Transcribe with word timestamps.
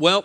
Well, 0.00 0.24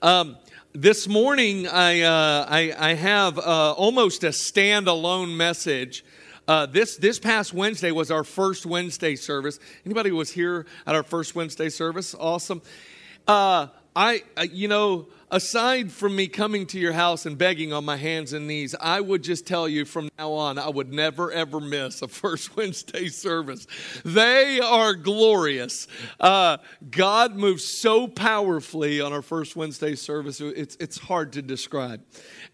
um, 0.00 0.38
this 0.72 1.06
morning 1.06 1.68
I, 1.68 2.00
uh, 2.00 2.46
I, 2.48 2.72
I, 2.78 2.94
have 2.94 3.38
uh, 3.38 3.72
almost 3.72 4.24
a 4.24 4.28
standalone 4.28 5.36
message. 5.36 6.02
Uh, 6.48 6.64
this, 6.64 6.96
this 6.96 7.18
past 7.18 7.52
Wednesday 7.52 7.90
was 7.90 8.10
our 8.10 8.24
first 8.24 8.64
Wednesday 8.64 9.14
service. 9.16 9.60
Anybody 9.84 10.12
was 10.12 10.30
here 10.30 10.64
at 10.86 10.94
our 10.94 11.02
first 11.02 11.34
Wednesday 11.34 11.68
service? 11.68 12.14
Awesome. 12.18 12.62
Uh, 13.28 13.66
I, 13.94 14.22
you 14.50 14.68
know, 14.68 15.08
aside 15.32 15.90
from 15.90 16.14
me 16.14 16.28
coming 16.28 16.66
to 16.66 16.78
your 16.78 16.92
house 16.92 17.24
and 17.24 17.38
begging 17.38 17.72
on 17.72 17.84
my 17.86 17.96
hands 17.96 18.34
and 18.34 18.46
knees, 18.46 18.74
I 18.78 19.00
would 19.00 19.24
just 19.24 19.46
tell 19.46 19.66
you 19.66 19.86
from 19.86 20.10
now 20.18 20.32
on, 20.32 20.58
I 20.58 20.68
would 20.68 20.92
never 20.92 21.32
ever 21.32 21.58
miss 21.58 22.02
a 22.02 22.08
First 22.22 22.54
Wednesday 22.54 23.08
service. 23.08 23.66
They 24.04 24.60
are 24.60 24.94
glorious. 24.94 25.88
Uh, 26.20 26.58
God 26.90 27.34
moves 27.34 27.64
so 27.64 28.06
powerfully 28.06 29.00
on 29.00 29.12
our 29.12 29.22
First 29.22 29.56
Wednesday 29.56 29.94
service, 29.94 30.40
it's, 30.40 30.76
it's 30.78 30.98
hard 30.98 31.32
to 31.32 31.42
describe. 31.42 32.02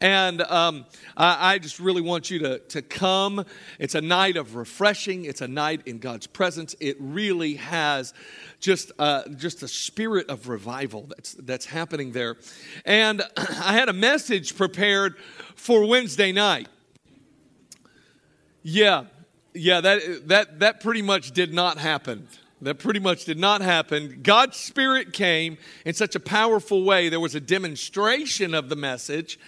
And 0.01 0.43
um, 0.43 0.87
I, 1.17 1.55
I, 1.55 1.59
just 1.59 1.81
really 1.81 2.01
want 2.01 2.31
you 2.31 2.39
to, 2.39 2.61
to 2.61 2.83
come. 2.83 3.45
It's 3.81 3.97
a 3.97 4.01
night 4.01 4.37
of 4.37 4.55
refreshing, 4.55 5.25
it's 5.25 5.41
a 5.41 5.49
night 5.49 5.83
in 5.87 5.99
God's 5.99 6.29
presence. 6.29 6.77
It 6.79 6.97
really 7.01 7.55
has 7.55 8.15
just, 8.61 8.93
uh, 9.01 9.29
just 9.31 9.65
a 9.65 9.69
spirit 9.69 10.29
of 10.29 10.49
revival 10.49 11.07
that's, 11.09 11.33
that's 11.35 11.67
happening 11.67 12.13
there. 12.13 12.37
And 12.85 13.23
I 13.37 13.73
had 13.73 13.89
a 13.89 13.93
message 13.93 14.57
prepared 14.57 15.17
for 15.55 15.87
Wednesday 15.87 16.33
night. 16.33 16.69
Yeah, 18.63 19.05
yeah, 19.55 19.81
that, 19.81 20.29
that, 20.29 20.59
that 20.61 20.81
pretty 20.81 21.03
much 21.03 21.33
did 21.33 21.53
not 21.53 21.79
happen. 21.79 22.29
That 22.61 22.79
pretty 22.81 23.01
much 23.01 23.25
did 23.25 23.39
not 23.39 23.61
happen. 23.61 24.21
God's 24.23 24.57
Spirit 24.57 25.13
came 25.13 25.59
in 25.85 25.95
such 25.95 26.17
a 26.17 26.21
powerful 26.21 26.85
way. 26.85 27.09
There 27.09 27.21
was 27.21 27.37
a 27.37 27.41
demonstration 27.41 28.53
of 28.53 28.69
the 28.69 28.77
message, 28.77 29.39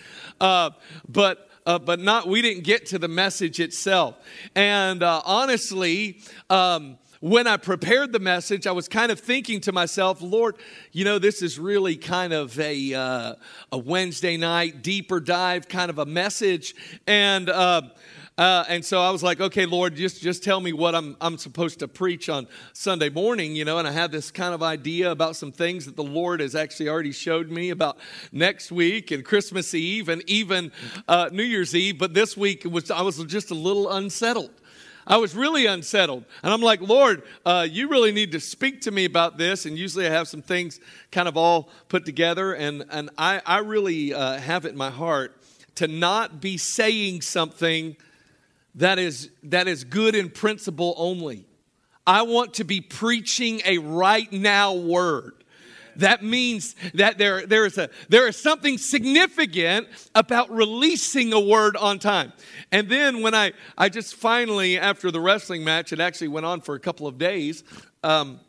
uh, 0.40 0.70
but 1.08 1.48
uh, 1.66 1.78
but 1.78 2.00
not. 2.00 2.28
We 2.28 2.40
didn't 2.40 2.64
get 2.64 2.86
to 2.86 2.98
the 2.98 3.08
message 3.08 3.60
itself. 3.60 4.16
And 4.54 5.02
uh, 5.02 5.22
honestly, 5.24 6.20
um, 6.48 6.98
when 7.20 7.46
I 7.46 7.58
prepared 7.58 8.12
the 8.12 8.18
message, 8.18 8.66
I 8.66 8.72
was 8.72 8.88
kind 8.88 9.12
of 9.12 9.20
thinking 9.20 9.60
to 9.62 9.72
myself, 9.72 10.22
Lord, 10.22 10.56
you 10.90 11.04
know, 11.04 11.18
this 11.18 11.42
is 11.42 11.58
really 11.58 11.96
kind 11.96 12.32
of 12.32 12.58
a, 12.58 12.94
uh, 12.94 13.34
a 13.70 13.78
Wednesday 13.78 14.38
night, 14.38 14.82
deeper 14.82 15.20
dive 15.20 15.68
kind 15.68 15.90
of 15.90 15.98
a 15.98 16.06
message. 16.06 16.74
And, 17.06 17.50
uh, 17.50 17.82
uh, 18.38 18.64
and 18.70 18.82
so 18.82 19.02
I 19.02 19.10
was 19.10 19.22
like, 19.22 19.38
okay, 19.38 19.66
Lord, 19.66 19.96
just, 19.96 20.22
just 20.22 20.42
tell 20.42 20.60
me 20.60 20.72
what 20.72 20.94
I'm, 20.94 21.14
I'm 21.20 21.36
supposed 21.36 21.80
to 21.80 21.88
preach 21.88 22.30
on 22.30 22.46
Sunday 22.72 23.10
morning, 23.10 23.54
you 23.54 23.66
know. 23.66 23.76
And 23.76 23.86
I 23.86 23.92
had 23.92 24.10
this 24.10 24.30
kind 24.30 24.54
of 24.54 24.62
idea 24.62 25.10
about 25.10 25.36
some 25.36 25.52
things 25.52 25.84
that 25.84 25.96
the 25.96 26.02
Lord 26.02 26.40
has 26.40 26.54
actually 26.54 26.88
already 26.88 27.12
showed 27.12 27.50
me 27.50 27.68
about 27.68 27.98
next 28.32 28.72
week 28.72 29.10
and 29.10 29.26
Christmas 29.26 29.74
Eve 29.74 30.08
and 30.08 30.22
even 30.26 30.72
uh, 31.06 31.28
New 31.30 31.42
Year's 31.42 31.74
Eve. 31.74 31.98
But 31.98 32.14
this 32.14 32.34
week 32.34 32.64
was 32.64 32.90
I 32.90 33.02
was 33.02 33.22
just 33.24 33.50
a 33.50 33.54
little 33.54 33.90
unsettled. 33.90 34.52
I 35.10 35.16
was 35.16 35.34
really 35.34 35.66
unsettled. 35.66 36.24
And 36.44 36.52
I'm 36.52 36.60
like, 36.60 36.80
Lord, 36.80 37.24
uh, 37.44 37.66
you 37.68 37.88
really 37.88 38.12
need 38.12 38.30
to 38.30 38.38
speak 38.38 38.82
to 38.82 38.92
me 38.92 39.04
about 39.04 39.38
this. 39.38 39.66
And 39.66 39.76
usually 39.76 40.06
I 40.06 40.10
have 40.10 40.28
some 40.28 40.40
things 40.40 40.78
kind 41.10 41.26
of 41.26 41.36
all 41.36 41.68
put 41.88 42.06
together. 42.06 42.52
And, 42.54 42.84
and 42.90 43.10
I, 43.18 43.42
I 43.44 43.58
really 43.58 44.14
uh, 44.14 44.38
have 44.38 44.64
it 44.66 44.70
in 44.70 44.78
my 44.78 44.90
heart 44.90 45.36
to 45.74 45.88
not 45.88 46.40
be 46.40 46.56
saying 46.56 47.22
something 47.22 47.96
that 48.76 49.00
is, 49.00 49.30
that 49.42 49.66
is 49.66 49.82
good 49.82 50.14
in 50.14 50.30
principle 50.30 50.94
only. 50.96 51.44
I 52.06 52.22
want 52.22 52.54
to 52.54 52.64
be 52.64 52.80
preaching 52.80 53.62
a 53.64 53.78
right 53.78 54.32
now 54.32 54.74
word 54.74 55.39
that 55.96 56.22
means 56.22 56.74
that 56.94 57.18
there, 57.18 57.46
there, 57.46 57.66
is 57.66 57.78
a, 57.78 57.90
there 58.08 58.28
is 58.28 58.36
something 58.36 58.78
significant 58.78 59.88
about 60.14 60.50
releasing 60.50 61.32
a 61.32 61.40
word 61.40 61.76
on 61.76 61.98
time. 61.98 62.32
And 62.72 62.88
then 62.88 63.22
when 63.22 63.34
I, 63.34 63.52
I 63.76 63.88
just 63.88 64.16
finally, 64.16 64.78
after 64.78 65.10
the 65.10 65.20
wrestling 65.20 65.64
match, 65.64 65.92
it 65.92 66.00
actually 66.00 66.28
went 66.28 66.46
on 66.46 66.60
for 66.60 66.74
a 66.74 66.80
couple 66.80 67.06
of 67.06 67.18
days 67.18 67.64
um, 68.02 68.40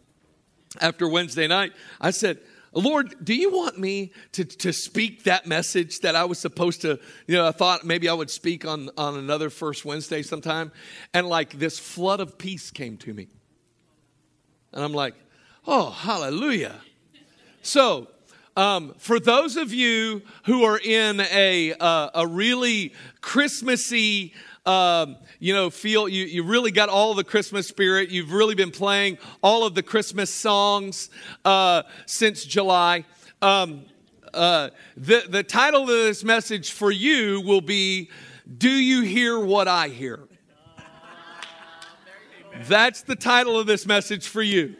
after 0.79 1.07
Wednesday 1.07 1.47
night, 1.47 1.73
I 1.99 2.11
said, 2.11 2.39
Lord, 2.73 3.16
do 3.23 3.35
you 3.35 3.51
want 3.51 3.77
me 3.77 4.13
to, 4.31 4.45
to 4.45 4.71
speak 4.71 5.25
that 5.25 5.45
message 5.45 5.99
that 5.99 6.16
I 6.16 6.23
was 6.23 6.39
supposed 6.39 6.81
to? 6.81 6.99
You 7.27 7.35
know, 7.35 7.45
I 7.45 7.51
thought 7.51 7.85
maybe 7.85 8.07
I 8.07 8.13
would 8.13 8.29
speak 8.29 8.66
on, 8.66 8.89
on 8.97 9.17
another 9.17 9.49
first 9.49 9.83
Wednesday 9.83 10.21
sometime. 10.21 10.71
And 11.13 11.27
like 11.27 11.59
this 11.59 11.77
flood 11.77 12.21
of 12.21 12.37
peace 12.37 12.71
came 12.71 12.95
to 12.97 13.13
me. 13.13 13.27
And 14.71 14.83
I'm 14.83 14.93
like, 14.93 15.16
oh, 15.67 15.89
hallelujah. 15.89 16.79
So, 17.61 18.07
um, 18.57 18.95
for 18.97 19.19
those 19.19 19.55
of 19.55 19.72
you 19.72 20.23
who 20.45 20.63
are 20.63 20.79
in 20.79 21.19
a, 21.19 21.73
uh, 21.79 22.09
a 22.16 22.27
really 22.27 22.94
Christmassy, 23.22 24.33
um, 24.66 25.17
you 25.39 25.53
know, 25.53 25.69
feel 25.69 26.09
you, 26.09 26.25
you 26.25 26.44
really 26.44 26.72
got 26.72 26.89
all 26.89 27.13
the 27.13 27.23
Christmas 27.23 27.67
spirit. 27.67 28.09
You've 28.09 28.31
really 28.31 28.55
been 28.55 28.72
playing 28.72 29.19
all 29.44 29.63
of 29.63 29.75
the 29.75 29.83
Christmas 29.83 30.33
songs 30.33 31.11
uh, 31.45 31.83
since 32.07 32.44
July. 32.44 33.05
Um, 33.44 33.85
uh, 34.33 34.69
the, 34.97 35.23
the 35.29 35.43
title 35.43 35.83
of 35.83 35.88
this 35.88 36.23
message 36.23 36.72
for 36.72 36.89
you 36.89 37.41
will 37.41 37.61
be 37.61 38.09
Do 38.57 38.69
You 38.72 39.03
Hear 39.03 39.39
What 39.39 39.67
I 39.67 39.88
Hear? 39.89 40.19
That's 42.67 43.03
the 43.03 43.16
title 43.16 43.57
of 43.57 43.67
this 43.67 43.85
message 43.85 44.28
for 44.28 44.41
you. 44.41 44.75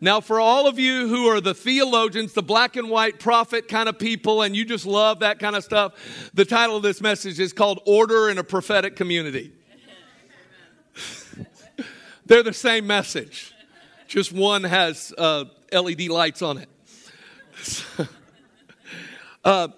Now, 0.00 0.20
for 0.20 0.38
all 0.38 0.66
of 0.66 0.78
you 0.78 1.08
who 1.08 1.26
are 1.26 1.40
the 1.40 1.54
theologians, 1.54 2.34
the 2.34 2.42
black 2.42 2.76
and 2.76 2.90
white 2.90 3.18
prophet 3.18 3.66
kind 3.66 3.88
of 3.88 3.98
people, 3.98 4.42
and 4.42 4.54
you 4.54 4.64
just 4.64 4.84
love 4.84 5.20
that 5.20 5.38
kind 5.38 5.56
of 5.56 5.64
stuff, 5.64 5.94
the 6.34 6.44
title 6.44 6.76
of 6.76 6.82
this 6.82 7.00
message 7.00 7.40
is 7.40 7.52
called 7.52 7.80
Order 7.86 8.28
in 8.28 8.36
a 8.38 8.44
Prophetic 8.44 8.94
Community. 8.94 9.52
They're 12.26 12.42
the 12.42 12.52
same 12.52 12.86
message, 12.86 13.54
just 14.06 14.32
one 14.32 14.64
has 14.64 15.14
uh, 15.16 15.44
LED 15.72 16.08
lights 16.08 16.42
on 16.42 16.58
it. 16.58 16.68
uh, 19.44 19.68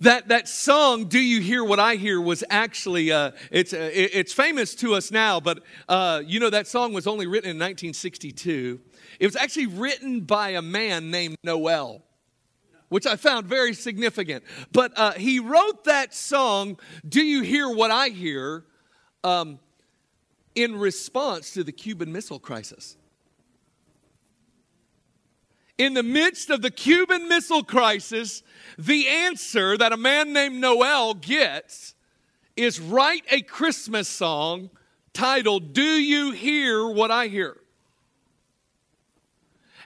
that, 0.00 0.28
that 0.28 0.48
song, 0.48 1.06
Do 1.06 1.18
You 1.18 1.40
Hear 1.40 1.64
What 1.64 1.80
I 1.80 1.96
Hear, 1.96 2.20
was 2.20 2.44
actually, 2.50 3.12
uh, 3.12 3.32
it's, 3.50 3.72
uh, 3.72 3.90
it's 3.92 4.32
famous 4.32 4.74
to 4.76 4.94
us 4.94 5.10
now, 5.10 5.40
but 5.40 5.62
uh, 5.88 6.22
you 6.24 6.38
know, 6.38 6.50
that 6.50 6.66
song 6.66 6.92
was 6.92 7.06
only 7.06 7.26
written 7.26 7.50
in 7.50 7.56
1962. 7.56 8.80
It 9.18 9.26
was 9.26 9.36
actually 9.36 9.66
written 9.66 10.20
by 10.20 10.50
a 10.50 10.62
man 10.62 11.10
named 11.10 11.36
Noel, 11.42 12.02
which 12.88 13.06
I 13.06 13.16
found 13.16 13.46
very 13.46 13.74
significant. 13.74 14.44
But 14.72 14.92
uh, 14.96 15.12
he 15.12 15.40
wrote 15.40 15.84
that 15.84 16.14
song, 16.14 16.78
Do 17.08 17.22
You 17.22 17.42
Hear 17.42 17.68
What 17.68 17.90
I 17.90 18.08
Hear, 18.08 18.64
um, 19.24 19.58
in 20.54 20.76
response 20.76 21.52
to 21.52 21.64
the 21.64 21.72
Cuban 21.72 22.12
Missile 22.12 22.38
Crisis. 22.38 22.96
In 25.78 25.92
the 25.92 26.02
midst 26.02 26.48
of 26.48 26.62
the 26.62 26.70
Cuban 26.70 27.28
Missile 27.28 27.62
Crisis, 27.62 28.42
the 28.78 29.08
answer 29.08 29.76
that 29.76 29.92
a 29.92 29.96
man 29.96 30.32
named 30.32 30.56
Noel 30.56 31.12
gets 31.12 31.94
is 32.56 32.80
write 32.80 33.24
a 33.30 33.42
Christmas 33.42 34.08
song 34.08 34.70
titled, 35.12 35.74
Do 35.74 35.82
You 35.82 36.32
Hear 36.32 36.88
What 36.88 37.10
I 37.10 37.26
Hear? 37.26 37.58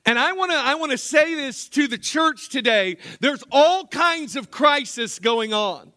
And 0.06 0.18
I 0.18 0.32
want 0.32 0.50
to 0.50 0.56
I 0.56 0.74
want 0.74 0.92
to 0.92 0.98
say 0.98 1.34
this 1.34 1.68
to 1.70 1.86
the 1.86 1.98
church 1.98 2.48
today. 2.48 2.96
There's 3.20 3.44
all 3.52 3.86
kinds 3.86 4.36
of 4.36 4.50
crisis 4.50 5.18
going 5.18 5.52
on. 5.52 5.92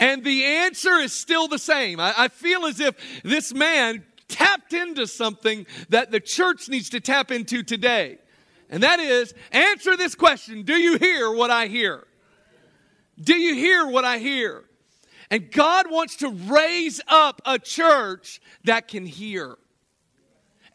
And 0.00 0.24
the 0.24 0.44
answer 0.44 0.94
is 0.94 1.12
still 1.12 1.48
the 1.48 1.58
same. 1.58 2.00
I, 2.00 2.14
I 2.16 2.28
feel 2.28 2.66
as 2.66 2.80
if 2.80 2.94
this 3.22 3.52
man 3.52 4.04
tapped 4.28 4.72
into 4.72 5.06
something 5.06 5.66
that 5.88 6.10
the 6.10 6.20
church 6.20 6.68
needs 6.68 6.90
to 6.90 7.00
tap 7.00 7.30
into 7.30 7.62
today. 7.62 8.18
And 8.70 8.82
that 8.82 9.00
is 9.00 9.34
answer 9.50 9.96
this 9.96 10.14
question 10.14 10.62
Do 10.62 10.74
you 10.74 10.98
hear 10.98 11.32
what 11.32 11.50
I 11.50 11.66
hear? 11.66 12.06
Do 13.20 13.34
you 13.34 13.54
hear 13.54 13.86
what 13.86 14.04
I 14.04 14.18
hear? 14.18 14.64
And 15.30 15.50
God 15.50 15.90
wants 15.90 16.16
to 16.16 16.30
raise 16.30 17.00
up 17.06 17.42
a 17.44 17.58
church 17.58 18.40
that 18.64 18.88
can 18.88 19.04
hear 19.04 19.58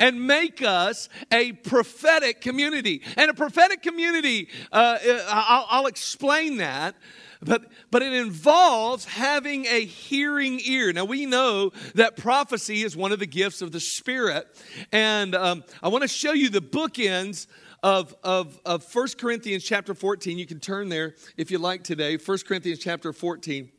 and 0.04 0.28
make 0.28 0.62
us 0.62 1.08
a 1.32 1.54
prophetic 1.54 2.42
community. 2.42 3.02
And 3.16 3.32
a 3.32 3.34
prophetic 3.34 3.82
community, 3.82 4.50
uh, 4.70 4.98
uh, 5.02 5.26
I'll, 5.30 5.66
I'll 5.70 5.88
explain 5.88 6.58
that 6.58 6.96
but 7.42 7.66
but 7.92 8.02
it 8.02 8.14
involves 8.14 9.04
having 9.04 9.66
a 9.66 9.84
hearing 9.84 10.62
ear. 10.64 10.94
Now 10.94 11.04
we 11.04 11.26
know 11.26 11.72
that 11.96 12.16
prophecy 12.16 12.84
is 12.84 12.96
one 12.96 13.12
of 13.12 13.20
the 13.20 13.26
gifts 13.26 13.62
of 13.62 13.74
the 13.74 13.82
spirit. 13.82 14.48
And 14.94 15.36
um, 15.36 15.66
i 15.82 15.90
want 15.90 16.04
to 16.04 16.08
show 16.08 16.32
you 16.32 16.48
the 16.50 16.62
bookends 16.62 17.48
of, 17.82 18.16
of, 18.24 18.62
of 18.66 18.96
1 18.96 19.08
corinthians 19.18 19.66
chapter 19.66 19.94
14 19.94 20.38
you 20.38 20.46
can 20.46 20.62
turn 20.62 20.88
there 20.88 21.16
if 21.36 21.52
you 21.52 21.58
like 21.58 21.84
today. 21.84 22.16
1 22.16 22.38
corinthians 22.48 22.80
chapter 22.80 23.12
14 23.12 23.70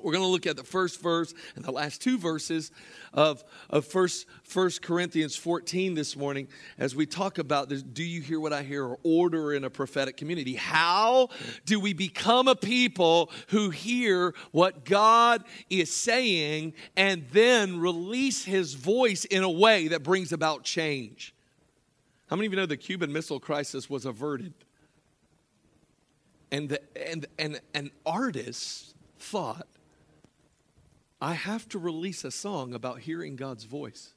We're 0.00 0.12
going 0.12 0.22
to 0.22 0.30
look 0.30 0.46
at 0.46 0.56
the 0.56 0.62
first 0.62 1.02
verse 1.02 1.34
and 1.56 1.64
the 1.64 1.72
last 1.72 2.00
two 2.00 2.18
verses 2.18 2.70
of, 3.12 3.42
of 3.68 3.84
first, 3.84 4.26
first 4.44 4.80
Corinthians 4.80 5.34
14 5.34 5.94
this 5.94 6.16
morning 6.16 6.46
as 6.78 6.94
we 6.94 7.04
talk 7.04 7.38
about 7.38 7.68
this. 7.68 7.82
Do 7.82 8.04
you 8.04 8.20
hear 8.20 8.38
what 8.38 8.52
I 8.52 8.62
hear? 8.62 8.84
Or 8.84 8.98
order 9.02 9.52
in 9.52 9.64
a 9.64 9.70
prophetic 9.70 10.16
community. 10.16 10.54
How 10.54 11.30
do 11.66 11.80
we 11.80 11.94
become 11.94 12.46
a 12.46 12.54
people 12.54 13.32
who 13.48 13.70
hear 13.70 14.34
what 14.52 14.84
God 14.84 15.42
is 15.68 15.92
saying 15.92 16.74
and 16.96 17.26
then 17.32 17.80
release 17.80 18.44
his 18.44 18.74
voice 18.74 19.24
in 19.24 19.42
a 19.42 19.50
way 19.50 19.88
that 19.88 20.04
brings 20.04 20.32
about 20.32 20.62
change? 20.62 21.34
How 22.28 22.36
many 22.36 22.46
of 22.46 22.52
you 22.52 22.56
know 22.58 22.66
the 22.66 22.76
Cuban 22.76 23.12
Missile 23.12 23.40
Crisis 23.40 23.90
was 23.90 24.04
averted? 24.04 24.54
And, 26.52 26.68
the, 26.68 26.80
and, 26.96 27.26
and, 27.36 27.60
and 27.74 27.90
artists 28.06 28.94
thought 29.18 29.66
I 31.20 31.34
have 31.34 31.68
to 31.70 31.78
release 31.78 32.24
a 32.24 32.30
song 32.30 32.74
about 32.74 33.00
hearing 33.00 33.36
God's 33.36 33.64
voice. 33.64 34.12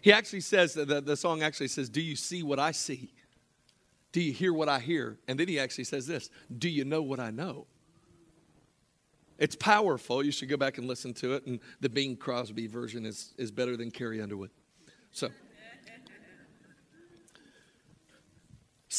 He 0.00 0.12
actually 0.12 0.40
says, 0.40 0.74
the, 0.74 1.00
the 1.00 1.16
song 1.16 1.42
actually 1.42 1.68
says, 1.68 1.88
Do 1.88 2.00
you 2.00 2.16
see 2.16 2.42
what 2.42 2.58
I 2.58 2.72
see? 2.72 3.12
Do 4.12 4.20
you 4.20 4.32
hear 4.32 4.52
what 4.52 4.68
I 4.68 4.78
hear? 4.78 5.18
And 5.28 5.38
then 5.38 5.48
he 5.48 5.58
actually 5.58 5.84
says 5.84 6.06
this 6.06 6.30
Do 6.56 6.68
you 6.68 6.84
know 6.84 7.02
what 7.02 7.20
I 7.20 7.30
know? 7.30 7.66
It's 9.38 9.56
powerful. 9.56 10.24
You 10.24 10.30
should 10.30 10.48
go 10.48 10.56
back 10.56 10.78
and 10.78 10.86
listen 10.86 11.14
to 11.14 11.34
it. 11.34 11.46
And 11.46 11.58
the 11.80 11.88
Bing 11.88 12.16
Crosby 12.16 12.66
version 12.66 13.04
is, 13.04 13.34
is 13.38 13.50
better 13.50 13.76
than 13.76 13.90
Carrie 13.90 14.20
Underwood. 14.22 14.50
So. 15.10 15.28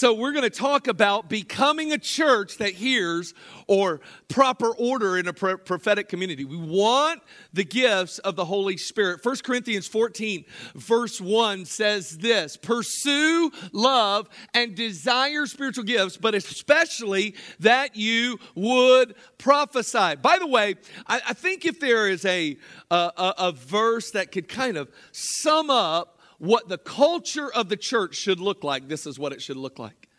So, 0.03 0.13
we're 0.13 0.33
going 0.33 0.43
to 0.43 0.49
talk 0.49 0.89
about 0.89 1.29
becoming 1.29 1.93
a 1.93 1.97
church 1.97 2.57
that 2.57 2.73
hears 2.73 3.33
or 3.67 4.01
proper 4.27 4.75
order 4.75 5.17
in 5.17 5.29
a 5.29 5.33
prophetic 5.33 6.09
community. 6.09 6.43
We 6.43 6.57
want 6.57 7.21
the 7.53 7.63
gifts 7.63 8.19
of 8.19 8.35
the 8.35 8.43
Holy 8.43 8.75
Spirit. 8.75 9.23
1 9.23 9.35
Corinthians 9.45 9.87
14, 9.87 10.43
verse 10.75 11.21
1 11.21 11.63
says 11.63 12.17
this 12.17 12.57
Pursue 12.57 13.49
love 13.71 14.27
and 14.53 14.75
desire 14.75 15.45
spiritual 15.45 15.85
gifts, 15.85 16.17
but 16.17 16.35
especially 16.35 17.35
that 17.61 17.95
you 17.95 18.39
would 18.55 19.15
prophesy. 19.37 20.17
By 20.21 20.37
the 20.37 20.47
way, 20.47 20.75
I, 21.07 21.21
I 21.29 21.33
think 21.33 21.63
if 21.63 21.79
there 21.79 22.09
is 22.09 22.25
a, 22.25 22.57
a, 22.91 23.33
a 23.37 23.51
verse 23.53 24.11
that 24.11 24.33
could 24.33 24.49
kind 24.49 24.75
of 24.75 24.91
sum 25.13 25.69
up 25.69 26.12
what 26.43 26.67
the 26.67 26.77
culture 26.77 27.49
of 27.53 27.69
the 27.69 27.77
church 27.77 28.15
should 28.15 28.41
look 28.41 28.65
like, 28.65 28.89
this 28.89 29.07
is 29.07 29.17
what 29.17 29.31
it 29.31 29.41
should 29.41 29.55
look 29.55 29.79
like 29.79 30.09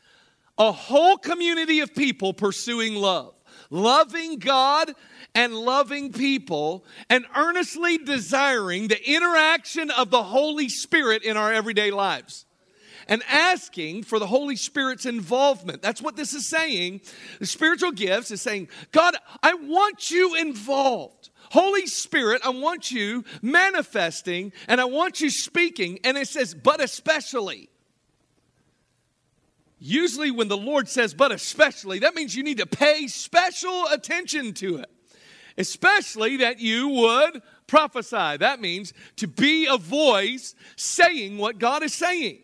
a 0.57 0.73
whole 0.73 1.17
community 1.17 1.81
of 1.81 1.95
people 1.95 2.33
pursuing 2.33 2.95
love, 2.95 3.35
loving 3.71 4.39
God 4.39 4.93
and 5.35 5.53
loving 5.53 6.13
people, 6.13 6.85
and 7.11 7.27
earnestly 7.37 7.99
desiring 7.99 8.87
the 8.87 9.11
interaction 9.11 9.91
of 9.91 10.11
the 10.11 10.23
Holy 10.23 10.69
Spirit 10.69 11.25
in 11.25 11.37
our 11.37 11.53
everyday 11.53 11.91
lives. 11.91 12.47
And 13.09 13.23
asking 13.29 14.05
for 14.05 14.19
the 14.19 14.29
Holy 14.29 14.57
Spirit's 14.57 15.05
involvement. 15.05 15.83
That's 15.83 16.01
what 16.01 16.17
this 16.17 16.33
is 16.33 16.49
saying. 16.49 17.03
The 17.41 17.47
spiritual 17.47 17.91
gifts 17.91 18.31
is 18.31 18.41
saying, 18.41 18.69
God, 18.93 19.17
I 19.43 19.55
want 19.55 20.11
you 20.11 20.37
involved. 20.37 21.31
Holy 21.55 21.87
Spirit, 21.87 22.43
I 22.45 22.49
want 22.49 22.91
you 22.91 23.25
manifesting 23.41 24.53
and 24.67 24.81
I 24.81 24.87
want 24.87 25.21
you 25.21 25.31
speaking. 25.31 26.01
And 26.03 26.19
it 26.19 26.27
says, 26.27 26.53
but 26.53 26.83
especially. 26.83 27.69
Usually, 29.79 30.33
when 30.33 30.49
the 30.49 30.57
Lord 30.57 30.89
says, 30.89 31.15
but 31.15 31.31
especially, 31.31 32.01
that 32.01 32.17
means 32.17 32.35
you 32.35 32.43
need 32.43 32.59
to 32.59 32.67
pay 32.67 33.07
special 33.07 33.87
attention 33.87 34.53
to 34.55 34.79
it. 34.79 34.91
Especially 35.57 36.39
that 36.39 36.59
you 36.59 36.89
would 36.89 37.41
prophesy. 37.69 38.37
That 38.39 38.61
means 38.61 38.93
to 39.19 39.29
be 39.29 39.69
a 39.71 39.77
voice 39.77 40.57
saying 40.75 41.39
what 41.39 41.61
God 41.61 41.85
is 41.85 41.95
saying. 41.95 42.39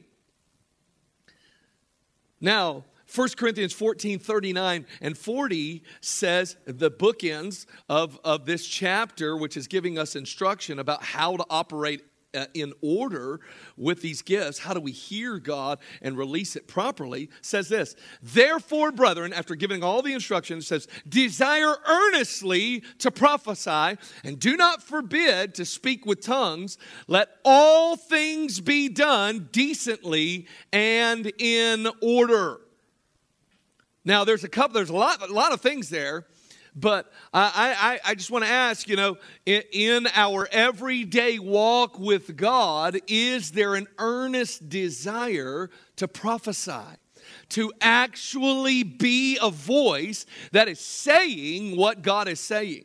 Now, 2.41 2.85
1 3.15 3.29
Corinthians 3.37 3.73
14, 3.73 4.19
39 4.19 4.87
and 5.01 5.19
40 5.19 5.83
says 6.01 6.57
the 6.65 6.91
bookends 6.91 7.67
of, 7.89 8.19
of 8.25 8.47
this 8.47 8.67
chapter, 8.67 9.37
which 9.37 9.57
is 9.57 9.67
giving 9.67 9.99
us 9.99 10.15
instruction 10.15 10.79
about 10.79 11.03
how 11.03 11.37
to 11.37 11.45
operate 11.51 12.03
uh, 12.33 12.47
in 12.55 12.73
order 12.81 13.41
with 13.77 14.03
these 14.03 14.23
gifts, 14.23 14.59
how 14.59 14.73
do 14.73 14.81
we 14.81 14.93
hear 14.93 15.39
God 15.39 15.79
and 16.01 16.17
release 16.17 16.55
it 16.55 16.69
properly? 16.69 17.29
Says 17.41 17.69
this, 17.69 17.97
therefore, 18.23 18.93
brethren, 18.93 19.33
after 19.33 19.55
giving 19.57 19.83
all 19.83 20.03
the 20.03 20.13
instructions, 20.13 20.67
says, 20.67 20.87
desire 21.09 21.75
earnestly 21.89 22.85
to 22.99 23.11
prophesy 23.11 23.99
and 24.23 24.39
do 24.39 24.57
not 24.57 24.83
forbid 24.83 25.55
to 25.57 25.65
speak 25.65 26.07
with 26.07 26.21
tongues. 26.21 26.79
Let 27.09 27.29
all 27.45 27.97
things 27.97 28.61
be 28.61 28.89
done 28.89 29.49
decently 29.51 30.47
and 30.73 31.33
in 31.39 31.89
order. 32.01 32.61
Now, 34.05 34.25
there's 34.25 34.45
a 34.45 34.49
couple, 34.49 34.75
there's 34.75 34.91
a 34.91 34.97
lot, 34.97 35.29
a 35.29 35.33
lot 35.33 35.53
of 35.53 35.61
things 35.61 35.91
there, 35.91 36.27
but 36.75 37.13
I, 37.35 37.99
I, 38.05 38.11
I 38.11 38.15
just 38.15 38.31
want 38.31 38.45
to 38.45 38.51
ask, 38.51 38.89
you 38.89 38.97
know, 38.97 39.19
in, 39.45 39.63
in 39.73 40.07
our 40.15 40.49
everyday 40.51 41.39
walk 41.39 41.99
with 41.99 42.37
God, 42.37 42.99
is 43.09 43.51
there 43.53 43.75
an 43.75 43.89
earnest 43.99 44.69
desire 44.69 45.71
to 45.97 46.09
prophesy? 46.09 46.97
To 47.51 47.73
actually 47.81 48.85
be 48.85 49.39
a 49.43 49.51
voice 49.51 50.27
that 50.53 50.69
is 50.69 50.81
saying 50.81 51.77
what 51.77 52.03
God 52.03 52.29
is 52.29 52.41
saying. 52.41 52.85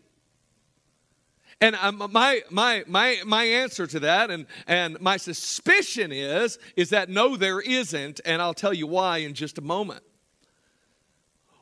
And 1.61 1.75
um, 1.75 2.09
my, 2.11 2.41
my, 2.49 2.83
my, 2.87 3.21
my 3.25 3.43
answer 3.43 3.87
to 3.87 3.99
that 4.01 4.29
and, 4.29 4.45
and 4.67 4.99
my 4.99 5.17
suspicion 5.17 6.11
is, 6.11 6.59
is 6.75 6.89
that 6.89 7.09
no, 7.09 7.37
there 7.37 7.61
isn't. 7.61 8.19
And 8.25 8.41
I'll 8.41 8.53
tell 8.53 8.73
you 8.73 8.87
why 8.87 9.19
in 9.19 9.33
just 9.33 9.57
a 9.57 9.61
moment. 9.61 10.03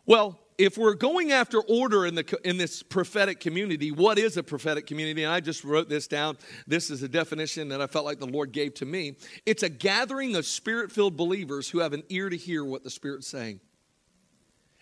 Well, 0.05 0.39
if 0.57 0.77
we're 0.77 0.93
going 0.93 1.31
after 1.31 1.59
order 1.61 2.05
in, 2.05 2.15
the, 2.15 2.39
in 2.43 2.57
this 2.57 2.83
prophetic 2.83 3.39
community, 3.39 3.91
what 3.91 4.19
is 4.19 4.37
a 4.37 4.43
prophetic 4.43 4.85
community? 4.85 5.23
And 5.23 5.33
I 5.33 5.39
just 5.39 5.63
wrote 5.63 5.89
this 5.89 6.07
down. 6.07 6.37
This 6.67 6.89
is 6.91 7.01
a 7.03 7.07
definition 7.07 7.69
that 7.69 7.81
I 7.81 7.87
felt 7.87 8.05
like 8.05 8.19
the 8.19 8.27
Lord 8.27 8.51
gave 8.51 8.75
to 8.75 8.85
me. 8.85 9.17
It's 9.45 9.63
a 9.63 9.69
gathering 9.69 10.35
of 10.35 10.45
spirit 10.45 10.91
filled 10.91 11.17
believers 11.17 11.69
who 11.69 11.79
have 11.79 11.93
an 11.93 12.03
ear 12.09 12.29
to 12.29 12.37
hear 12.37 12.63
what 12.63 12.83
the 12.83 12.89
Spirit's 12.89 13.27
saying. 13.27 13.59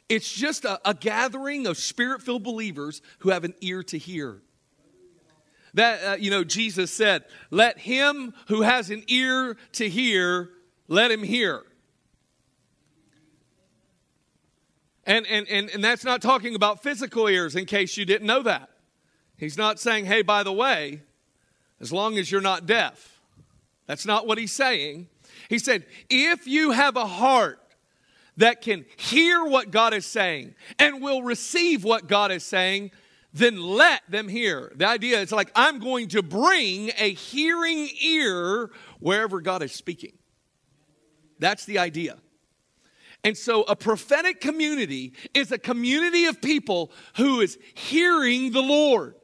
It's 0.09 0.29
just 0.29 0.65
a, 0.65 0.77
a 0.83 0.93
gathering 0.93 1.67
of 1.67 1.77
spirit 1.77 2.21
filled 2.21 2.43
believers 2.43 3.01
who 3.19 3.29
have 3.29 3.45
an 3.45 3.53
ear 3.61 3.81
to 3.83 3.97
hear. 3.97 4.41
That, 5.73 6.03
uh, 6.03 6.15
you 6.17 6.31
know, 6.31 6.43
Jesus 6.43 6.91
said, 6.91 7.23
Let 7.49 7.79
him 7.79 8.33
who 8.47 8.61
has 8.61 8.89
an 8.89 9.05
ear 9.07 9.55
to 9.73 9.87
hear, 9.87 10.49
let 10.89 11.11
him 11.11 11.23
hear. 11.23 11.63
And, 15.05 15.25
and, 15.27 15.47
and, 15.47 15.69
and 15.69 15.83
that's 15.83 16.03
not 16.03 16.21
talking 16.21 16.55
about 16.55 16.83
physical 16.83 17.27
ears, 17.27 17.55
in 17.55 17.65
case 17.65 17.97
you 17.97 18.05
didn't 18.05 18.27
know 18.27 18.43
that. 18.43 18.69
He's 19.37 19.57
not 19.57 19.79
saying, 19.79 20.05
hey, 20.05 20.21
by 20.21 20.43
the 20.43 20.53
way, 20.53 21.01
as 21.79 21.91
long 21.91 22.17
as 22.17 22.31
you're 22.31 22.41
not 22.41 22.67
deaf. 22.67 23.19
That's 23.87 24.05
not 24.05 24.27
what 24.27 24.37
he's 24.37 24.51
saying. 24.51 25.07
He 25.49 25.57
said, 25.57 25.85
if 26.09 26.45
you 26.45 26.71
have 26.71 26.95
a 26.95 27.07
heart 27.07 27.59
that 28.37 28.61
can 28.61 28.85
hear 28.95 29.43
what 29.43 29.71
God 29.71 29.93
is 29.93 30.05
saying 30.05 30.53
and 30.77 31.01
will 31.01 31.23
receive 31.23 31.83
what 31.83 32.07
God 32.07 32.31
is 32.31 32.43
saying, 32.43 32.91
then 33.33 33.61
let 33.61 34.01
them 34.09 34.27
hear. 34.27 34.71
The 34.75 34.87
idea 34.87 35.19
is 35.19 35.31
like, 35.31 35.51
I'm 35.55 35.79
going 35.79 36.09
to 36.09 36.21
bring 36.21 36.91
a 36.97 37.13
hearing 37.13 37.89
ear 38.01 38.69
wherever 38.99 39.41
God 39.41 39.63
is 39.63 39.71
speaking. 39.71 40.13
That's 41.39 41.65
the 41.65 41.79
idea. 41.79 42.17
And 43.23 43.37
so 43.37 43.63
a 43.63 43.75
prophetic 43.75 44.41
community 44.41 45.13
is 45.33 45.51
a 45.51 45.57
community 45.57 46.25
of 46.25 46.41
people 46.41 46.91
who 47.17 47.41
is 47.41 47.57
hearing 47.75 48.51
the 48.51 48.61
Lord. 48.61 49.15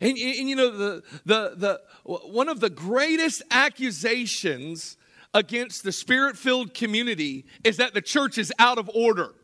And, 0.00 0.16
and, 0.16 0.48
you 0.48 0.56
know, 0.56 0.76
the, 0.76 1.02
the, 1.24 1.54
the, 1.56 1.80
one 2.04 2.48
of 2.48 2.60
the 2.60 2.70
greatest 2.70 3.42
accusations 3.50 4.96
against 5.34 5.84
the 5.84 5.92
spirit 5.92 6.36
filled 6.36 6.74
community 6.74 7.46
is 7.64 7.76
that 7.76 7.94
the 7.94 8.02
church 8.02 8.38
is 8.38 8.52
out 8.58 8.78
of 8.78 8.90
order. 8.94 9.34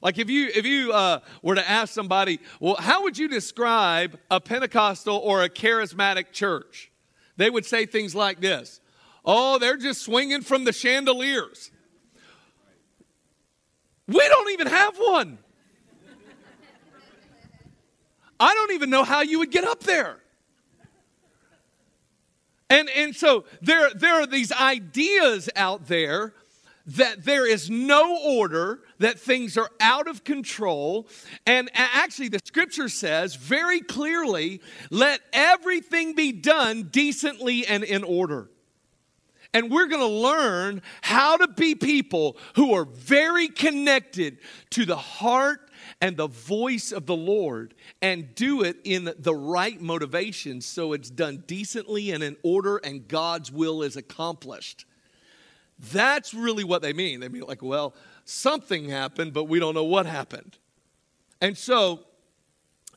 Like 0.00 0.18
if 0.18 0.28
you 0.28 0.50
if 0.52 0.66
you 0.66 0.92
uh, 0.92 1.20
were 1.42 1.54
to 1.54 1.68
ask 1.68 1.94
somebody, 1.94 2.40
well, 2.58 2.74
how 2.74 3.04
would 3.04 3.16
you 3.16 3.28
describe 3.28 4.18
a 4.30 4.40
Pentecostal 4.40 5.16
or 5.16 5.44
a 5.44 5.48
charismatic 5.48 6.32
church? 6.32 6.90
They 7.36 7.48
would 7.48 7.64
say 7.64 7.86
things 7.86 8.12
like 8.12 8.40
this: 8.40 8.80
"Oh, 9.24 9.60
they're 9.60 9.76
just 9.76 10.02
swinging 10.02 10.42
from 10.42 10.64
the 10.64 10.72
chandeliers." 10.72 11.70
We 14.08 14.28
don't 14.28 14.50
even 14.50 14.66
have 14.66 14.96
one. 14.96 15.38
I 18.38 18.54
don't 18.54 18.72
even 18.72 18.90
know 18.90 19.04
how 19.04 19.20
you 19.20 19.38
would 19.38 19.52
get 19.52 19.64
up 19.64 19.80
there. 19.84 20.18
And, 22.68 22.88
and 22.90 23.14
so 23.14 23.44
there, 23.60 23.90
there 23.94 24.14
are 24.14 24.26
these 24.26 24.50
ideas 24.50 25.48
out 25.54 25.86
there 25.86 26.34
that 26.86 27.24
there 27.24 27.46
is 27.46 27.70
no 27.70 28.18
order, 28.18 28.80
that 28.98 29.20
things 29.20 29.56
are 29.56 29.70
out 29.78 30.08
of 30.08 30.24
control. 30.24 31.06
And 31.46 31.70
actually, 31.74 32.28
the 32.28 32.40
scripture 32.44 32.88
says 32.88 33.36
very 33.36 33.80
clearly 33.80 34.60
let 34.90 35.20
everything 35.32 36.14
be 36.14 36.32
done 36.32 36.84
decently 36.84 37.66
and 37.66 37.84
in 37.84 38.02
order. 38.02 38.50
And 39.54 39.70
we're 39.70 39.86
going 39.86 40.00
to 40.00 40.06
learn 40.06 40.82
how 41.02 41.36
to 41.36 41.48
be 41.48 41.74
people 41.74 42.36
who 42.56 42.72
are 42.74 42.84
very 42.84 43.48
connected 43.48 44.38
to 44.70 44.84
the 44.84 44.96
heart 44.96 45.70
and 46.00 46.16
the 46.16 46.26
voice 46.26 46.90
of 46.90 47.06
the 47.06 47.16
Lord 47.16 47.74
and 48.00 48.34
do 48.34 48.62
it 48.62 48.78
in 48.84 49.12
the 49.18 49.34
right 49.34 49.80
motivation 49.80 50.60
so 50.60 50.94
it's 50.94 51.10
done 51.10 51.44
decently 51.46 52.10
and 52.12 52.22
in 52.22 52.36
order 52.42 52.78
and 52.78 53.06
God's 53.06 53.52
will 53.52 53.82
is 53.82 53.96
accomplished. 53.96 54.86
That's 55.78 56.32
really 56.32 56.64
what 56.64 56.80
they 56.80 56.92
mean. 56.92 57.20
They 57.20 57.28
mean, 57.28 57.42
like, 57.42 57.62
well, 57.62 57.94
something 58.24 58.88
happened, 58.88 59.32
but 59.32 59.44
we 59.44 59.58
don't 59.58 59.74
know 59.74 59.84
what 59.84 60.06
happened. 60.06 60.56
And 61.40 61.58
so, 61.58 62.00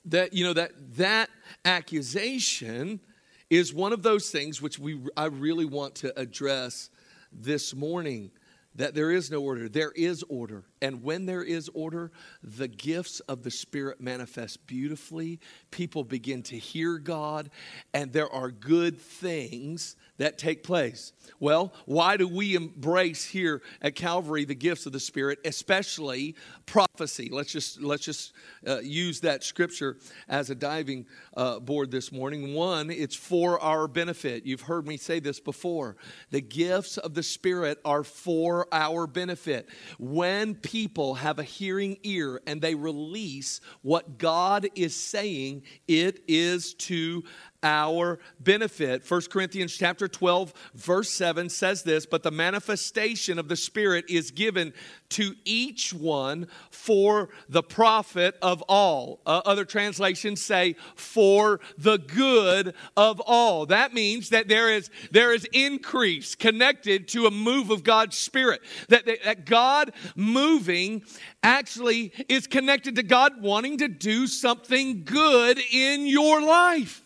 that, 0.06 0.34
you 0.34 0.46
know, 0.46 0.54
that, 0.54 0.72
that 0.98 1.30
accusation 1.64 3.00
is 3.50 3.74
one 3.74 3.94
of 3.94 4.04
those 4.04 4.30
things 4.32 4.62
which 4.62 4.80
we, 4.80 5.00
I 5.16 5.26
really 5.26 5.66
want 5.66 5.96
to 5.96 6.18
address 6.20 6.90
this 7.32 7.76
morning 7.76 8.32
that 8.76 8.94
there 8.94 9.12
is 9.12 9.32
no 9.32 9.42
order. 9.42 9.70
There 9.70 9.92
is 9.92 10.24
order. 10.30 10.64
And 10.86 11.02
when 11.02 11.26
there 11.26 11.42
is 11.42 11.68
order, 11.74 12.12
the 12.44 12.68
gifts 12.68 13.20
of 13.22 13.42
the 13.42 13.50
Spirit 13.50 14.00
manifest 14.00 14.68
beautifully. 14.68 15.40
People 15.72 16.04
begin 16.04 16.44
to 16.44 16.60
hear 16.60 17.00
God, 17.00 17.50
and 17.96 18.14
there 18.14 18.32
are 18.32 18.52
good 18.52 19.02
things 19.02 19.96
that 20.18 20.38
take 20.38 20.62
place. 20.62 21.12
Well, 21.40 21.74
why 21.86 22.18
do 22.18 22.28
we 22.28 22.56
embrace 22.56 23.26
here 23.26 23.64
at 23.82 23.96
Calvary 23.96 24.46
the 24.46 24.54
gifts 24.54 24.86
of 24.86 24.94
the 24.94 25.00
Spirit, 25.00 25.40
especially 25.44 26.36
prophecy? 26.68 27.30
Let's 27.32 27.52
just 27.52 27.82
let's 27.82 28.04
just 28.04 28.34
uh, 28.68 28.80
use 28.80 29.22
that 29.22 29.44
scripture 29.44 29.98
as 30.30 30.52
a 30.52 30.56
diving 30.56 31.08
uh, 31.36 31.60
board 31.62 31.90
this 31.90 32.12
morning. 32.12 32.54
One, 32.54 32.92
it's 32.92 33.16
for 33.16 33.60
our 33.60 33.88
benefit. 33.88 34.46
You've 34.46 34.62
heard 34.62 34.88
me 34.88 34.98
say 34.98 35.20
this 35.20 35.40
before. 35.40 35.98
The 36.30 36.42
gifts 36.42 36.98
of 36.98 37.16
the 37.16 37.24
Spirit 37.24 37.80
are 37.84 38.04
for 38.04 38.68
our 38.72 39.08
benefit. 39.08 39.68
When 39.98 40.54
people 40.54 40.75
have 41.16 41.40
a 41.40 41.44
hearing 41.44 41.98
ear 42.04 42.42
and 42.46 42.62
they 42.62 42.76
release 42.76 43.62
what 43.82 44.18
God 44.18 44.68
is 44.76 44.94
saying, 44.94 45.64
it 45.88 46.22
is 46.28 46.74
to 46.74 47.24
our 47.66 48.20
benefit. 48.40 49.04
1 49.10 49.22
Corinthians 49.32 49.76
chapter 49.76 50.08
12 50.08 50.54
verse 50.76 51.10
7 51.10 51.50
says 51.50 51.84
this, 51.84 52.06
but 52.06 52.24
the 52.24 52.32
manifestation 52.32 53.40
of 53.40 53.50
the 53.50 53.56
spirit 53.56 54.06
is 54.08 54.32
given 54.32 54.72
to 55.10 55.34
each 55.46 55.94
one 55.94 56.48
for 56.70 57.30
the 57.50 57.64
profit 57.64 58.38
of 58.42 58.62
all. 58.64 59.20
Uh, 59.26 59.42
other 59.46 59.66
translations 59.66 60.42
say 60.42 60.76
for 60.96 61.60
the 61.78 61.98
good 61.98 62.76
of 62.96 63.20
all. 63.26 63.66
That 63.66 63.94
means 63.94 64.30
that 64.30 64.48
there 64.48 64.72
is 64.72 64.90
there 65.12 65.34
is 65.34 65.46
increase 65.52 66.36
connected 66.36 67.08
to 67.10 67.26
a 67.26 67.32
move 67.32 67.72
of 67.72 67.84
God's 67.84 68.18
spirit. 68.18 68.62
That, 68.90 69.06
that, 69.06 69.24
that 69.24 69.46
God 69.46 69.92
moving 70.16 71.04
actually 71.42 72.14
is 72.30 72.46
connected 72.46 72.96
to 72.98 73.04
God 73.04 73.42
wanting 73.42 73.80
to 73.80 73.88
do 73.88 74.28
something 74.28 75.04
good 75.04 75.60
in 75.72 76.06
your 76.06 76.42
life. 76.42 77.05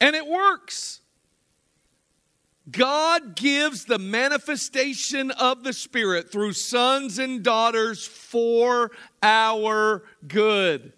And 0.00 0.14
it 0.14 0.26
works. 0.26 1.00
God 2.70 3.36
gives 3.36 3.84
the 3.84 3.98
manifestation 3.98 5.30
of 5.30 5.62
the 5.62 5.72
Spirit 5.72 6.32
through 6.32 6.52
sons 6.52 7.18
and 7.18 7.42
daughters 7.42 8.04
for 8.04 8.90
our 9.22 10.02
good. 10.26 10.92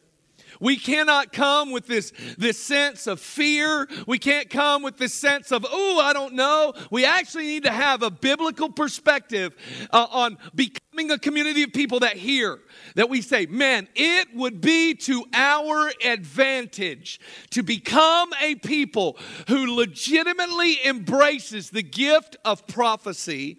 We 0.61 0.77
cannot 0.77 1.33
come 1.33 1.71
with 1.71 1.87
this, 1.87 2.13
this 2.37 2.59
sense 2.59 3.07
of 3.07 3.21
fear. 3.21 3.89
We 4.07 4.19
can't 4.19 4.51
come 4.51 4.83
with 4.83 4.97
this 4.97 5.15
sense 5.15 5.53
of, 5.53 5.67
oh, 5.69 6.01
I 6.01 6.13
don't 6.13 6.35
know. 6.35 6.75
We 6.91 7.05
actually 7.05 7.47
need 7.47 7.65
to 7.65 7.73
have 7.73 8.03
a 8.03 8.11
biblical 8.11 8.71
perspective 8.71 9.55
uh, 9.93 10.07
on 10.11 10.39
becoming 10.55 11.11
a 11.11 11.19
community 11.19 11.63
of 11.63 11.73
people 11.73 12.01
that 12.01 12.17
hear, 12.17 12.59
that 12.97 13.09
we 13.09 13.23
say, 13.23 13.47
man, 13.47 13.89
it 13.95 14.29
would 14.35 14.61
be 14.61 14.95
to 14.95 15.25
our 15.33 15.93
advantage 16.05 17.21
to 17.51 17.63
become 17.63 18.31
a 18.41 18.57
people 18.57 19.17
who 19.49 19.77
legitimately 19.77 20.85
embraces 20.85 21.71
the 21.71 21.83
gift 21.83 22.37
of 22.45 22.67
prophecy 22.67 23.59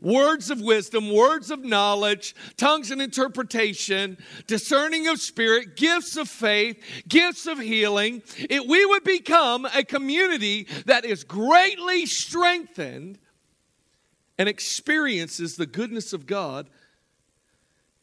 words 0.00 0.50
of 0.50 0.60
wisdom, 0.60 1.12
words 1.12 1.50
of 1.50 1.64
knowledge, 1.64 2.34
tongues 2.56 2.90
and 2.90 3.00
interpretation, 3.00 4.18
discerning 4.46 5.08
of 5.08 5.20
spirit, 5.20 5.76
gifts 5.76 6.16
of 6.16 6.28
faith, 6.28 6.82
gifts 7.08 7.46
of 7.46 7.58
healing, 7.58 8.22
it, 8.50 8.66
we 8.66 8.84
would 8.86 9.04
become 9.04 9.66
a 9.66 9.84
community 9.84 10.66
that 10.86 11.04
is 11.04 11.24
greatly 11.24 12.06
strengthened 12.06 13.18
and 14.38 14.48
experiences 14.48 15.56
the 15.56 15.66
goodness 15.66 16.12
of 16.12 16.26
God 16.26 16.68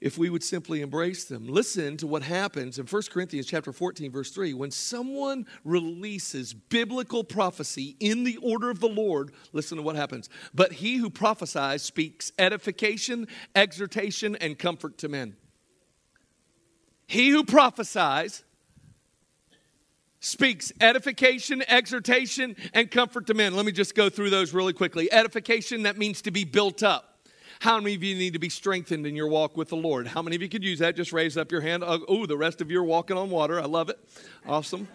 if 0.05 0.19
we 0.19 0.29
would 0.29 0.43
simply 0.43 0.81
embrace 0.81 1.23
them. 1.23 1.47
Listen 1.47 1.97
to 1.97 2.05
what 2.05 2.21
happens 2.21 2.77
in 2.77 2.85
1 2.85 3.01
Corinthians 3.11 3.47
chapter 3.47 3.73
14 3.73 4.11
verse 4.11 4.29
3 4.29 4.53
when 4.53 4.69
someone 4.69 5.47
releases 5.63 6.53
biblical 6.53 7.23
prophecy 7.23 7.95
in 7.99 8.23
the 8.23 8.37
order 8.37 8.69
of 8.69 8.79
the 8.79 8.87
Lord, 8.87 9.31
listen 9.51 9.77
to 9.77 9.81
what 9.81 9.95
happens. 9.95 10.29
But 10.53 10.73
he 10.73 10.97
who 10.97 11.09
prophesies 11.09 11.81
speaks 11.81 12.31
edification, 12.37 13.27
exhortation 13.55 14.35
and 14.35 14.59
comfort 14.59 14.99
to 14.99 15.09
men. 15.09 15.37
He 17.07 17.29
who 17.29 17.43
prophesies 17.43 18.43
speaks 20.19 20.71
edification, 20.79 21.63
exhortation, 21.67 22.55
and 22.75 22.91
comfort 22.91 23.25
to 23.25 23.33
men. 23.33 23.55
Let 23.55 23.65
me 23.65 23.71
just 23.71 23.95
go 23.95 24.11
through 24.11 24.29
those 24.29 24.53
really 24.53 24.73
quickly. 24.73 25.11
Edification, 25.11 25.81
that 25.83 25.97
means 25.97 26.21
to 26.21 26.31
be 26.31 26.43
built 26.43 26.83
up. 26.83 27.14
How 27.59 27.79
many 27.79 27.95
of 27.95 28.03
you 28.03 28.15
need 28.15 28.33
to 28.33 28.39
be 28.39 28.49
strengthened 28.49 29.05
in 29.05 29.15
your 29.15 29.27
walk 29.27 29.57
with 29.57 29.69
the 29.69 29.75
Lord? 29.75 30.07
How 30.07 30.21
many 30.21 30.35
of 30.35 30.41
you 30.41 30.49
could 30.49 30.63
use 30.63 30.79
that? 30.79 30.95
Just 30.95 31.13
raise 31.13 31.37
up 31.37 31.51
your 31.51 31.61
hand. 31.61 31.83
Oh, 31.85 32.25
the 32.25 32.37
rest 32.37 32.61
of 32.61 32.69
you 32.69 32.79
are 32.79 32.83
walking 32.83 33.17
on 33.17 33.29
water. 33.29 33.59
I 33.59 33.65
love 33.65 33.89
it. 33.89 33.99
Awesome. 34.45 34.87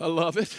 I 0.00 0.06
love 0.06 0.36
it. 0.36 0.54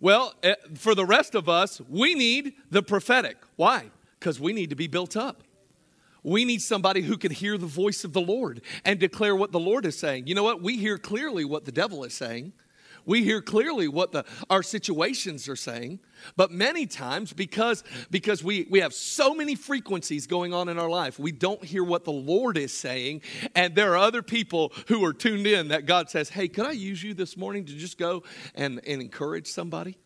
Well, 0.00 0.34
eh, 0.42 0.54
for 0.74 0.94
the 0.94 1.04
rest 1.04 1.34
of 1.34 1.48
us, 1.48 1.80
we 1.88 2.14
need 2.14 2.54
the 2.70 2.82
prophetic. 2.82 3.36
Why? 3.56 3.90
Because 4.18 4.40
we 4.40 4.52
need 4.52 4.70
to 4.70 4.76
be 4.76 4.88
built 4.88 5.16
up. 5.16 5.42
We 6.24 6.44
need 6.44 6.60
somebody 6.60 7.02
who 7.02 7.16
can 7.16 7.32
hear 7.32 7.58
the 7.58 7.66
voice 7.66 8.04
of 8.04 8.12
the 8.12 8.20
Lord 8.20 8.62
and 8.84 8.98
declare 8.98 9.34
what 9.34 9.52
the 9.52 9.60
Lord 9.60 9.86
is 9.86 9.98
saying. 9.98 10.26
You 10.26 10.34
know 10.34 10.44
what? 10.44 10.62
We 10.62 10.78
hear 10.78 10.98
clearly 10.98 11.44
what 11.44 11.64
the 11.64 11.72
devil 11.72 12.04
is 12.04 12.14
saying. 12.14 12.52
We 13.04 13.24
hear 13.24 13.42
clearly 13.42 13.88
what 13.88 14.12
the, 14.12 14.24
our 14.50 14.62
situations 14.62 15.48
are 15.48 15.56
saying. 15.56 16.00
But 16.36 16.50
many 16.50 16.86
times, 16.86 17.32
because, 17.32 17.82
because 18.10 18.44
we, 18.44 18.66
we 18.70 18.80
have 18.80 18.94
so 18.94 19.34
many 19.34 19.54
frequencies 19.54 20.26
going 20.26 20.54
on 20.54 20.68
in 20.68 20.78
our 20.78 20.88
life, 20.88 21.18
we 21.18 21.32
don't 21.32 21.64
hear 21.64 21.84
what 21.84 22.04
the 22.04 22.12
Lord 22.12 22.56
is 22.56 22.72
saying. 22.72 23.22
And 23.54 23.74
there 23.74 23.92
are 23.92 23.98
other 23.98 24.22
people 24.22 24.72
who 24.88 25.04
are 25.04 25.12
tuned 25.12 25.46
in 25.46 25.68
that 25.68 25.86
God 25.86 26.10
says, 26.10 26.28
Hey, 26.28 26.48
could 26.48 26.66
I 26.66 26.72
use 26.72 27.02
you 27.02 27.14
this 27.14 27.36
morning 27.36 27.64
to 27.66 27.74
just 27.74 27.98
go 27.98 28.22
and, 28.54 28.80
and 28.86 29.02
encourage 29.02 29.46
somebody? 29.46 29.98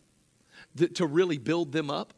To, 0.77 0.87
to 0.89 1.05
really 1.05 1.37
build 1.37 1.71
them 1.71 1.89
up? 1.89 2.13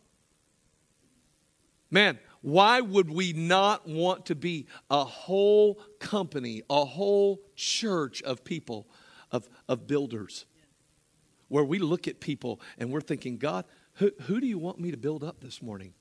Man, 1.91 2.19
why 2.41 2.81
would 2.81 3.09
we 3.09 3.33
not 3.33 3.87
want 3.87 4.27
to 4.27 4.35
be 4.35 4.67
a 4.89 5.03
whole 5.03 5.75
company, 5.99 6.61
a 6.69 6.85
whole 6.85 7.41
church 7.55 8.21
of 8.21 8.43
people, 8.43 8.87
of, 9.31 9.49
of 9.67 9.87
builders? 9.87 10.45
Where 11.49 11.63
we 11.63 11.79
look 11.79 12.07
at 12.07 12.19
people 12.19 12.61
and 12.77 12.91
we're 12.91 13.01
thinking, 13.01 13.37
God, 13.37 13.65
who, 13.95 14.11
who 14.21 14.39
do 14.39 14.47
you 14.47 14.57
want 14.57 14.79
me 14.79 14.91
to 14.91 14.97
build 14.97 15.23
up 15.23 15.41
this 15.41 15.61
morning? 15.61 15.93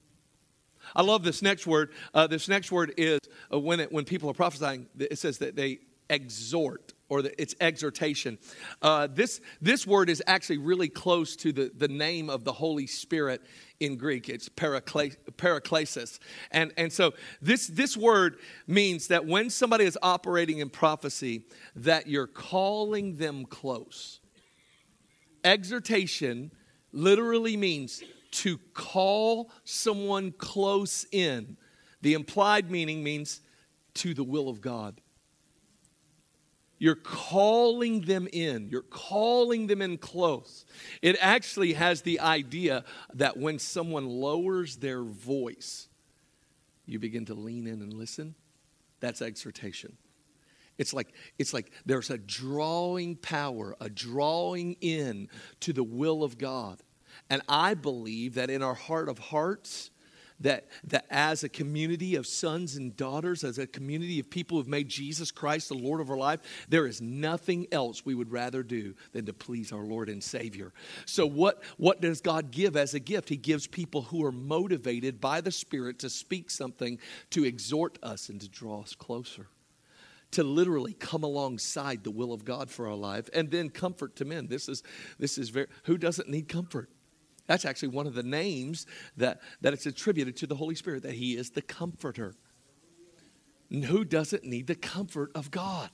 I 0.95 1.03
love 1.03 1.23
this 1.23 1.43
next 1.43 1.67
word. 1.67 1.91
Uh, 2.15 2.27
this 2.27 2.49
next 2.49 2.71
word 2.71 2.95
is 2.97 3.19
uh, 3.53 3.59
when, 3.59 3.81
it, 3.81 3.93
when 3.93 4.05
people 4.05 4.31
are 4.31 4.35
prophesying, 4.35 4.87
it 4.99 5.19
says 5.19 5.39
that 5.39 5.57
they 5.57 5.81
exhort 6.11 6.95
or 7.09 7.23
the, 7.23 7.41
it's 7.41 7.55
exhortation. 7.61 8.39
Uh, 8.83 9.09
this, 9.11 9.41
this 9.61 9.87
word 9.87 10.11
is 10.11 10.23
actually 10.27 10.59
really 10.59 10.89
close 10.89 11.37
to 11.37 11.53
the, 11.53 11.73
the 11.77 11.89
name 11.89 12.29
of 12.29 12.45
the 12.45 12.53
Holy 12.53 12.87
Spirit 12.87 13.43
in 13.81 13.97
Greek. 13.97 14.29
It's 14.29 14.49
parakle, 14.49 15.17
paraklesis. 15.37 16.19
And, 16.51 16.73
and 16.77 16.93
so 16.93 17.15
this, 17.41 17.67
this 17.67 17.97
word 17.97 18.39
means 18.67 19.09
that 19.09 19.27
when 19.27 19.51
somebody 19.51 19.85
is 19.85 19.99
operating 20.03 20.59
in 20.59 20.69
prophecy, 20.71 21.43
that 21.77 22.07
you're 22.07 22.27
calling 22.27 23.17
them 23.17 23.45
close. 23.47 24.21
Exhortation 25.49 26.51
literally 26.93 27.57
means 27.57 28.03
to 28.31 28.59
call 28.75 29.51
someone 29.65 30.31
close 30.31 31.07
in. 31.11 31.57
The 32.03 32.13
implied 32.13 32.71
meaning 32.71 33.03
means 33.03 33.41
to 33.95 34.13
the 34.13 34.25
will 34.25 34.51
of 34.51 34.61
God. 34.61 35.01
You're 36.79 36.97
calling 36.97 38.03
them 38.03 38.29
in. 38.31 38.69
You're 38.69 38.83
calling 38.83 39.69
them 39.69 39.81
in 39.81 39.97
close. 39.97 40.67
It 41.01 41.17
actually 41.19 41.73
has 41.73 42.03
the 42.03 42.21
idea 42.21 42.85
that 43.15 43.39
when 43.39 43.59
someone 43.59 44.07
lowers 44.07 44.77
their 44.77 45.03
voice, 45.03 45.89
you 46.85 46.99
begin 46.99 47.25
to 47.25 47.35
lean 47.35 47.67
in 47.67 47.81
and 47.81 47.95
listen. 47.95 48.35
That's 49.01 49.23
exhortation. 49.23 49.97
It's 50.79 50.95
like 50.95 51.13
it's 51.39 51.53
like 51.53 51.73
there's 51.85 52.11
a 52.11 52.19
drawing 52.19 53.17
power, 53.17 53.77
a 53.81 53.91
drawing 53.91 54.77
in 54.81 55.29
to 55.61 55.73
the 55.73 55.85
will 55.85 56.23
of 56.23 56.39
God. 56.39 56.83
And 57.29 57.43
I 57.49 57.75
believe 57.75 58.35
that 58.35 58.49
in 58.49 58.63
our 58.63 58.75
heart 58.75 59.09
of 59.09 59.19
hearts, 59.19 59.91
that, 60.41 60.69
that 60.85 61.05
as 61.11 61.43
a 61.43 61.49
community 61.49 62.15
of 62.15 62.27
sons 62.27 62.77
and 62.77 62.97
daughters, 62.97 63.43
as 63.45 63.59
a 63.59 63.67
community 63.67 64.21
of 64.21 64.31
people 64.31 64.57
who've 64.57 64.69
made 64.69 64.89
Jesus 64.89 65.31
Christ 65.31 65.69
the 65.69 65.75
Lord 65.75 66.01
of 66.01 66.11
our 66.11 66.17
life, 66.17 66.41
there 66.69 66.87
is 66.87 67.01
nothing 67.01 67.67
else 67.73 68.05
we 68.05 68.15
would 68.15 68.31
rather 68.31 68.63
do 68.63 68.95
than 69.13 69.27
to 69.27 69.33
please 69.33 69.73
our 69.73 69.83
Lord 69.83 70.09
and 70.09 70.23
Savior. 70.23 70.73
So, 71.07 71.27
what, 71.27 71.63
what 71.77 72.01
does 72.01 72.21
God 72.21 72.51
give 72.51 72.77
as 72.77 72.95
a 72.95 73.01
gift? 73.01 73.29
He 73.29 73.37
gives 73.37 73.67
people 73.67 74.03
who 74.03 74.25
are 74.25 74.33
motivated 74.33 75.21
by 75.21 75.41
the 75.41 75.51
Spirit 75.51 75.99
to 76.01 76.11
speak 76.11 76.51
something 76.51 76.99
to 77.31 77.45
exhort 77.45 77.99
us 78.03 78.29
and 78.29 78.41
to 78.41 78.49
draw 78.49 78.83
us 78.83 78.95
closer 78.95 79.49
to 80.33 80.43
literally 80.43 80.93
come 80.93 81.23
alongside 81.23 82.05
the 82.05 82.11
will 82.11 82.33
of 82.33 82.45
God 82.45 82.71
for 82.71 82.87
our 82.87 82.95
life 82.95 83.31
and 83.33 83.51
then 83.51 83.71
comfort 83.71 84.17
to 84.17 84.25
men. 84.25 84.49
This 84.49 84.69
is 84.69 84.83
this 85.19 85.39
is 85.39 85.49
very 85.49 85.67
who 85.85 85.97
doesn't 85.97 86.29
need 86.29 86.49
comfort? 86.49 86.91
That's 87.49 87.65
actually 87.65 87.89
one 87.89 88.07
of 88.07 88.15
the 88.15 88.23
names 88.23 88.87
that, 89.17 89.41
that 89.63 89.73
it's 89.73 89.87
attributed 89.87 90.37
to 90.37 90.47
the 90.47 90.55
Holy 90.55 90.75
Spirit, 90.75 91.03
that 91.03 91.15
He 91.15 91.35
is 91.35 91.51
the 91.51 91.63
comforter. 91.63 92.35
And 93.71 93.85
who 93.85 94.05
doesn't 94.05 94.45
need 94.45 94.67
the 94.67 94.75
comfort 94.75 95.33
of 95.35 95.51
God? 95.51 95.91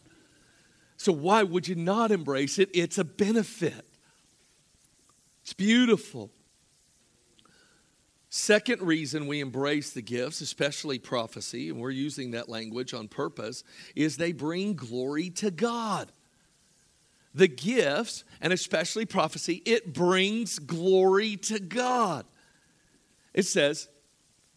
So, 0.97 1.13
why 1.13 1.45
would 1.45 1.67
you 1.67 1.77
not 1.77 2.11
embrace 2.11 2.59
it? 2.59 2.71
It's 2.75 2.99
a 2.99 3.05
benefit, 3.05 3.87
it's 5.43 5.55
beautiful. 5.55 6.31
Second 8.37 8.83
reason 8.83 9.29
we 9.29 9.39
embrace 9.39 9.91
the 9.91 10.03
gifts, 10.03 10.41
especially 10.41 10.99
prophecy, 10.99 11.69
and 11.69 11.79
we're 11.79 11.91
using 11.91 12.33
that 12.33 12.49
language 12.49 12.93
on 12.93 13.07
purpose, 13.07 13.63
is 13.95 14.17
they 14.17 14.33
bring 14.33 14.75
glory 14.75 15.31
to 15.31 15.53
God 15.53 16.11
the 17.33 17.47
gifts, 17.47 18.25
and 18.41 18.53
especially 18.53 19.07
prophecy, 19.07 19.63
it 19.65 19.95
brings 19.95 20.59
glory 20.59 21.37
to 21.37 21.61
God. 21.61 22.27
It 23.33 23.45
says 23.45 23.89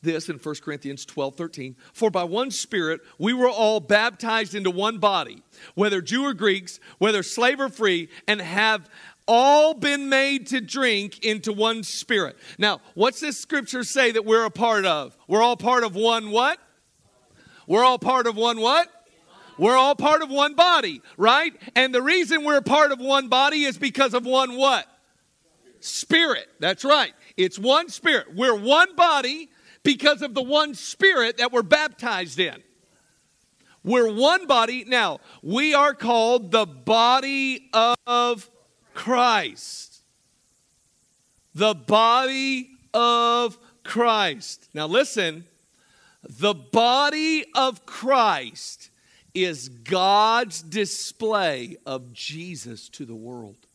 this 0.02 0.28
in 0.28 0.38
1 0.38 0.56
Corinthians 0.64 1.06
12 1.06 1.36
13 1.36 1.76
For 1.94 2.10
by 2.10 2.24
one 2.24 2.50
Spirit 2.50 3.02
we 3.20 3.32
were 3.32 3.50
all 3.50 3.80
baptized 3.80 4.56
into 4.56 4.72
one 4.72 4.98
body, 4.98 5.44
whether 5.76 6.02
Jew 6.02 6.24
or 6.24 6.34
Greeks, 6.34 6.80
whether 6.98 7.22
slave 7.22 7.60
or 7.60 7.70
free, 7.70 8.10
and 8.28 8.42
have 8.42 8.90
all 9.28 9.74
been 9.74 10.10
made 10.10 10.48
to 10.48 10.62
drink 10.62 11.24
into 11.24 11.52
one 11.52 11.84
spirit. 11.84 12.38
Now, 12.58 12.82
what's 12.94 13.20
this 13.20 13.38
scripture 13.38 13.84
say 13.84 14.12
that 14.12 14.26
we're 14.26 14.46
a 14.46 14.52
part 14.52 14.86
of? 14.86 15.18
We're 15.28 15.42
all 15.42 15.58
part 15.58 15.84
of 15.84 15.96
one 15.96 16.32
what? 16.32 16.60
We're 17.68 17.84
all 17.84 18.00
part 18.00 18.28
of 18.28 18.36
one 18.36 18.60
what? 18.60 18.90
We're 19.58 19.76
all 19.76 19.96
part 19.96 20.22
of 20.22 20.30
one 20.30 20.54
body, 20.54 21.02
right? 21.18 21.54
And 21.76 21.94
the 21.94 22.02
reason 22.02 22.44
we're 22.44 22.62
part 22.62 22.92
of 22.92 23.00
one 23.00 23.28
body 23.28 23.64
is 23.64 23.78
because 23.78 24.14
of 24.14 24.26
one 24.26 24.56
what? 24.56 24.86
Spirit. 25.80 26.48
That's 26.60 26.86
right. 26.86 27.14
It's 27.36 27.58
one 27.58 27.90
spirit. 27.90 28.36
We're 28.36 28.56
one 28.56 28.96
body 28.96 29.50
because 29.84 30.22
of 30.22 30.34
the 30.34 30.44
one 30.44 30.76
spirit 30.76 31.38
that 31.38 31.52
we're 31.52 31.64
baptized 31.64 32.40
in. 32.40 32.62
We're 33.84 34.12
one 34.12 34.48
body. 34.48 34.84
Now, 34.86 35.20
we 35.42 35.74
are 35.74 35.94
called 35.94 36.52
the 36.52 36.66
body 36.66 37.70
of 37.74 38.50
Christ. 38.98 40.02
The 41.54 41.76
body 41.76 42.72
of 42.96 43.56
Christ. 43.84 44.70
Now, 44.74 44.88
listen, 44.88 45.46
the 46.28 46.56
body 46.56 47.46
of 47.54 47.86
Christ 47.86 48.90
is 49.36 49.70
God's 49.70 50.64
display 50.64 51.78
of 51.86 52.12
Jesus 52.12 52.90
to 52.90 53.06
the 53.06 53.16
world. 53.16 53.68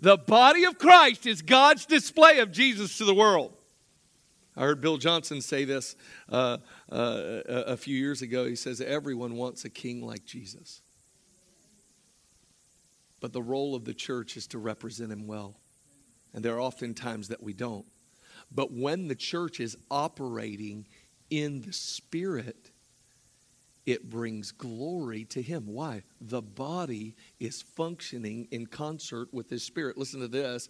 The 0.00 0.16
body 0.16 0.64
of 0.64 0.78
Christ 0.78 1.24
is 1.24 1.40
God's 1.40 1.86
display 1.86 2.40
of 2.40 2.50
Jesus 2.50 2.98
to 2.98 3.04
the 3.04 3.14
world. 3.14 3.52
I 4.56 4.62
heard 4.62 4.80
Bill 4.80 4.96
Johnson 4.96 5.40
say 5.40 5.64
this 5.64 5.94
uh, 6.28 6.58
uh, 6.90 7.42
a 7.46 7.76
few 7.76 7.96
years 7.96 8.22
ago. 8.22 8.44
He 8.44 8.56
says, 8.56 8.80
Everyone 8.80 9.36
wants 9.36 9.64
a 9.64 9.70
king 9.70 10.04
like 10.04 10.24
Jesus. 10.24 10.82
But 13.20 13.32
the 13.32 13.42
role 13.42 13.74
of 13.74 13.84
the 13.84 13.94
church 13.94 14.36
is 14.36 14.46
to 14.48 14.58
represent 14.58 15.10
him 15.10 15.26
well. 15.26 15.58
And 16.34 16.44
there 16.44 16.54
are 16.54 16.60
often 16.60 16.94
times 16.94 17.28
that 17.28 17.42
we 17.42 17.52
don't. 17.52 17.86
But 18.52 18.72
when 18.72 19.08
the 19.08 19.14
church 19.14 19.60
is 19.60 19.76
operating 19.90 20.86
in 21.30 21.62
the 21.62 21.72
Spirit, 21.72 22.70
it 23.86 24.10
brings 24.10 24.50
glory 24.50 25.24
to 25.26 25.40
Him. 25.40 25.66
Why? 25.66 26.02
The 26.20 26.42
body 26.42 27.14
is 27.38 27.62
functioning 27.62 28.48
in 28.50 28.66
concert 28.66 29.32
with 29.32 29.48
His 29.48 29.62
Spirit. 29.62 29.96
Listen 29.96 30.20
to 30.20 30.28
this. 30.28 30.68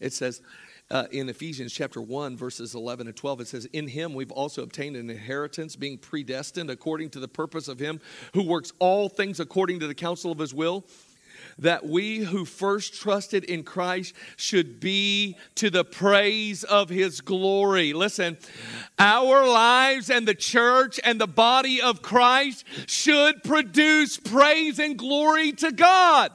It 0.00 0.12
says, 0.12 0.42
uh, 0.90 1.06
in 1.12 1.28
Ephesians 1.28 1.72
chapter 1.72 2.02
1, 2.02 2.36
verses 2.36 2.74
11 2.74 3.06
and 3.06 3.16
12, 3.16 3.42
it 3.42 3.48
says, 3.48 3.66
In 3.66 3.86
him 3.86 4.14
we've 4.14 4.32
also 4.32 4.62
obtained 4.62 4.96
an 4.96 5.10
inheritance, 5.10 5.76
being 5.76 5.98
predestined 5.98 6.70
according 6.70 7.10
to 7.10 7.20
the 7.20 7.28
purpose 7.28 7.68
of 7.68 7.78
him 7.78 8.00
who 8.34 8.42
works 8.42 8.72
all 8.78 9.08
things 9.08 9.38
according 9.38 9.80
to 9.80 9.86
the 9.86 9.94
counsel 9.94 10.32
of 10.32 10.38
his 10.38 10.54
will 10.54 10.86
that 11.58 11.86
we 11.86 12.18
who 12.18 12.44
first 12.44 12.94
trusted 12.94 13.44
in 13.44 13.62
Christ 13.62 14.14
should 14.36 14.80
be 14.80 15.36
to 15.56 15.70
the 15.70 15.84
praise 15.84 16.64
of 16.64 16.88
his 16.88 17.20
glory. 17.20 17.92
Listen, 17.92 18.38
our 18.98 19.46
lives 19.46 20.10
and 20.10 20.26
the 20.26 20.34
church 20.34 21.00
and 21.04 21.20
the 21.20 21.26
body 21.26 21.80
of 21.80 22.02
Christ 22.02 22.64
should 22.86 23.42
produce 23.42 24.18
praise 24.18 24.78
and 24.78 24.96
glory 24.98 25.52
to 25.52 25.72
God. 25.72 26.32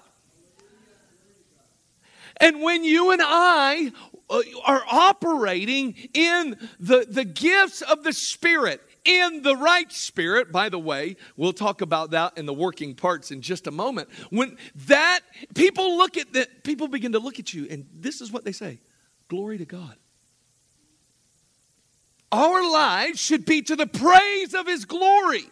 And 2.37 2.61
when 2.61 2.83
you 2.83 3.11
and 3.11 3.21
I 3.23 3.91
uh, 4.29 4.41
are 4.65 4.83
operating 4.91 5.95
in 6.13 6.57
the, 6.79 7.05
the 7.07 7.25
gifts 7.25 7.81
of 7.81 8.03
the 8.03 8.13
Spirit, 8.13 8.81
in 9.05 9.41
the 9.41 9.55
right 9.55 9.91
spirit. 9.91 10.51
By 10.51 10.69
the 10.69 10.79
way, 10.79 11.17
we'll 11.35 11.53
talk 11.53 11.81
about 11.81 12.11
that 12.11 12.37
in 12.37 12.45
the 12.45 12.53
working 12.53 12.95
parts 12.95 13.31
in 13.31 13.41
just 13.41 13.67
a 13.67 13.71
moment. 13.71 14.09
When 14.29 14.57
that 14.87 15.21
people 15.55 15.97
look 15.97 16.17
at 16.17 16.33
that, 16.33 16.63
people 16.63 16.87
begin 16.87 17.13
to 17.13 17.19
look 17.19 17.39
at 17.39 17.53
you, 17.53 17.67
and 17.69 17.87
this 17.93 18.21
is 18.21 18.31
what 18.31 18.45
they 18.45 18.51
say 18.51 18.79
Glory 19.27 19.57
to 19.57 19.65
God. 19.65 19.95
Our 22.31 22.71
lives 22.71 23.19
should 23.19 23.45
be 23.45 23.61
to 23.63 23.75
the 23.75 23.87
praise 23.87 24.53
of 24.53 24.67
His 24.67 24.85
glory. 24.85 25.45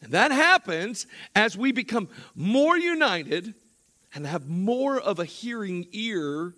And 0.00 0.12
that 0.12 0.32
happens 0.32 1.06
as 1.36 1.56
we 1.56 1.70
become 1.70 2.08
more 2.34 2.76
united 2.76 3.54
and 4.14 4.26
have 4.26 4.48
more 4.48 5.00
of 5.00 5.20
a 5.20 5.24
hearing 5.24 5.86
ear 5.92 6.54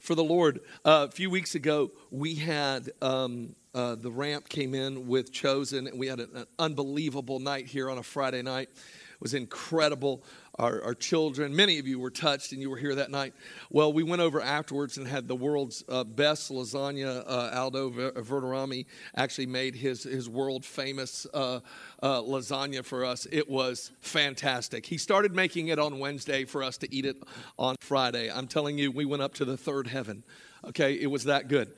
for 0.00 0.14
the 0.14 0.24
Lord. 0.24 0.60
Uh, 0.84 1.06
a 1.08 1.12
few 1.12 1.30
weeks 1.30 1.54
ago, 1.54 1.92
we 2.10 2.34
had 2.34 2.90
um, 3.00 3.54
uh, 3.74 3.94
the 3.94 4.10
ramp 4.10 4.48
came 4.48 4.74
in 4.74 5.06
with 5.06 5.30
Chosen, 5.30 5.86
and 5.86 5.98
we 5.98 6.08
had 6.08 6.18
an, 6.18 6.30
an, 6.34 6.46
unbelievable 6.58 7.38
night 7.38 7.66
here 7.66 7.88
on 7.88 7.98
a 7.98 8.02
Friday 8.02 8.42
night. 8.42 8.68
It 8.72 9.20
was 9.20 9.34
incredible. 9.34 10.24
Our, 10.60 10.82
our, 10.82 10.94
children, 10.94 11.56
many 11.56 11.78
of 11.78 11.88
you 11.88 11.98
were 11.98 12.10
touched, 12.10 12.52
and 12.52 12.60
you 12.60 12.68
were 12.68 12.76
here 12.76 12.94
that 12.96 13.10
night. 13.10 13.32
Well, 13.70 13.94
we 13.94 14.02
went 14.02 14.20
over 14.20 14.42
afterwards 14.42 14.98
and 14.98 15.08
had 15.08 15.26
the 15.26 15.34
world's 15.34 15.82
uh, 15.88 16.04
best 16.04 16.52
lasagna. 16.52 17.24
Uh, 17.26 17.50
Aldo 17.54 17.90
Verderami 17.90 18.84
actually 19.16 19.46
made 19.46 19.74
his, 19.74 20.02
his 20.02 20.28
world 20.28 20.66
famous 20.66 21.26
uh, 21.32 21.60
uh, 22.02 22.20
lasagna 22.20 22.84
for 22.84 23.06
us. 23.06 23.26
It 23.32 23.48
was 23.48 23.90
fantastic. 24.02 24.84
He 24.84 24.98
started 24.98 25.34
making 25.34 25.68
it 25.68 25.78
on 25.78 25.98
Wednesday 25.98 26.44
for 26.44 26.62
us 26.62 26.76
to 26.78 26.94
eat 26.94 27.06
it 27.06 27.16
on 27.58 27.76
Friday. 27.80 28.30
I'm 28.30 28.46
telling 28.46 28.76
you, 28.76 28.92
we 28.92 29.06
went 29.06 29.22
up 29.22 29.32
to 29.34 29.46
the 29.46 29.56
third 29.56 29.86
heaven. 29.86 30.24
Okay, 30.66 30.92
it 30.92 31.06
was 31.06 31.24
that 31.24 31.48
good. 31.48 31.72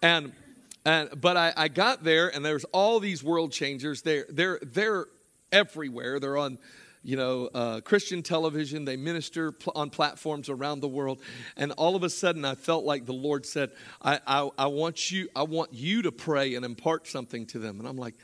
And 0.00 0.32
and, 0.84 1.20
but 1.20 1.36
I, 1.36 1.52
I 1.56 1.68
got 1.68 2.04
there, 2.04 2.34
and 2.34 2.44
there's 2.44 2.64
all 2.72 3.00
these 3.00 3.22
world 3.22 3.50
changers. 3.50 4.00
They're, 4.02 4.26
they're, 4.30 4.58
they're 4.62 5.06
everywhere. 5.52 6.18
They're 6.18 6.38
on, 6.38 6.58
you 7.02 7.16
know, 7.16 7.48
uh, 7.54 7.80
Christian 7.80 8.22
television. 8.22 8.84
They 8.84 8.96
minister 8.96 9.52
pl- 9.52 9.72
on 9.74 9.90
platforms 9.90 10.48
around 10.48 10.80
the 10.80 10.88
world. 10.88 11.20
And 11.56 11.72
all 11.72 11.96
of 11.96 12.02
a 12.02 12.10
sudden, 12.10 12.44
I 12.44 12.54
felt 12.54 12.84
like 12.84 13.06
the 13.06 13.12
Lord 13.12 13.46
said, 13.46 13.70
I, 14.02 14.20
I, 14.26 14.48
I, 14.58 14.66
want 14.66 15.10
you, 15.10 15.28
I 15.34 15.42
want 15.44 15.72
you 15.72 16.02
to 16.02 16.12
pray 16.12 16.54
and 16.54 16.64
impart 16.64 17.06
something 17.06 17.46
to 17.46 17.58
them. 17.58 17.78
And 17.78 17.88
I'm 17.88 17.96
like, 17.96 18.14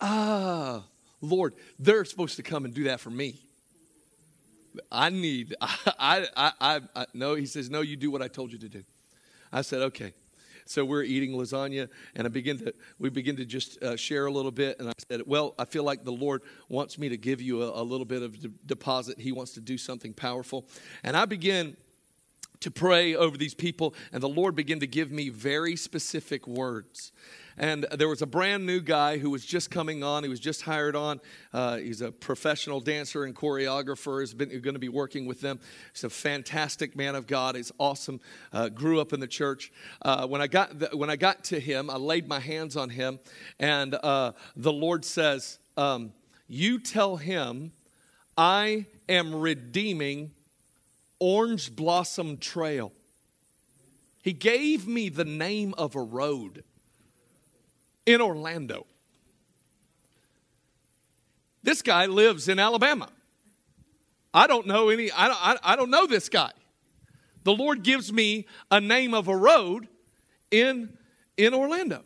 ah, 0.00 0.84
Lord, 1.20 1.54
they're 1.78 2.04
supposed 2.04 2.36
to 2.36 2.42
come 2.42 2.64
and 2.64 2.74
do 2.74 2.84
that 2.84 3.00
for 3.00 3.10
me. 3.10 3.40
I 4.92 5.10
need, 5.10 5.56
I, 5.60 6.26
I, 6.36 6.52
I, 6.60 6.80
I, 6.94 7.06
no, 7.14 7.34
he 7.34 7.46
says, 7.46 7.70
no, 7.70 7.80
you 7.80 7.96
do 7.96 8.10
what 8.10 8.22
I 8.22 8.28
told 8.28 8.52
you 8.52 8.58
to 8.58 8.68
do. 8.68 8.84
I 9.52 9.62
said, 9.62 9.82
okay. 9.82 10.12
So 10.68 10.84
we're 10.84 11.02
eating 11.02 11.32
lasagna, 11.32 11.88
and 12.14 12.26
I 12.26 12.30
begin 12.30 12.58
to 12.58 12.74
we 12.98 13.08
begin 13.08 13.36
to 13.36 13.46
just 13.46 13.82
uh, 13.82 13.96
share 13.96 14.26
a 14.26 14.30
little 14.30 14.50
bit. 14.50 14.78
And 14.78 14.88
I 14.88 14.92
said, 15.10 15.22
"Well, 15.26 15.54
I 15.58 15.64
feel 15.64 15.82
like 15.82 16.04
the 16.04 16.12
Lord 16.12 16.42
wants 16.68 16.98
me 16.98 17.08
to 17.08 17.16
give 17.16 17.40
you 17.40 17.62
a, 17.62 17.80
a 17.80 17.84
little 17.84 18.04
bit 18.04 18.22
of 18.22 18.38
de- 18.38 18.48
deposit. 18.66 19.18
He 19.18 19.32
wants 19.32 19.52
to 19.54 19.60
do 19.60 19.78
something 19.78 20.12
powerful." 20.12 20.66
And 21.02 21.16
I 21.16 21.24
begin 21.24 21.76
to 22.60 22.70
pray 22.70 23.14
over 23.14 23.38
these 23.38 23.54
people, 23.54 23.94
and 24.12 24.22
the 24.22 24.28
Lord 24.28 24.54
began 24.54 24.78
to 24.80 24.86
give 24.86 25.10
me 25.10 25.30
very 25.30 25.74
specific 25.74 26.46
words. 26.46 27.12
And 27.58 27.86
there 27.90 28.08
was 28.08 28.22
a 28.22 28.26
brand 28.26 28.66
new 28.66 28.80
guy 28.80 29.18
who 29.18 29.30
was 29.30 29.44
just 29.44 29.68
coming 29.68 30.04
on. 30.04 30.22
He 30.22 30.28
was 30.28 30.38
just 30.38 30.62
hired 30.62 30.94
on. 30.94 31.20
Uh, 31.52 31.78
he's 31.78 32.00
a 32.00 32.12
professional 32.12 32.80
dancer 32.80 33.24
and 33.24 33.34
choreographer. 33.34 34.20
He's 34.20 34.32
been 34.32 34.48
going 34.60 34.74
to 34.74 34.78
be 34.78 34.88
working 34.88 35.26
with 35.26 35.40
them. 35.40 35.58
He's 35.92 36.04
a 36.04 36.10
fantastic 36.10 36.94
man 36.94 37.16
of 37.16 37.26
God. 37.26 37.56
He's 37.56 37.72
awesome. 37.78 38.20
Uh, 38.52 38.68
grew 38.68 39.00
up 39.00 39.12
in 39.12 39.18
the 39.18 39.26
church. 39.26 39.72
Uh, 40.02 40.28
when 40.28 40.40
I 40.40 40.46
got 40.46 40.78
the, 40.78 40.90
when 40.92 41.10
I 41.10 41.16
got 41.16 41.42
to 41.44 41.58
him, 41.58 41.90
I 41.90 41.96
laid 41.96 42.28
my 42.28 42.38
hands 42.38 42.76
on 42.76 42.90
him, 42.90 43.18
and 43.58 43.94
uh, 43.94 44.32
the 44.54 44.72
Lord 44.72 45.04
says, 45.04 45.58
um, 45.76 46.12
"You 46.46 46.78
tell 46.78 47.16
him, 47.16 47.72
I 48.36 48.86
am 49.08 49.34
redeeming 49.34 50.30
Orange 51.18 51.74
Blossom 51.74 52.36
Trail." 52.36 52.92
He 54.22 54.32
gave 54.32 54.86
me 54.86 55.08
the 55.08 55.24
name 55.24 55.74
of 55.76 55.96
a 55.96 56.02
road 56.02 56.62
in 58.08 58.22
Orlando. 58.22 58.86
This 61.62 61.82
guy 61.82 62.06
lives 62.06 62.48
in 62.48 62.58
Alabama. 62.58 63.10
I 64.32 64.46
don't 64.46 64.66
know 64.66 64.88
any, 64.88 65.12
I 65.12 65.28
don't, 65.28 65.46
I, 65.46 65.56
I 65.62 65.76
don't 65.76 65.90
know 65.90 66.06
this 66.06 66.30
guy. 66.30 66.52
The 67.44 67.52
Lord 67.52 67.82
gives 67.82 68.10
me 68.10 68.46
a 68.70 68.80
name 68.80 69.12
of 69.12 69.28
a 69.28 69.36
road 69.36 69.88
in, 70.50 70.96
in 71.36 71.52
Orlando. 71.52 72.02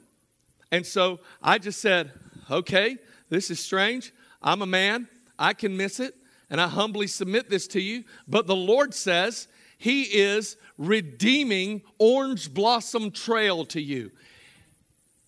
And 0.73 0.85
so 0.85 1.21
I 1.41 1.59
just 1.59 1.81
said, 1.81 2.11
okay, 2.51 2.97
this 3.29 3.49
is 3.49 3.61
strange. 3.61 4.13
I'm 4.43 4.61
a 4.63 4.67
man, 4.67 5.07
I 5.39 5.53
can 5.53 5.77
miss 5.77 6.01
it, 6.01 6.17
and 6.51 6.61
I 6.61 6.67
humbly 6.67 7.07
submit 7.07 7.49
this 7.49 7.69
to 7.69 7.81
you. 7.81 8.03
But 8.27 8.49
the 8.49 8.57
Lord 8.57 8.93
says 8.93 9.47
He 9.79 10.03
is 10.03 10.57
redeeming 10.79 11.83
Orange 11.99 12.53
Blossom 12.53 13.13
Trail 13.13 13.65
to 13.67 13.81
you. 13.81 14.11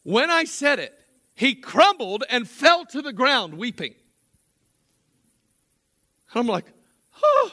When 0.04 0.30
I 0.30 0.44
said 0.44 0.78
it, 0.78 0.94
he 1.34 1.54
crumbled 1.54 2.24
and 2.30 2.48
fell 2.48 2.86
to 2.86 3.02
the 3.02 3.12
ground 3.12 3.54
weeping. 3.54 3.94
I'm 6.34 6.46
like, 6.46 6.66
oh. 7.22 7.50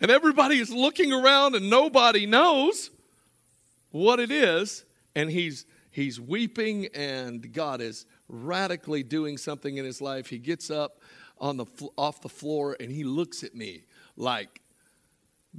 And 0.00 0.10
everybody 0.10 0.58
is 0.58 0.70
looking 0.70 1.12
around 1.12 1.54
and 1.54 1.68
nobody 1.68 2.26
knows 2.26 2.90
what 3.90 4.20
it 4.20 4.30
is. 4.30 4.84
And 5.14 5.30
he's 5.30 5.66
he's 5.90 6.20
weeping 6.20 6.86
and 6.94 7.52
God 7.52 7.80
is 7.80 8.06
radically 8.28 9.02
doing 9.02 9.36
something 9.36 9.76
in 9.76 9.84
his 9.84 10.00
life. 10.00 10.28
He 10.28 10.38
gets 10.38 10.70
up 10.70 11.00
on 11.38 11.56
the 11.56 11.66
off 11.96 12.20
the 12.20 12.28
floor 12.28 12.76
and 12.78 12.90
he 12.90 13.04
looks 13.04 13.42
at 13.42 13.54
me 13.54 13.84
like, 14.16 14.60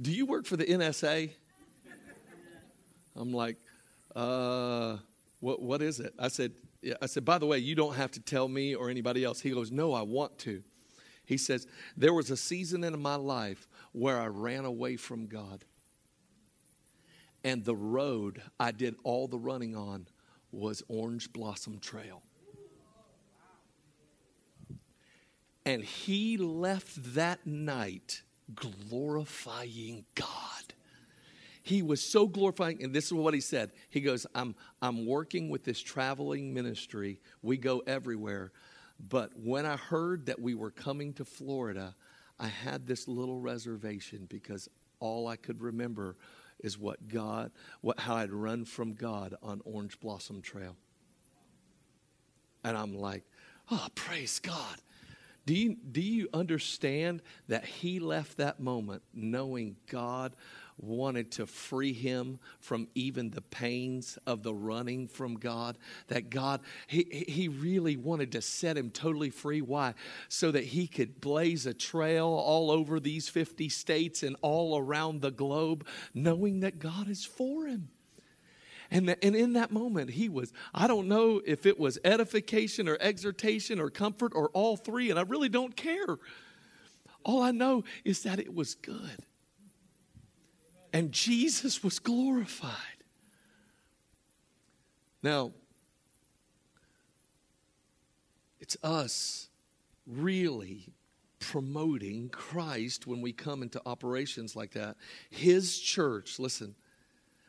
"Do 0.00 0.10
you 0.10 0.24
work 0.24 0.46
for 0.46 0.56
the 0.56 0.64
NSA?" 0.64 1.30
I'm 3.14 3.32
like, 3.32 3.58
uh, 4.14 4.98
what, 5.40 5.60
what 5.60 5.82
is 5.82 6.00
it? 6.00 6.14
I 6.18 6.28
said, 6.28 6.52
yeah. 6.82 6.94
I 7.00 7.06
said, 7.06 7.24
by 7.24 7.38
the 7.38 7.46
way, 7.46 7.58
you 7.58 7.74
don't 7.74 7.94
have 7.94 8.10
to 8.12 8.20
tell 8.20 8.48
me 8.48 8.74
or 8.74 8.90
anybody 8.90 9.24
else. 9.24 9.40
He 9.40 9.50
goes, 9.50 9.70
no, 9.70 9.92
I 9.92 10.02
want 10.02 10.38
to. 10.40 10.62
He 11.24 11.36
says, 11.36 11.66
there 11.96 12.12
was 12.12 12.30
a 12.30 12.36
season 12.36 12.84
in 12.84 13.00
my 13.00 13.14
life 13.14 13.68
where 13.92 14.20
I 14.20 14.26
ran 14.26 14.64
away 14.64 14.96
from 14.96 15.26
God. 15.26 15.64
And 17.44 17.64
the 17.64 17.74
road 17.74 18.42
I 18.58 18.70
did 18.72 18.96
all 19.04 19.26
the 19.26 19.38
running 19.38 19.74
on 19.74 20.06
was 20.50 20.82
Orange 20.88 21.32
Blossom 21.32 21.78
Trail. 21.78 22.22
And 25.64 25.82
he 25.82 26.36
left 26.36 27.14
that 27.14 27.46
night 27.46 28.22
glorifying 28.54 30.04
God 30.14 30.74
he 31.62 31.82
was 31.82 32.02
so 32.02 32.26
glorifying 32.26 32.82
and 32.82 32.94
this 32.94 33.06
is 33.06 33.12
what 33.12 33.34
he 33.34 33.40
said. 33.40 33.70
He 33.90 34.00
goes 34.00 34.26
i'm 34.34 34.54
i'm 34.80 35.06
working 35.06 35.48
with 35.48 35.64
this 35.64 35.80
traveling 35.80 36.52
ministry. 36.52 37.20
We 37.42 37.56
go 37.56 37.82
everywhere. 37.86 38.52
But 39.08 39.30
when 39.36 39.66
i 39.66 39.76
heard 39.76 40.26
that 40.26 40.40
we 40.40 40.54
were 40.54 40.70
coming 40.70 41.12
to 41.14 41.24
florida 41.24 41.94
i 42.38 42.48
had 42.48 42.86
this 42.86 43.08
little 43.08 43.40
reservation 43.40 44.26
because 44.28 44.68
all 45.00 45.26
i 45.26 45.36
could 45.36 45.60
remember 45.60 46.16
is 46.60 46.78
what 46.78 47.08
god 47.08 47.50
what 47.80 47.98
how 47.98 48.16
i'd 48.16 48.32
run 48.32 48.64
from 48.64 48.92
god 48.94 49.34
on 49.42 49.60
orange 49.64 49.98
blossom 50.00 50.42
trail. 50.42 50.76
And 52.64 52.76
i'm 52.76 52.94
like 52.94 53.24
oh 53.70 53.88
praise 53.94 54.38
god. 54.38 54.78
Do 55.44 55.54
you, 55.54 55.76
do 55.90 56.00
you 56.00 56.28
understand 56.32 57.20
that 57.48 57.64
he 57.64 57.98
left 57.98 58.36
that 58.36 58.60
moment 58.60 59.02
knowing 59.12 59.76
God 59.90 60.36
wanted 60.78 61.30
to 61.32 61.46
free 61.46 61.92
him 61.92 62.38
from 62.60 62.88
even 62.94 63.30
the 63.30 63.40
pains 63.40 64.18
of 64.26 64.42
the 64.42 64.54
running 64.54 65.06
from 65.08 65.34
God. 65.34 65.78
That 66.08 66.30
God, 66.30 66.60
he, 66.86 67.24
he 67.28 67.48
really 67.48 67.96
wanted 67.96 68.32
to 68.32 68.42
set 68.42 68.76
him 68.76 68.90
totally 68.90 69.30
free. 69.30 69.60
Why? 69.60 69.94
So 70.28 70.50
that 70.50 70.64
he 70.64 70.86
could 70.86 71.20
blaze 71.20 71.66
a 71.66 71.74
trail 71.74 72.26
all 72.26 72.70
over 72.70 73.00
these 73.00 73.28
50 73.28 73.68
states 73.68 74.22
and 74.22 74.36
all 74.42 74.78
around 74.78 75.20
the 75.20 75.30
globe, 75.30 75.86
knowing 76.14 76.60
that 76.60 76.78
God 76.78 77.08
is 77.08 77.24
for 77.24 77.66
him. 77.66 77.88
And, 78.90 79.08
the, 79.08 79.24
and 79.24 79.34
in 79.34 79.54
that 79.54 79.72
moment, 79.72 80.10
he 80.10 80.28
was, 80.28 80.52
I 80.74 80.86
don't 80.86 81.08
know 81.08 81.40
if 81.46 81.64
it 81.64 81.80
was 81.80 81.98
edification 82.04 82.88
or 82.88 82.98
exhortation 83.00 83.80
or 83.80 83.88
comfort 83.88 84.32
or 84.34 84.50
all 84.50 84.76
three, 84.76 85.08
and 85.08 85.18
I 85.18 85.22
really 85.22 85.48
don't 85.48 85.74
care. 85.74 86.18
All 87.24 87.42
I 87.42 87.52
know 87.52 87.84
is 88.04 88.24
that 88.24 88.38
it 88.38 88.54
was 88.54 88.74
good 88.74 89.24
and 90.92 91.12
Jesus 91.12 91.82
was 91.82 91.98
glorified. 91.98 92.70
Now, 95.22 95.52
it's 98.60 98.76
us 98.82 99.48
really 100.06 100.92
promoting 101.38 102.28
Christ 102.28 103.06
when 103.06 103.20
we 103.20 103.32
come 103.32 103.62
into 103.62 103.80
operations 103.86 104.54
like 104.54 104.72
that. 104.72 104.96
His 105.30 105.78
church, 105.78 106.38
listen, 106.38 106.74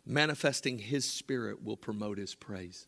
manifesting 0.06 0.80
His 0.80 1.06
Spirit 1.06 1.64
will 1.64 1.78
promote 1.78 2.18
His 2.18 2.36
praise. 2.36 2.88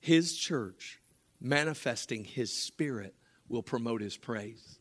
His 0.00 0.36
church 0.36 1.00
manifesting 1.40 2.24
His 2.24 2.52
Spirit 2.52 3.14
will 3.48 3.62
promote 3.62 4.00
His 4.00 4.16
praise. 4.16 4.77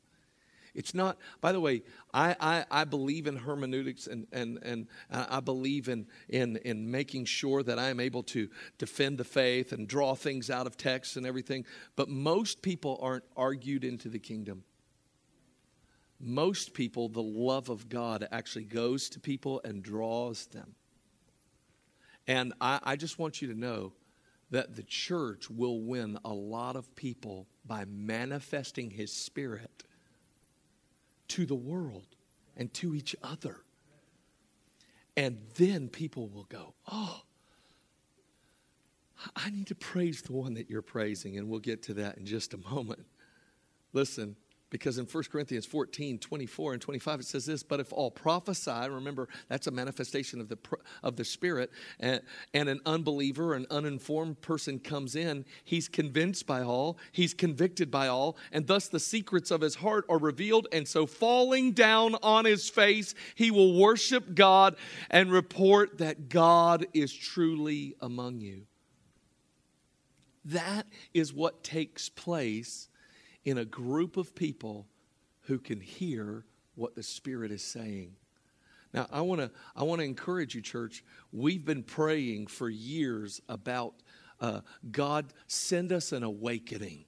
It's 0.78 0.94
not, 0.94 1.18
by 1.42 1.52
the 1.54 1.60
way, 1.60 1.82
I, 2.14 2.36
I, 2.40 2.66
I 2.70 2.84
believe 2.84 3.26
in 3.26 3.36
hermeneutics 3.36 4.06
and, 4.06 4.28
and, 4.32 4.60
and 4.62 4.88
uh, 5.12 5.26
I 5.28 5.40
believe 5.40 5.90
in, 5.90 6.06
in, 6.30 6.58
in 6.58 6.92
making 6.92 7.26
sure 7.26 7.64
that 7.64 7.80
I 7.80 7.90
am 7.90 8.00
able 8.00 8.22
to 8.24 8.48
defend 8.78 9.18
the 9.18 9.24
faith 9.24 9.72
and 9.72 9.88
draw 9.88 10.14
things 10.14 10.52
out 10.52 10.68
of 10.68 10.78
text 10.78 11.18
and 11.18 11.26
everything. 11.26 11.66
But 11.96 12.10
most 12.10 12.62
people 12.62 13.00
aren't 13.02 13.24
argued 13.36 13.84
into 13.84 14.08
the 14.08 14.20
kingdom. 14.20 14.64
Most 16.20 16.76
people, 16.76 17.10
the 17.10 17.24
love 17.24 17.70
of 17.70 17.90
God 17.90 18.28
actually 18.32 18.66
goes 18.66 19.10
to 19.10 19.20
people 19.20 19.60
and 19.64 19.82
draws 19.82 20.46
them. 20.46 20.76
And 22.28 22.54
I, 22.62 22.80
I 22.84 22.96
just 22.98 23.18
want 23.18 23.42
you 23.42 23.48
to 23.48 23.60
know 23.60 23.94
that 24.52 24.76
the 24.76 24.84
church 24.84 25.50
will 25.50 25.82
win 25.82 26.20
a 26.24 26.34
lot 26.34 26.76
of 26.76 26.96
people 26.96 27.48
by 27.66 27.86
manifesting 27.86 28.92
his 28.92 29.12
spirit 29.12 29.84
to 31.30 31.46
the 31.46 31.56
world 31.56 32.06
and 32.56 32.74
to 32.76 32.96
each 32.96 33.16
other. 33.24 33.58
And 35.16 35.38
then 35.56 35.90
people 35.90 36.28
will 36.28 36.46
go, 36.50 36.74
Oh, 36.92 37.22
I 39.36 39.50
need 39.50 39.68
to 39.68 39.76
praise 39.76 40.22
the 40.22 40.34
one 40.34 40.54
that 40.56 40.70
you're 40.70 40.82
praising. 40.82 41.38
And 41.38 41.50
we'll 41.50 41.60
get 41.60 41.84
to 41.84 41.94
that 41.96 42.18
in 42.18 42.26
just 42.26 42.54
a 42.54 42.58
moment. 42.58 43.06
Listen, 43.94 44.36
because 44.70 44.98
in 44.98 45.06
1 45.06 45.24
Corinthians 45.32 45.66
14, 45.66 46.20
24 46.20 46.74
and 46.74 46.82
25, 46.82 47.20
it 47.22 47.26
says 47.26 47.46
this, 47.46 47.64
but 47.64 47.80
if 47.80 47.94
all 47.94 48.12
prophesy, 48.12 48.90
remember 48.90 49.30
that's 49.48 49.68
a 49.68 49.72
manifestation 49.72 50.42
of 50.42 50.50
the, 50.50 50.58
of 51.04 51.16
the 51.16 51.24
Spirit, 51.24 51.72
and, 52.00 52.22
and 52.54 52.68
an 52.68 52.82
unbeliever, 52.86 53.54
an 53.54 53.66
uninformed 53.72 54.42
person 54.42 54.80
comes 54.80 55.16
in, 55.16 55.46
he's 55.64 55.88
convinced 55.88 56.46
by 56.46 56.62
all, 56.62 56.98
he's 57.12 57.34
convicted 57.34 57.90
by 57.90 58.08
all, 58.08 58.38
and 58.52 58.68
thus 58.68 58.90
the 58.90 59.00
secrets 59.00 59.52
of 59.52 59.62
his 59.62 59.76
heart 59.76 60.06
are 60.10 60.18
revealed. 60.18 60.68
And 60.72 60.88
so, 60.88 61.06
falling 61.06 61.72
down 61.72 62.16
on 62.22 62.46
his 62.46 62.70
face, 62.70 63.16
he 63.36 63.52
will 63.52 63.80
worship 63.80 64.36
God 64.36 64.76
and 65.10 65.32
report 65.32 66.00
that 66.00 66.30
God 66.30 66.86
is 66.94 67.14
truly 67.14 67.96
among 68.02 68.42
you. 68.42 68.68
That 70.44 70.88
is 71.14 71.34
what 71.34 71.64
takes 71.64 72.08
place 72.10 72.88
in 73.48 73.58
a 73.58 73.64
group 73.64 74.18
of 74.18 74.36
people 74.36 74.86
who 75.44 75.58
can 75.58 75.80
hear 75.80 76.44
what 76.76 76.96
the 76.96 77.02
Spirit 77.02 77.50
is 77.50 77.64
saying. 77.64 78.12
Now, 78.94 79.08
I 79.10 79.22
want 79.22 79.40
to 79.40 79.50
I 79.74 79.84
want 79.84 80.00
to 80.00 80.06
encourage 80.06 80.54
you, 80.54 80.62
church. 80.62 81.02
We've 81.32 81.64
been 81.64 81.84
praying 81.84 82.48
for 82.48 82.70
years 82.70 83.42
about 83.48 83.94
uh, 84.42 84.62
God 84.92 85.28
send 85.48 85.94
us 85.94 86.12
an 86.12 86.24
awakening 86.24 87.06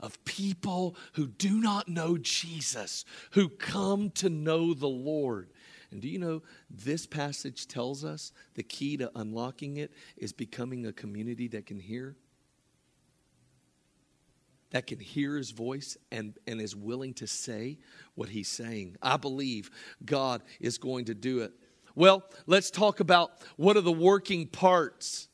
of 0.00 0.24
people 0.24 0.96
who 1.12 1.26
do 1.26 1.60
not 1.60 1.86
know 1.86 2.16
Jesus, 2.16 3.04
who 3.32 3.50
come 3.50 4.08
to 4.12 4.30
know 4.30 4.72
the 4.72 4.88
Lord. 4.88 5.50
And 5.90 6.00
do 6.00 6.08
you 6.08 6.18
know 6.18 6.42
this 6.70 7.04
passage 7.06 7.68
tells 7.68 8.06
us 8.06 8.32
the 8.54 8.62
key 8.62 8.96
to 8.96 9.10
unlocking 9.14 9.76
it 9.76 9.92
is 10.16 10.32
becoming 10.32 10.86
a 10.86 10.94
community 10.94 11.46
that 11.48 11.66
can 11.66 11.78
hear? 11.78 12.16
That 14.74 14.88
can 14.88 14.98
hear 14.98 15.36
his 15.36 15.52
voice 15.52 15.96
and, 16.10 16.36
and 16.48 16.60
is 16.60 16.74
willing 16.74 17.14
to 17.14 17.28
say 17.28 17.78
what 18.16 18.28
he's 18.28 18.48
saying. 18.48 18.96
I 19.00 19.16
believe 19.16 19.70
God 20.04 20.42
is 20.58 20.78
going 20.78 21.04
to 21.04 21.14
do 21.14 21.42
it. 21.42 21.52
Well, 21.94 22.24
let's 22.46 22.72
talk 22.72 22.98
about 22.98 23.30
what 23.56 23.76
are 23.76 23.82
the 23.82 23.92
working 23.92 24.48
parts 24.48 25.28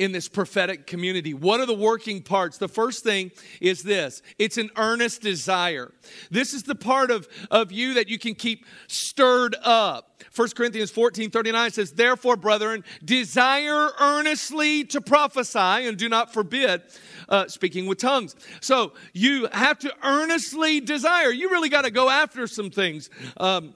in 0.00 0.12
this 0.12 0.28
prophetic 0.28 0.86
community. 0.86 1.34
What 1.34 1.60
are 1.60 1.66
the 1.66 1.74
working 1.74 2.22
parts? 2.22 2.56
The 2.56 2.68
first 2.68 3.04
thing 3.04 3.30
is 3.60 3.82
this 3.82 4.22
it's 4.38 4.56
an 4.56 4.70
earnest 4.76 5.20
desire. 5.20 5.92
This 6.30 6.54
is 6.54 6.62
the 6.62 6.74
part 6.74 7.10
of, 7.10 7.28
of 7.50 7.70
you 7.70 7.94
that 7.94 8.08
you 8.08 8.18
can 8.18 8.34
keep 8.34 8.64
stirred 8.88 9.54
up. 9.62 10.22
1 10.34 10.48
Corinthians 10.56 10.90
14 10.90 11.30
39 11.30 11.70
says, 11.70 11.92
Therefore, 11.92 12.36
brethren, 12.36 12.82
desire 13.04 13.90
earnestly 14.00 14.84
to 14.84 15.02
prophesy 15.02 15.58
and 15.58 15.98
do 15.98 16.08
not 16.08 16.32
forbid 16.32 16.80
uh, 17.28 17.46
speaking 17.48 17.84
with 17.84 17.98
tongues. 17.98 18.34
So 18.62 18.94
you 19.12 19.48
have 19.52 19.78
to 19.80 19.94
earnestly 20.02 20.80
desire. 20.80 21.30
You 21.30 21.50
really 21.50 21.68
got 21.68 21.84
to 21.84 21.90
go 21.90 22.08
after 22.08 22.46
some 22.46 22.70
things. 22.70 23.10
Um, 23.36 23.74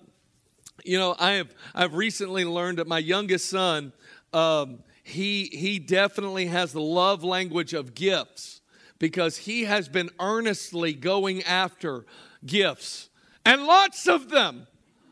you 0.87 0.99
know, 0.99 1.15
I 1.19 1.33
have 1.33 1.55
I've 1.75 1.93
recently 1.93 2.47
learned 2.47 2.79
that 2.79 2.87
my 2.87 2.99
youngest 2.99 3.51
son, 3.51 3.93
um, 4.33 4.79
he, 5.05 5.45
he 5.53 5.79
definitely 5.79 6.47
has 6.47 6.73
the 6.73 6.81
love 6.81 7.23
language 7.23 7.75
of 7.75 7.95
gifts 7.95 8.63
because 8.99 9.37
he 9.37 9.65
has 9.65 9.87
been 9.87 10.09
earnestly 10.19 10.95
going 10.95 11.43
after 11.43 12.07
gifts 12.45 13.11
and 13.45 13.65
lots 13.65 14.09
of 14.09 14.31
them. 14.31 14.67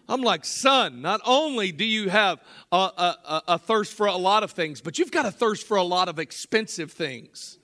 I'm 0.09 0.23
like, 0.23 0.45
son, 0.45 1.03
not 1.03 1.21
only 1.25 1.73
do 1.73 1.85
you 1.85 2.09
have 2.09 2.41
a, 2.73 2.77
a, 2.77 3.43
a, 3.49 3.59
thirst 3.59 3.95
for 3.95 4.07
a 4.07 4.17
lot 4.17 4.43
of 4.43 4.51
things, 4.51 4.81
but 4.81 4.99
you've 4.99 5.13
got 5.13 5.27
a 5.27 5.31
thirst 5.31 5.67
for 5.67 5.77
a 5.77 5.83
lot 5.83 6.09
of 6.09 6.19
expensive 6.19 6.91
things. 6.91 7.59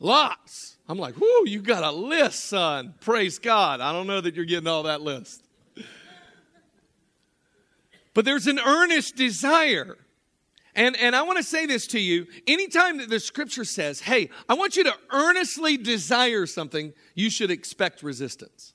Lots. 0.00 0.76
I'm 0.88 0.98
like, 0.98 1.18
whoo, 1.18 1.44
you 1.46 1.60
got 1.60 1.84
a 1.84 1.92
list, 1.92 2.46
son. 2.46 2.94
Praise 3.00 3.38
God. 3.38 3.80
I 3.80 3.92
don't 3.92 4.06
know 4.06 4.20
that 4.20 4.34
you're 4.34 4.44
getting 4.44 4.68
all 4.68 4.84
that 4.84 5.02
list. 5.02 5.45
But 8.16 8.24
there's 8.24 8.46
an 8.46 8.58
earnest 8.58 9.14
desire. 9.14 9.98
And, 10.74 10.96
and 10.96 11.14
I 11.14 11.20
want 11.20 11.36
to 11.36 11.44
say 11.44 11.66
this 11.66 11.86
to 11.88 12.00
you. 12.00 12.26
Anytime 12.46 12.96
that 12.96 13.10
the 13.10 13.20
scripture 13.20 13.66
says, 13.66 14.00
hey, 14.00 14.30
I 14.48 14.54
want 14.54 14.74
you 14.74 14.84
to 14.84 14.94
earnestly 15.12 15.76
desire 15.76 16.46
something, 16.46 16.94
you 17.14 17.28
should 17.28 17.50
expect 17.50 18.02
resistance. 18.02 18.72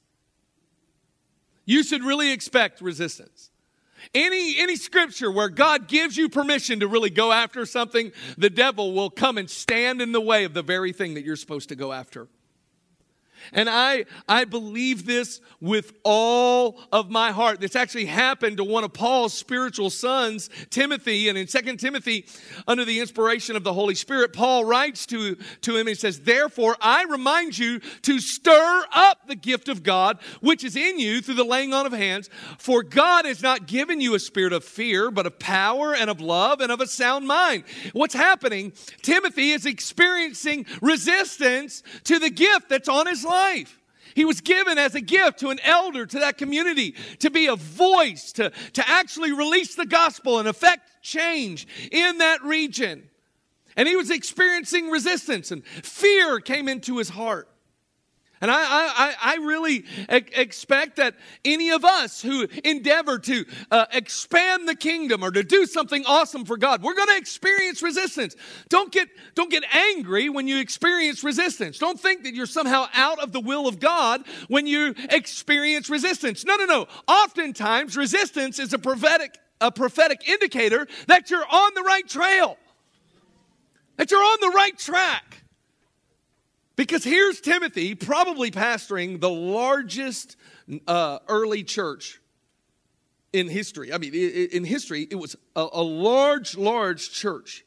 You 1.65 1.81
should 1.81 2.03
really 2.03 2.31
expect 2.31 2.81
resistance. 2.81 3.49
Any, 4.13 4.59
any 4.59 4.75
scripture 4.75 5.31
where 5.31 5.49
God 5.49 5.87
gives 5.87 6.15
you 6.15 6.29
permission 6.29 6.81
to 6.81 6.87
really 6.87 7.09
go 7.09 7.31
after 7.31 7.65
something, 7.65 8.11
the 8.37 8.51
devil 8.51 8.93
will 8.93 9.09
come 9.09 9.39
and 9.39 9.49
stand 9.49 10.03
in 10.03 10.11
the 10.11 10.21
way 10.21 10.43
of 10.43 10.53
the 10.53 10.61
very 10.61 10.93
thing 10.93 11.15
that 11.15 11.25
you're 11.25 11.35
supposed 11.35 11.69
to 11.69 11.75
go 11.75 11.91
after. 11.91 12.27
And 13.53 13.69
I, 13.69 14.05
I 14.27 14.45
believe 14.45 15.05
this 15.05 15.41
with 15.59 15.93
all 16.03 16.79
of 16.91 17.09
my 17.09 17.31
heart. 17.31 17.59
This 17.59 17.75
actually 17.75 18.05
happened 18.05 18.57
to 18.57 18.63
one 18.63 18.83
of 18.83 18.93
Paul's 18.93 19.33
spiritual 19.33 19.89
sons, 19.89 20.49
Timothy. 20.69 21.29
And 21.29 21.37
in 21.37 21.47
2 21.47 21.77
Timothy, 21.77 22.25
under 22.67 22.85
the 22.85 22.99
inspiration 22.99 23.55
of 23.55 23.63
the 23.63 23.73
Holy 23.73 23.95
Spirit, 23.95 24.33
Paul 24.33 24.65
writes 24.65 25.05
to, 25.07 25.35
to 25.61 25.75
him 25.75 25.87
and 25.87 25.97
says, 25.97 26.21
Therefore, 26.21 26.75
I 26.81 27.03
remind 27.03 27.57
you 27.57 27.79
to 28.03 28.19
stir 28.19 28.85
up 28.93 29.27
the 29.27 29.35
gift 29.35 29.69
of 29.69 29.83
God, 29.83 30.19
which 30.41 30.63
is 30.63 30.75
in 30.75 30.99
you 30.99 31.21
through 31.21 31.35
the 31.35 31.43
laying 31.43 31.73
on 31.73 31.85
of 31.85 31.93
hands. 31.93 32.29
For 32.57 32.83
God 32.83 33.25
has 33.25 33.41
not 33.41 33.67
given 33.67 34.01
you 34.01 34.15
a 34.15 34.19
spirit 34.19 34.53
of 34.53 34.63
fear, 34.63 35.11
but 35.11 35.25
of 35.25 35.39
power 35.39 35.93
and 35.93 36.09
of 36.09 36.21
love 36.21 36.61
and 36.61 36.71
of 36.71 36.81
a 36.81 36.87
sound 36.87 37.27
mind. 37.27 37.63
What's 37.93 38.15
happening? 38.15 38.73
Timothy 39.01 39.51
is 39.51 39.65
experiencing 39.65 40.65
resistance 40.81 41.83
to 42.05 42.19
the 42.19 42.29
gift 42.29 42.69
that's 42.69 42.89
on 42.89 43.07
his 43.07 43.23
life 43.23 43.30
life. 43.31 43.79
He 44.13 44.25
was 44.25 44.41
given 44.41 44.77
as 44.77 44.93
a 44.93 45.01
gift 45.01 45.39
to 45.39 45.49
an 45.49 45.59
elder 45.63 46.05
to 46.05 46.19
that 46.19 46.37
community 46.37 46.95
to 47.19 47.29
be 47.29 47.47
a 47.47 47.55
voice, 47.55 48.33
to, 48.33 48.51
to 48.73 48.89
actually 48.89 49.31
release 49.31 49.75
the 49.75 49.85
gospel 49.85 50.39
and 50.39 50.47
affect 50.47 51.01
change 51.01 51.67
in 51.91 52.17
that 52.17 52.43
region. 52.43 53.09
And 53.77 53.87
he 53.87 53.95
was 53.95 54.09
experiencing 54.09 54.89
resistance, 54.89 55.49
and 55.51 55.65
fear 55.65 56.39
came 56.39 56.67
into 56.67 56.97
his 56.97 57.09
heart. 57.09 57.47
And 58.41 58.49
I, 58.49 58.57
I, 58.57 59.15
I 59.21 59.35
really 59.35 59.85
expect 60.09 60.95
that 60.95 61.13
any 61.45 61.69
of 61.69 61.85
us 61.85 62.23
who 62.23 62.47
endeavor 62.63 63.19
to 63.19 63.45
uh, 63.69 63.85
expand 63.93 64.67
the 64.67 64.75
kingdom 64.75 65.23
or 65.23 65.29
to 65.29 65.43
do 65.43 65.67
something 65.67 66.03
awesome 66.07 66.45
for 66.45 66.57
God, 66.57 66.81
we're 66.81 66.95
going 66.95 67.09
to 67.09 67.17
experience 67.17 67.83
resistance. 67.83 68.35
Don't 68.69 68.91
get, 68.91 69.09
don't 69.35 69.51
get 69.51 69.63
angry 69.71 70.27
when 70.29 70.47
you 70.47 70.59
experience 70.59 71.23
resistance. 71.23 71.77
Don't 71.77 71.99
think 71.99 72.23
that 72.23 72.33
you're 72.33 72.47
somehow 72.47 72.87
out 72.95 73.19
of 73.19 73.31
the 73.31 73.39
will 73.39 73.67
of 73.67 73.79
God 73.79 74.23
when 74.47 74.65
you 74.65 74.95
experience 75.11 75.87
resistance. 75.91 76.43
No, 76.43 76.55
no, 76.55 76.65
no. 76.65 76.87
Oftentimes, 77.07 77.95
resistance 77.95 78.57
is 78.57 78.73
a 78.73 78.79
prophetic, 78.79 79.37
a 79.61 79.71
prophetic 79.71 80.27
indicator 80.27 80.87
that 81.05 81.29
you're 81.29 81.45
on 81.47 81.71
the 81.75 81.83
right 81.83 82.07
trail, 82.07 82.57
that 83.97 84.09
you're 84.09 84.23
on 84.23 84.37
the 84.41 84.49
right 84.55 84.75
track. 84.79 85.40
Because 86.75 87.03
here's 87.03 87.41
Timothy, 87.41 87.95
probably 87.95 88.49
pastoring 88.49 89.19
the 89.19 89.29
largest 89.29 90.37
uh, 90.87 91.19
early 91.27 91.63
church 91.63 92.21
in 93.33 93.47
history. 93.47 93.93
I 93.93 93.97
mean, 93.97 94.13
in 94.13 94.63
history, 94.63 95.07
it 95.09 95.15
was 95.15 95.35
a, 95.55 95.67
a 95.73 95.83
large, 95.83 96.57
large 96.57 97.11
church. 97.11 97.65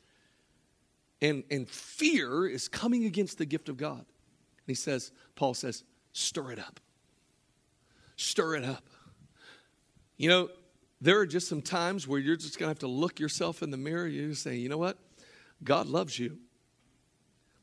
And, 1.23 1.45
and 1.51 1.69
fear 1.69 2.47
is 2.47 2.69
coming 2.69 3.05
against 3.05 3.39
the 3.39 3.47
gift 3.47 3.69
of 3.69 3.77
God. 3.77 3.99
And 3.99 4.67
he 4.67 4.75
says, 4.75 5.13
Paul 5.37 5.55
says, 5.55 5.85
stir 6.13 6.53
it 6.53 6.59
up. 6.59 6.81
Stir 8.17 8.57
it 8.57 8.65
up. 8.65 8.85
You 10.17 10.29
know, 10.29 10.49
there 11.01 11.19
are 11.19 11.27
just 11.27 11.49
some 11.49 11.63
times 11.63 12.07
where 12.07 12.19
you're 12.19 12.37
just 12.37 12.59
going 12.59 12.67
to 12.67 12.71
have 12.71 12.79
to 12.81 12.87
look 12.89 13.21
yourself 13.21 13.63
in 13.63 13.71
the 13.71 13.77
mirror. 13.77 14.07
You're 14.07 14.35
saying, 14.35 14.61
you 14.61 14.69
know 14.69 14.79
what? 14.79 14.99
God 15.63 15.87
loves 15.87 16.19
you 16.19 16.39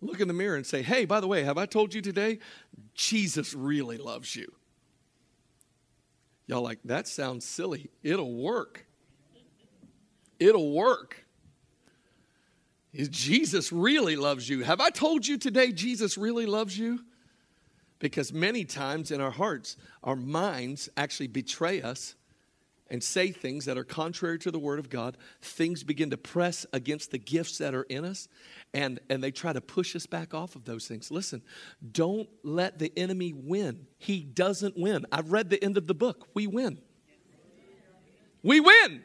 look 0.01 0.19
in 0.19 0.27
the 0.27 0.33
mirror 0.33 0.55
and 0.55 0.65
say, 0.65 0.81
hey, 0.81 1.05
by 1.05 1.19
the 1.19 1.27
way, 1.27 1.43
have 1.43 1.57
I 1.57 1.65
told 1.65 1.93
you 1.93 2.01
today? 2.01 2.39
Jesus 2.93 3.53
really 3.53 3.97
loves 3.97 4.35
you. 4.35 4.51
Y'all 6.47 6.61
like, 6.61 6.79
that 6.85 7.07
sounds 7.07 7.45
silly. 7.45 7.89
It'll 8.03 8.33
work. 8.33 8.85
It'll 10.39 10.73
work. 10.73 11.25
Jesus 12.93 13.71
really 13.71 14.15
loves 14.15 14.49
you. 14.49 14.63
Have 14.63 14.81
I 14.81 14.89
told 14.89 15.25
you 15.25 15.37
today 15.37 15.71
Jesus 15.71 16.17
really 16.17 16.45
loves 16.45 16.77
you? 16.77 17.05
Because 17.99 18.33
many 18.33 18.65
times 18.65 19.11
in 19.11 19.21
our 19.21 19.31
hearts, 19.31 19.77
our 20.03 20.15
minds 20.15 20.89
actually 20.97 21.27
betray 21.27 21.81
us 21.81 22.15
and 22.91 23.01
say 23.01 23.31
things 23.31 23.65
that 23.65 23.77
are 23.77 23.85
contrary 23.85 24.37
to 24.37 24.51
the 24.51 24.59
word 24.59 24.77
of 24.77 24.89
God, 24.89 25.17
things 25.41 25.81
begin 25.81 26.09
to 26.09 26.17
press 26.17 26.65
against 26.73 27.09
the 27.09 27.17
gifts 27.17 27.57
that 27.59 27.73
are 27.73 27.83
in 27.83 28.03
us, 28.03 28.27
and, 28.73 28.99
and 29.09 29.23
they 29.23 29.31
try 29.31 29.53
to 29.53 29.61
push 29.61 29.95
us 29.95 30.05
back 30.05 30.33
off 30.33 30.57
of 30.57 30.65
those 30.65 30.87
things. 30.87 31.09
Listen, 31.09 31.41
don't 31.93 32.29
let 32.43 32.79
the 32.79 32.91
enemy 32.97 33.31
win. 33.33 33.87
He 33.97 34.19
doesn't 34.19 34.77
win. 34.77 35.05
I've 35.09 35.31
read 35.31 35.49
the 35.49 35.63
end 35.63 35.77
of 35.77 35.87
the 35.87 35.95
book. 35.95 36.27
We 36.33 36.47
win. 36.47 36.79
We 38.43 38.59
win. 38.59 39.03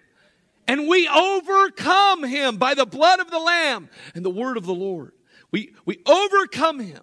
And 0.66 0.88
we 0.88 1.06
overcome 1.06 2.24
him 2.24 2.56
by 2.56 2.74
the 2.74 2.86
blood 2.86 3.20
of 3.20 3.30
the 3.30 3.38
Lamb 3.38 3.88
and 4.16 4.24
the 4.24 4.30
word 4.30 4.56
of 4.56 4.66
the 4.66 4.74
Lord. 4.74 5.12
We, 5.52 5.74
we 5.84 6.00
overcome 6.04 6.80
him. 6.80 7.02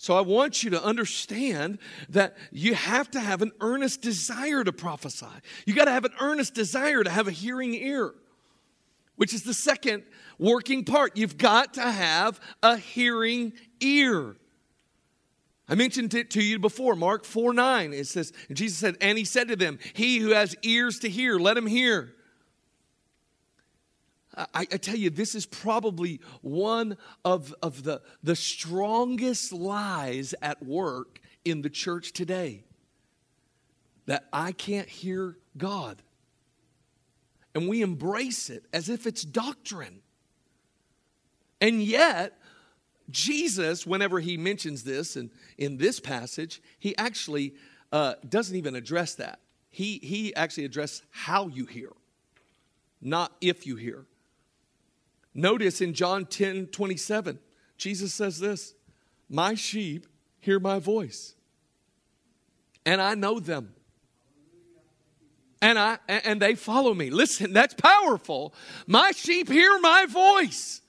So 0.00 0.16
I 0.16 0.22
want 0.22 0.62
you 0.62 0.70
to 0.70 0.82
understand 0.82 1.78
that 2.08 2.34
you 2.50 2.72
have 2.74 3.10
to 3.10 3.20
have 3.20 3.42
an 3.42 3.52
earnest 3.60 4.00
desire 4.00 4.64
to 4.64 4.72
prophesy. 4.72 5.26
You 5.66 5.74
got 5.74 5.84
to 5.84 5.90
have 5.90 6.06
an 6.06 6.14
earnest 6.22 6.54
desire 6.54 7.04
to 7.04 7.10
have 7.10 7.28
a 7.28 7.30
hearing 7.30 7.74
ear, 7.74 8.14
which 9.16 9.34
is 9.34 9.42
the 9.42 9.52
second 9.52 10.04
working 10.38 10.86
part. 10.86 11.18
You've 11.18 11.36
got 11.36 11.74
to 11.74 11.82
have 11.82 12.40
a 12.62 12.78
hearing 12.78 13.52
ear. 13.80 14.36
I 15.68 15.74
mentioned 15.74 16.14
it 16.14 16.30
to 16.30 16.42
you 16.42 16.58
before, 16.58 16.96
Mark 16.96 17.26
4 17.26 17.52
9. 17.52 17.92
It 17.92 18.06
says, 18.06 18.32
and 18.48 18.56
Jesus 18.56 18.78
said, 18.78 18.96
and 19.02 19.18
he 19.18 19.26
said 19.26 19.48
to 19.48 19.56
them, 19.56 19.78
He 19.92 20.16
who 20.16 20.30
has 20.30 20.56
ears 20.62 21.00
to 21.00 21.10
hear, 21.10 21.38
let 21.38 21.58
him 21.58 21.66
hear. 21.66 22.14
I, 24.54 24.60
I, 24.60 24.64
tell 24.64 24.96
you, 24.96 25.10
this 25.10 25.34
is 25.34 25.46
probably 25.46 26.20
one 26.40 26.96
of, 27.24 27.54
of 27.62 27.82
the, 27.82 28.00
the 28.22 28.36
strongest 28.36 29.52
lies 29.52 30.34
at 30.40 30.62
work 30.62 31.20
in 31.44 31.62
the 31.62 31.70
church 31.70 32.12
today. 32.12 32.64
that 34.06 34.26
I 34.32 34.52
can't 34.52 34.88
hear 34.88 35.36
God. 35.56 36.02
And 37.54 37.68
we 37.68 37.82
embrace 37.82 38.50
it 38.50 38.64
as 38.72 38.88
if 38.88 39.06
it's 39.06 39.22
doctrine. 39.22 40.00
And 41.60 41.82
yet, 41.82 42.38
Jesus, 43.10 43.86
whenever 43.86 44.20
he 44.20 44.36
mentions 44.36 44.84
this 44.84 45.16
and 45.16 45.30
in 45.58 45.76
this 45.76 46.00
passage, 46.00 46.62
he 46.78 46.96
actually 46.96 47.54
uh, 47.92 48.14
doesn't 48.28 48.56
even 48.56 48.76
address 48.76 49.16
that. 49.16 49.40
He, 49.68 49.98
he 50.02 50.34
actually 50.34 50.64
addresses 50.64 51.02
how 51.10 51.48
you 51.48 51.66
hear, 51.66 51.92
not 53.00 53.32
if 53.40 53.66
you 53.66 53.76
hear. 53.76 54.06
Notice 55.34 55.80
in 55.80 55.94
John 55.94 56.26
10 56.26 56.68
27, 56.68 57.38
Jesus 57.76 58.12
says 58.12 58.38
this 58.40 58.74
My 59.28 59.54
sheep 59.54 60.06
hear 60.40 60.58
my 60.58 60.78
voice, 60.78 61.34
and 62.84 63.00
I 63.00 63.14
know 63.14 63.40
them. 63.40 63.74
And 65.62 65.78
I 65.78 65.98
and 66.08 66.40
they 66.40 66.54
follow 66.54 66.94
me. 66.94 67.10
Listen, 67.10 67.52
that's 67.52 67.74
powerful. 67.74 68.54
My 68.86 69.12
sheep 69.12 69.48
hear 69.48 69.78
my 69.80 70.06
voice. 70.06 70.80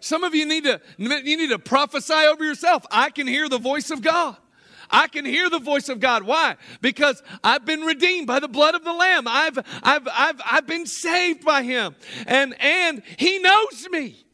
Some 0.00 0.24
of 0.24 0.34
you 0.34 0.44
need 0.44 0.64
to 0.64 0.78
you 0.98 1.08
need 1.08 1.48
to 1.48 1.58
prophesy 1.58 2.12
over 2.12 2.44
yourself. 2.44 2.84
I 2.90 3.08
can 3.08 3.26
hear 3.26 3.48
the 3.48 3.58
voice 3.58 3.90
of 3.90 4.02
God. 4.02 4.36
I 4.94 5.08
can 5.08 5.24
hear 5.24 5.50
the 5.50 5.58
voice 5.58 5.88
of 5.88 5.98
God. 5.98 6.22
Why? 6.22 6.56
Because 6.80 7.20
I've 7.42 7.66
been 7.66 7.80
redeemed 7.80 8.28
by 8.28 8.38
the 8.38 8.46
blood 8.46 8.76
of 8.76 8.84
the 8.84 8.92
Lamb. 8.92 9.26
I've, 9.26 9.58
I've, 9.82 10.06
I've, 10.06 10.40
I've 10.48 10.66
been 10.68 10.86
saved 10.86 11.44
by 11.44 11.64
Him. 11.64 11.96
And, 12.28 12.54
and 12.60 13.02
He 13.18 13.40
knows 13.40 13.88
me. 13.90 14.24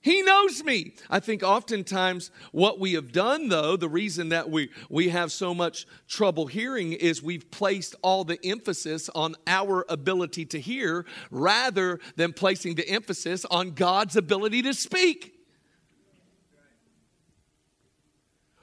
He 0.00 0.22
knows 0.22 0.62
me. 0.62 0.94
I 1.10 1.18
think 1.18 1.42
oftentimes 1.42 2.30
what 2.52 2.78
we 2.78 2.92
have 2.92 3.10
done, 3.10 3.48
though, 3.48 3.76
the 3.76 3.88
reason 3.88 4.28
that 4.28 4.48
we, 4.48 4.70
we 4.88 5.08
have 5.08 5.32
so 5.32 5.52
much 5.52 5.86
trouble 6.06 6.46
hearing 6.46 6.92
is 6.92 7.20
we've 7.20 7.50
placed 7.50 7.96
all 8.00 8.22
the 8.22 8.38
emphasis 8.44 9.10
on 9.12 9.34
our 9.48 9.84
ability 9.88 10.46
to 10.46 10.60
hear 10.60 11.04
rather 11.32 11.98
than 12.14 12.32
placing 12.32 12.76
the 12.76 12.88
emphasis 12.88 13.44
on 13.46 13.72
God's 13.72 14.16
ability 14.16 14.62
to 14.62 14.72
speak. 14.72 15.37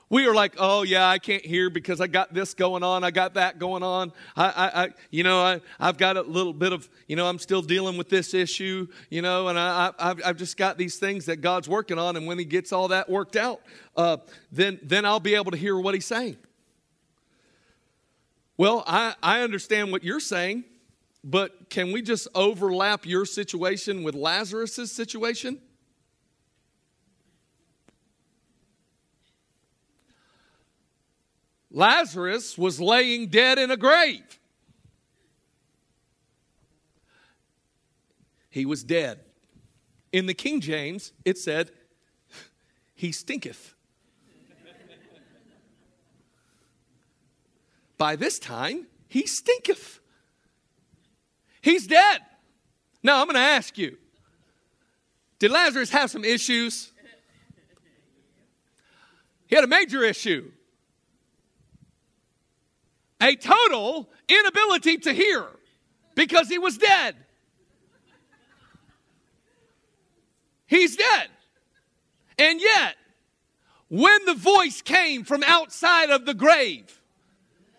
We 0.09 0.27
are 0.27 0.35
like, 0.35 0.55
oh 0.59 0.83
yeah, 0.83 1.07
I 1.07 1.17
can't 1.17 1.43
hear 1.43 1.69
because 1.69 1.99
I 1.99 2.07
got 2.07 2.33
this 2.33 2.53
going 2.53 2.83
on, 2.83 3.03
I 3.03 3.09
got 3.09 3.33
that 3.33 3.57
going 3.57 3.81
on. 3.81 4.13
I, 4.35 4.45
I, 4.45 4.83
I 4.83 4.89
you 5.09 5.23
know, 5.23 5.41
I, 5.41 5.61
I've 5.79 5.97
got 5.97 6.15
a 6.15 6.21
little 6.21 6.53
bit 6.53 6.73
of, 6.73 6.87
you 7.07 7.15
know, 7.15 7.25
I'm 7.25 7.39
still 7.39 7.63
dealing 7.63 7.97
with 7.97 8.09
this 8.09 8.35
issue, 8.35 8.87
you 9.09 9.23
know, 9.23 9.47
and 9.47 9.57
I, 9.57 9.91
I've, 9.97 10.21
I've 10.23 10.37
just 10.37 10.57
got 10.57 10.77
these 10.77 10.97
things 10.97 11.25
that 11.25 11.37
God's 11.37 11.67
working 11.67 11.97
on, 11.97 12.15
and 12.17 12.27
when 12.27 12.37
He 12.37 12.45
gets 12.45 12.71
all 12.71 12.89
that 12.89 13.09
worked 13.09 13.35
out, 13.35 13.61
uh, 13.97 14.17
then 14.51 14.79
then 14.83 15.05
I'll 15.05 15.19
be 15.19 15.33
able 15.35 15.51
to 15.51 15.57
hear 15.57 15.77
what 15.77 15.95
He's 15.95 16.05
saying. 16.05 16.37
Well, 18.57 18.83
I, 18.85 19.15
I 19.21 19.41
understand 19.41 19.91
what 19.91 20.03
you're 20.03 20.19
saying, 20.19 20.65
but 21.23 21.69
can 21.69 21.91
we 21.91 22.03
just 22.03 22.27
overlap 22.35 23.05
your 23.05 23.25
situation 23.25 24.03
with 24.03 24.13
Lazarus's 24.15 24.91
situation? 24.91 25.59
Lazarus 31.75 32.57
was 32.57 32.79
laying 32.79 33.27
dead 33.27 33.59
in 33.59 33.69
a 33.69 33.75
grave. 33.75 34.39
He 38.49 38.65
was 38.65 38.81
dead. 38.81 39.19
In 40.13 40.25
the 40.25 40.33
King 40.33 40.61
James, 40.61 41.11
it 41.25 41.37
said, 41.37 41.71
He 42.95 43.11
stinketh. 43.11 43.73
By 47.97 48.15
this 48.15 48.39
time, 48.39 48.87
he 49.09 49.27
stinketh. 49.27 49.99
He's 51.61 51.87
dead. 51.87 52.21
Now, 53.03 53.19
I'm 53.19 53.27
going 53.27 53.35
to 53.35 53.41
ask 53.41 53.77
you 53.77 53.97
Did 55.39 55.51
Lazarus 55.51 55.89
have 55.89 56.09
some 56.09 56.23
issues? 56.23 56.93
He 59.47 59.55
had 59.55 59.65
a 59.65 59.67
major 59.67 60.01
issue 60.01 60.51
a 63.21 63.35
total 63.35 64.09
inability 64.27 64.97
to 64.97 65.13
hear 65.13 65.45
because 66.15 66.47
he 66.47 66.57
was 66.57 66.77
dead. 66.77 67.15
He's 70.67 70.95
dead. 70.95 71.27
And 72.37 72.59
yet, 72.59 72.95
when 73.89 74.25
the 74.25 74.33
voice 74.33 74.81
came 74.81 75.23
from 75.23 75.43
outside 75.43 76.09
of 76.09 76.25
the 76.25 76.33
grave 76.33 76.99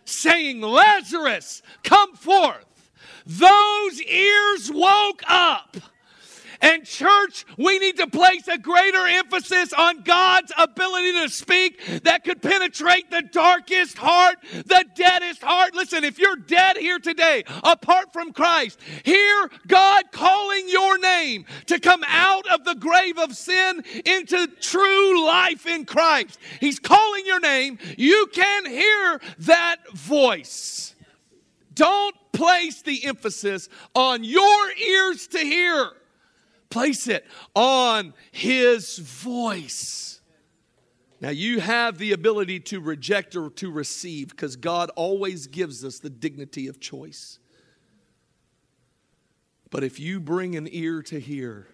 saying, 0.05 0.61
Lazarus, 0.61 1.63
come 1.83 2.15
forth, 2.15 2.91
those 3.27 4.01
ears 4.03 4.71
woke 4.73 5.23
up 5.29 5.77
and, 6.61 6.85
church, 6.85 7.45
we 7.57 7.79
need 7.79 7.97
to 7.99 8.07
place 8.07 8.49
a 8.49 8.59
greater 8.59 9.07
emphasis 9.07 9.73
on 9.73 10.03
God's 10.03 10.53
ability 10.57 11.13
to 11.13 11.29
speak 11.29 12.03
that 12.05 12.25
could 12.25 12.43
penetrate 12.43 13.11
the 13.11 13.23
darkest 13.23 13.99
heart, 13.99 14.37
the 14.53 14.85
deadest 14.95 15.43
heart. 15.43 15.75
Listen, 15.75 16.05
if 16.05 16.19
you're 16.19 16.37
dead 16.37 16.77
here 16.77 16.99
today, 16.99 17.45
apart 17.63 18.13
from 18.13 18.33
Christ, 18.33 18.81
hear 19.05 19.51
God 19.67 20.05
calling 20.13 20.69
your 20.69 20.99
name 20.99 21.45
to 21.67 21.79
come 21.79 22.05
out 22.07 22.47
of 22.49 22.65
the 22.65 22.75
grave 22.75 23.19
of 23.19 23.37
sin 23.37 23.83
into 24.05 24.47
true 24.61 25.27
life 25.27 25.67
in 25.67 25.85
Christ. 25.85 26.39
He's 26.61 26.79
calling 26.79 27.27
your 27.27 27.41
name. 27.41 27.79
You 27.97 28.29
can 28.33 28.67
hear 28.67 29.21
that 29.41 29.77
voice. 29.93 30.95
Don't 31.75 32.17
place 32.33 32.83
the 32.83 33.05
emphasis 33.05 33.69
on 33.95 34.25
your 34.25 34.71
ears 34.73 35.27
to 35.29 35.39
hear 35.39 35.91
place 36.71 37.09
it 37.09 37.27
on 37.55 38.15
His 38.33 38.99
voice. 38.99 40.21
Now, 41.21 41.31
you 41.31 41.61
have 41.61 41.99
the 41.99 42.13
ability 42.13 42.61
to 42.61 42.81
reject 42.81 43.37
or 43.37 43.51
to 43.51 43.71
receive 43.71 44.29
because 44.29 44.57
God 44.57 44.91
always 44.97 45.47
gives 45.47 45.85
us 45.85 45.99
the 45.99 46.11
dignity 46.11 46.67
of 46.67 46.79
choice. 46.79 47.39
But 49.71 49.83
if 49.83 49.99
you 49.99 50.21
bring 50.21 50.57
an 50.57 50.69
ear 50.71 51.03
to 51.03 51.19
hear, 51.19 51.69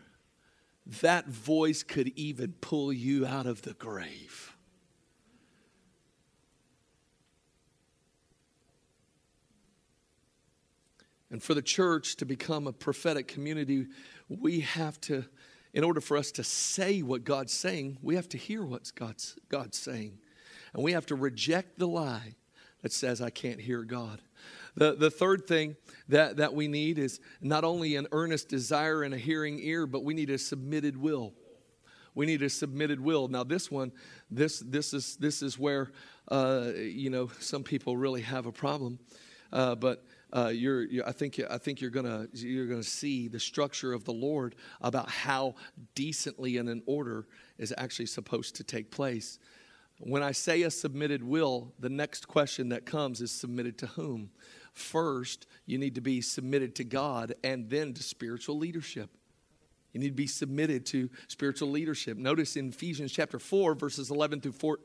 that 1.01 1.27
voice 1.29 1.83
could 1.83 2.09
even 2.17 2.53
pull 2.61 2.93
you 2.93 3.27
out 3.27 3.47
of 3.47 3.63
the 3.63 3.75
grave. 3.75 4.57
And 11.33 11.43
for 11.43 11.55
the 11.55 11.63
church 11.63 12.17
to 12.17 12.27
become 12.27 12.67
a 12.67 12.73
prophetic 12.75 13.27
community, 13.27 13.87
we 14.29 14.61
have 14.61 15.01
to, 15.01 15.25
in 15.73 15.83
order 15.83 16.03
for 16.03 16.19
us 16.19 16.31
to 16.33 16.45
say 16.45 17.01
what 17.01 17.25
God's 17.25 17.55
saying, 17.55 17.97
we 18.03 18.17
have 18.17 18.29
to 18.29 18.39
hear 18.39 18.63
what 18.63 18.93
God's, 18.95 19.37
God's 19.49 19.79
saying. 19.79 20.19
And 20.75 20.85
we 20.85 20.93
have 20.93 21.07
to 21.07 21.15
reject 21.15 21.79
the 21.79 21.89
lie 21.89 22.35
that 22.83 22.93
says, 22.93 23.23
I 23.23 23.31
can't 23.31 23.59
hear 23.59 23.83
God. 23.83 24.21
The, 24.75 24.95
the 24.95 25.11
third 25.11 25.47
thing 25.47 25.77
that, 26.09 26.37
that 26.37 26.53
we 26.53 26.69
need 26.69 26.99
is 26.99 27.19
not 27.41 27.65
only 27.65 27.97
an 27.97 28.09
earnest 28.13 28.51
desire 28.51 29.03
and 29.03 29.15
a 29.15 29.19
hearing 29.19 29.59
ear, 29.59 29.87
but 29.87 30.05
we 30.05 30.13
need 30.13 30.29
a 30.29 30.37
submitted 30.37 30.99
will. 30.99 31.33
We 32.15 32.27
need 32.27 32.43
a 32.43 32.51
submitted 32.51 33.01
will. 33.01 33.29
Now, 33.29 33.43
this 33.43 33.71
one, 33.71 33.93
this, 34.31 34.61
this, 34.61 34.93
is, 34.93 35.17
this 35.17 35.41
is 35.41 35.59
where, 35.59 35.93
uh, 36.29 36.73
you 36.77 37.09
know, 37.09 37.31
some 37.41 37.63
people 37.63 37.97
really 37.97 38.21
have 38.21 38.45
a 38.45 38.53
problem. 38.53 38.99
Uh, 39.51 39.75
but 39.75 40.05
uh, 40.33 40.49
you're, 40.49 40.85
you're, 40.85 41.09
I 41.09 41.13
think, 41.13 41.41
I 41.51 41.59
think 41.59 41.81
you're 41.81 41.91
gonna 41.91 42.27
you're 42.33 42.67
gonna 42.67 42.83
see 42.83 43.29
the 43.29 43.41
structure 43.41 43.93
of 43.93 44.05
the 44.05 44.13
Lord 44.13 44.55
about 44.81 45.11
how 45.11 45.55
decently 45.95 46.57
and 46.57 46.69
in 46.69 46.83
order 46.87 47.27
is 47.59 47.75
actually 47.77 48.07
supposed 48.07 48.57
to 48.57 48.65
take 48.65 48.91
place. 48.91 49.39
When 49.99 50.23
I 50.23 50.33
say 50.33 50.63
a 50.63 50.71
submitted 50.71 51.23
will, 51.23 51.73
the 51.79 51.91
next 51.91 52.27
question 52.27 52.71
that 52.71 52.87
comes 52.87 53.21
is 53.21 53.31
submitted 53.31 53.79
to 53.79 53.87
whom? 53.87 54.31
First, 54.73 55.47
you 55.67 55.79
need 55.79 55.95
to 55.97 56.01
be 56.01 56.21
submitted 56.23 56.75
to 56.77 56.85
God 56.85 57.35
and 57.45 57.69
then 57.69 57.93
to 57.95 58.03
spiritual 58.03 58.57
leadership. 58.57 59.11
You 59.93 60.01
need 60.01 60.09
to 60.09 60.15
be 60.15 60.27
submitted 60.27 60.87
to 60.87 61.11
spiritual 61.29 61.71
leadership. 61.71 62.17
Notice 62.17 62.57
in 62.57 62.71
Ephesians 62.71 63.13
chapter 63.13 63.39
4, 63.39 63.75
verses 63.75 64.11
11 64.11 64.41
through, 64.41 64.53
4, 64.53 64.79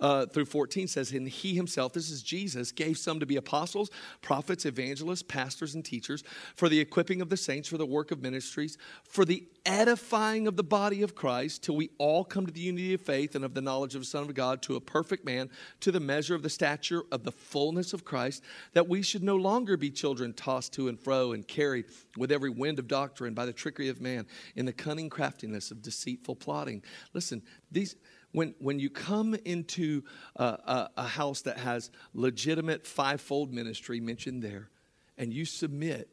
uh, 0.00 0.26
through 0.26 0.46
14 0.46 0.88
says, 0.88 1.12
And 1.12 1.28
he 1.28 1.54
himself, 1.54 1.92
this 1.92 2.10
is 2.10 2.22
Jesus, 2.22 2.72
gave 2.72 2.98
some 2.98 3.20
to 3.20 3.26
be 3.26 3.36
apostles, 3.36 3.90
prophets, 4.20 4.66
evangelists, 4.66 5.22
pastors, 5.22 5.76
and 5.76 5.84
teachers 5.84 6.24
for 6.56 6.68
the 6.68 6.80
equipping 6.80 7.22
of 7.22 7.28
the 7.28 7.36
saints, 7.36 7.68
for 7.68 7.78
the 7.78 7.86
work 7.86 8.10
of 8.10 8.20
ministries, 8.20 8.78
for 9.04 9.24
the 9.24 9.46
edifying 9.64 10.48
of 10.48 10.56
the 10.56 10.64
body 10.64 11.02
of 11.02 11.14
Christ, 11.14 11.62
till 11.62 11.76
we 11.76 11.90
all 11.98 12.24
come 12.24 12.44
to 12.44 12.52
the 12.52 12.60
unity 12.60 12.94
of 12.94 13.00
faith 13.00 13.36
and 13.36 13.44
of 13.44 13.54
the 13.54 13.60
knowledge 13.60 13.94
of 13.94 14.00
the 14.00 14.06
Son 14.06 14.24
of 14.24 14.34
God, 14.34 14.60
to 14.62 14.74
a 14.74 14.80
perfect 14.80 15.24
man, 15.24 15.50
to 15.80 15.92
the 15.92 16.00
measure 16.00 16.34
of 16.34 16.42
the 16.42 16.50
stature 16.50 17.02
of 17.12 17.22
the 17.22 17.32
fullness 17.32 17.92
of 17.92 18.04
Christ, 18.04 18.42
that 18.72 18.88
we 18.88 19.02
should 19.02 19.22
no 19.22 19.36
longer 19.36 19.76
be 19.76 19.90
children 19.90 20.32
tossed 20.32 20.72
to 20.72 20.88
and 20.88 20.98
fro 20.98 21.32
and 21.32 21.46
carried 21.46 21.84
with 22.16 22.32
every 22.32 22.50
wind 22.50 22.80
of 22.80 22.88
doctrine 22.88 23.34
by 23.34 23.46
the 23.46 23.52
trickery 23.52 23.88
of 23.88 24.00
man 24.00 24.26
in 24.56 24.66
the 24.66 24.72
cunning 24.72 25.08
craftiness 25.08 25.70
of 25.70 25.82
deceitful 25.82 26.36
plotting. 26.36 26.82
Listen, 27.12 27.42
these 27.70 27.96
when, 28.32 28.54
when 28.58 28.78
you 28.78 28.90
come 28.90 29.34
into 29.44 30.04
a, 30.36 30.44
a, 30.44 30.90
a 30.98 31.06
house 31.06 31.42
that 31.42 31.58
has 31.58 31.90
legitimate 32.12 32.86
fivefold 32.86 33.52
ministry 33.52 34.00
mentioned 34.00 34.42
there, 34.42 34.68
and 35.16 35.32
you 35.32 35.44
submit, 35.44 36.10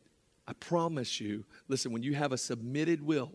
I 0.47 0.53
promise 0.53 1.19
you, 1.19 1.45
listen, 1.67 1.91
when 1.91 2.03
you 2.03 2.13
have 2.13 2.31
a 2.31 2.37
submitted 2.37 3.01
will, 3.01 3.33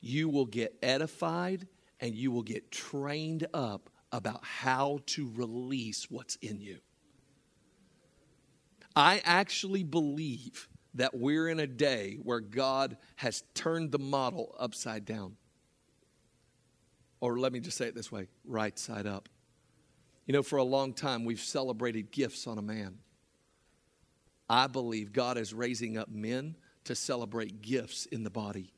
you 0.00 0.28
will 0.28 0.46
get 0.46 0.76
edified 0.82 1.66
and 2.00 2.14
you 2.14 2.30
will 2.30 2.42
get 2.42 2.70
trained 2.70 3.46
up 3.54 3.90
about 4.12 4.44
how 4.44 5.00
to 5.06 5.30
release 5.34 6.10
what's 6.10 6.36
in 6.36 6.60
you. 6.60 6.78
I 8.94 9.20
actually 9.24 9.82
believe 9.82 10.68
that 10.98 11.16
we're 11.16 11.48
in 11.48 11.60
a 11.60 11.66
day 11.66 12.18
where 12.22 12.40
God 12.40 12.96
has 13.16 13.42
turned 13.54 13.92
the 13.92 13.98
model 13.98 14.54
upside 14.58 15.04
down. 15.04 15.36
Or 17.20 17.38
let 17.38 17.52
me 17.52 17.60
just 17.60 17.76
say 17.76 17.86
it 17.86 17.94
this 17.94 18.12
way 18.12 18.28
right 18.44 18.78
side 18.78 19.06
up. 19.06 19.28
You 20.26 20.32
know, 20.34 20.42
for 20.42 20.58
a 20.58 20.64
long 20.64 20.92
time, 20.92 21.24
we've 21.24 21.40
celebrated 21.40 22.10
gifts 22.10 22.46
on 22.46 22.58
a 22.58 22.62
man. 22.62 22.98
I 24.50 24.66
believe 24.66 25.12
God 25.12 25.38
is 25.38 25.54
raising 25.54 25.96
up 25.96 26.08
men 26.08 26.56
to 26.84 26.94
celebrate 26.94 27.62
gifts 27.62 28.06
in 28.06 28.24
the 28.24 28.30
body 28.30 28.72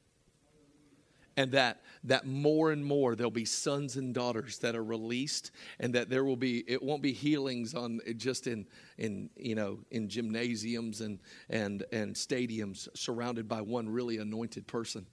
and 1.41 1.53
that 1.53 1.80
that 2.05 2.26
more 2.26 2.70
and 2.70 2.84
more 2.84 3.14
there'll 3.16 3.30
be 3.30 3.47
sons 3.47 3.97
and 3.97 4.12
daughters 4.14 4.59
that 4.59 4.76
are 4.76 4.84
released 4.84 5.53
and 5.78 5.95
that 5.95 6.11
there 6.11 6.22
will 6.24 6.36
be 6.36 6.62
it 6.68 6.82
won't 6.82 7.01
be 7.01 7.12
healings 7.12 7.74
on 7.74 7.99
just 8.18 8.47
in 8.47 8.66
in 8.99 9.30
you 9.36 9.55
know 9.55 9.78
in 9.91 10.07
gymnasiums 10.07 11.01
and 11.01 11.18
and 11.49 11.84
and 11.93 12.14
stadiums 12.14 12.88
surrounded 12.95 13.49
by 13.49 13.61
one 13.62 13.88
really 13.88 14.18
anointed 14.18 14.66
person 14.66 15.07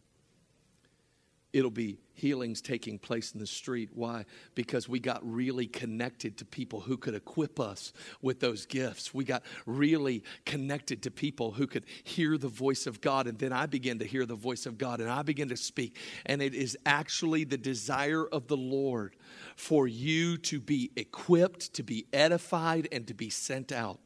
it'll 1.57 1.71
be 1.71 1.97
healings 2.13 2.61
taking 2.61 2.99
place 2.99 3.31
in 3.31 3.39
the 3.39 3.47
street. 3.47 3.89
Why? 3.93 4.25
Because 4.53 4.87
we 4.87 4.99
got 4.99 5.21
really 5.23 5.65
connected 5.65 6.37
to 6.37 6.45
people 6.45 6.79
who 6.81 6.97
could 6.97 7.15
equip 7.15 7.59
us 7.59 7.93
with 8.21 8.39
those 8.39 8.67
gifts. 8.67 9.11
We 9.11 9.23
got 9.23 9.43
really 9.65 10.23
connected 10.45 11.01
to 11.03 11.11
people 11.11 11.51
who 11.51 11.65
could 11.65 11.85
hear 12.03 12.37
the 12.37 12.47
voice 12.47 12.85
of 12.85 13.01
God. 13.01 13.25
And 13.25 13.39
then 13.39 13.51
I 13.51 13.65
began 13.65 13.97
to 13.99 14.05
hear 14.05 14.27
the 14.27 14.35
voice 14.35 14.67
of 14.67 14.77
God 14.77 15.01
and 15.01 15.09
I 15.09 15.23
began 15.23 15.49
to 15.49 15.57
speak. 15.57 15.97
And 16.27 16.43
it 16.43 16.53
is 16.53 16.77
actually 16.85 17.43
the 17.43 17.57
desire 17.57 18.27
of 18.27 18.47
the 18.47 18.57
Lord 18.57 19.15
for 19.55 19.87
you 19.87 20.37
to 20.37 20.59
be 20.59 20.91
equipped, 20.95 21.73
to 21.73 21.83
be 21.83 22.05
edified, 22.13 22.87
and 22.91 23.07
to 23.07 23.15
be 23.15 23.31
sent 23.31 23.71
out. 23.71 23.99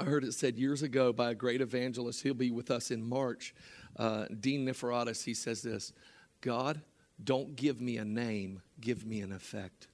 I 0.00 0.04
heard 0.04 0.22
it 0.22 0.32
said 0.34 0.58
years 0.58 0.82
ago 0.82 1.12
by 1.12 1.30
a 1.30 1.34
great 1.34 1.60
evangelist. 1.60 2.22
He'll 2.22 2.34
be 2.34 2.52
with 2.52 2.70
us 2.70 2.92
in 2.92 3.02
March 3.02 3.52
uh, 3.98 4.26
Dean 4.40 4.64
Niforatos, 4.66 5.24
he 5.24 5.34
says 5.34 5.62
this 5.62 5.92
God, 6.40 6.80
don't 7.22 7.56
give 7.56 7.80
me 7.80 7.96
a 7.96 8.04
name, 8.04 8.62
give 8.80 9.04
me 9.04 9.20
an 9.20 9.32
effect. 9.32 9.88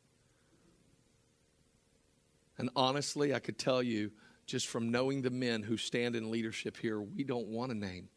And 2.59 2.71
honestly, 2.77 3.35
I 3.35 3.41
could 3.41 3.59
tell 3.59 3.83
you, 3.83 4.13
just 4.47 4.69
from 4.69 4.91
knowing 4.91 5.23
the 5.23 5.31
men 5.31 5.63
who 5.63 5.77
stand 5.77 6.15
in 6.15 6.31
leadership 6.31 6.77
here, 6.77 7.01
we 7.01 7.25
don't 7.25 7.49
want 7.49 7.73
a 7.73 7.75
name, 7.75 8.09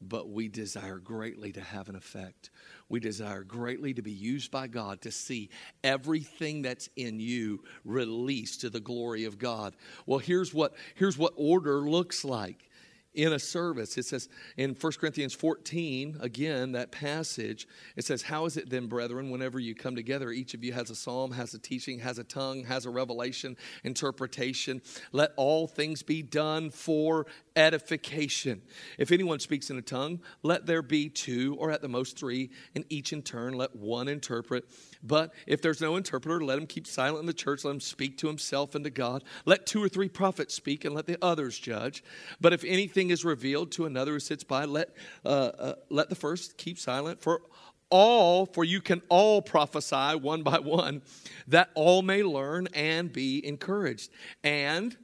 but 0.00 0.28
we 0.28 0.48
desire 0.48 0.98
greatly 0.98 1.52
to 1.52 1.60
have 1.60 1.88
an 1.88 1.94
effect. 1.94 2.50
We 2.88 3.00
desire 3.00 3.44
greatly 3.44 3.94
to 3.94 4.02
be 4.02 4.10
used 4.10 4.50
by 4.50 4.66
God 4.66 5.00
to 5.02 5.12
see 5.12 5.48
everything 5.84 6.62
that's 6.62 6.88
in 6.96 7.20
you 7.20 7.62
released 7.84 8.62
to 8.62 8.70
the 8.70 8.80
glory 8.80 9.24
of 9.24 9.38
God. 9.38 9.76
Well, 10.04 10.18
here's 10.18 10.52
what, 10.52 10.74
here's 10.96 11.16
what 11.16 11.32
order 11.36 11.88
looks 11.88 12.24
like 12.24 12.68
in 13.14 13.32
a 13.32 13.38
service. 13.38 13.98
It 13.98 14.06
says 14.06 14.28
in 14.56 14.74
1 14.74 14.92
Corinthians 14.94 15.34
14, 15.34 16.18
again, 16.20 16.72
that 16.72 16.92
passage, 16.92 17.68
it 17.96 18.04
says, 18.04 18.22
How 18.22 18.46
is 18.46 18.56
it 18.56 18.70
then, 18.70 18.86
brethren, 18.86 19.30
whenever 19.30 19.58
you 19.58 19.74
come 19.74 19.94
together, 19.94 20.30
each 20.30 20.54
of 20.54 20.64
you 20.64 20.72
has 20.72 20.90
a 20.90 20.94
psalm, 20.94 21.32
has 21.32 21.52
a 21.54 21.58
teaching, 21.58 21.98
has 21.98 22.18
a 22.18 22.24
tongue, 22.24 22.64
has 22.64 22.86
a 22.86 22.90
revelation, 22.90 23.56
interpretation? 23.84 24.80
Let 25.12 25.32
all 25.36 25.66
things 25.66 26.02
be 26.02 26.22
done 26.22 26.70
for 26.70 27.26
edification. 27.54 28.62
If 28.98 29.12
anyone 29.12 29.40
speaks 29.40 29.70
in 29.70 29.76
a 29.76 29.82
tongue, 29.82 30.20
let 30.42 30.66
there 30.66 30.82
be 30.82 31.08
two, 31.08 31.56
or 31.58 31.70
at 31.70 31.82
the 31.82 31.88
most 31.88 32.18
three, 32.18 32.50
and 32.74 32.84
each 32.88 33.12
in 33.12 33.22
turn 33.22 33.54
let 33.54 33.76
one 33.76 34.08
interpret. 34.08 34.64
But 35.02 35.34
if 35.46 35.60
there's 35.60 35.80
no 35.80 35.96
interpreter, 35.96 36.44
let 36.44 36.58
him 36.58 36.66
keep 36.66 36.86
silent 36.86 37.20
in 37.20 37.26
the 37.26 37.32
church, 37.32 37.64
let 37.64 37.72
him 37.72 37.80
speak 37.80 38.18
to 38.18 38.28
himself 38.28 38.74
and 38.74 38.84
to 38.84 38.90
God. 38.90 39.24
Let 39.44 39.66
two 39.66 39.82
or 39.82 39.88
three 39.88 40.08
prophets 40.08 40.54
speak, 40.54 40.84
and 40.84 40.94
let 40.94 41.06
the 41.06 41.18
others 41.20 41.58
judge. 41.58 42.04
But 42.40 42.52
if 42.52 42.62
anything 42.64 43.10
is 43.10 43.24
revealed 43.24 43.72
to 43.72 43.86
another 43.86 44.12
who 44.12 44.20
sits 44.20 44.44
by, 44.44 44.64
let, 44.64 44.90
uh, 45.24 45.28
uh, 45.28 45.74
let 45.90 46.08
the 46.08 46.14
first 46.14 46.56
keep 46.56 46.78
silent. 46.78 47.20
For 47.20 47.42
all, 47.90 48.46
for 48.46 48.64
you 48.64 48.80
can 48.80 49.02
all 49.08 49.42
prophesy 49.42 50.16
one 50.16 50.42
by 50.42 50.58
one, 50.58 51.02
that 51.48 51.70
all 51.74 52.02
may 52.02 52.22
learn 52.22 52.68
and 52.72 53.12
be 53.12 53.44
encouraged. 53.44 54.10
And, 54.44 54.96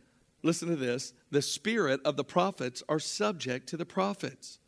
listen 0.43 0.69
to 0.69 0.77
this, 0.77 1.13
the 1.31 1.43
spirit 1.43 2.01
of 2.05 2.17
the 2.17 2.25
prophets 2.25 2.83
are 2.89 3.01
subject 3.01 3.69
to 3.71 3.77
the 3.77 3.85
prophets. 3.85 4.61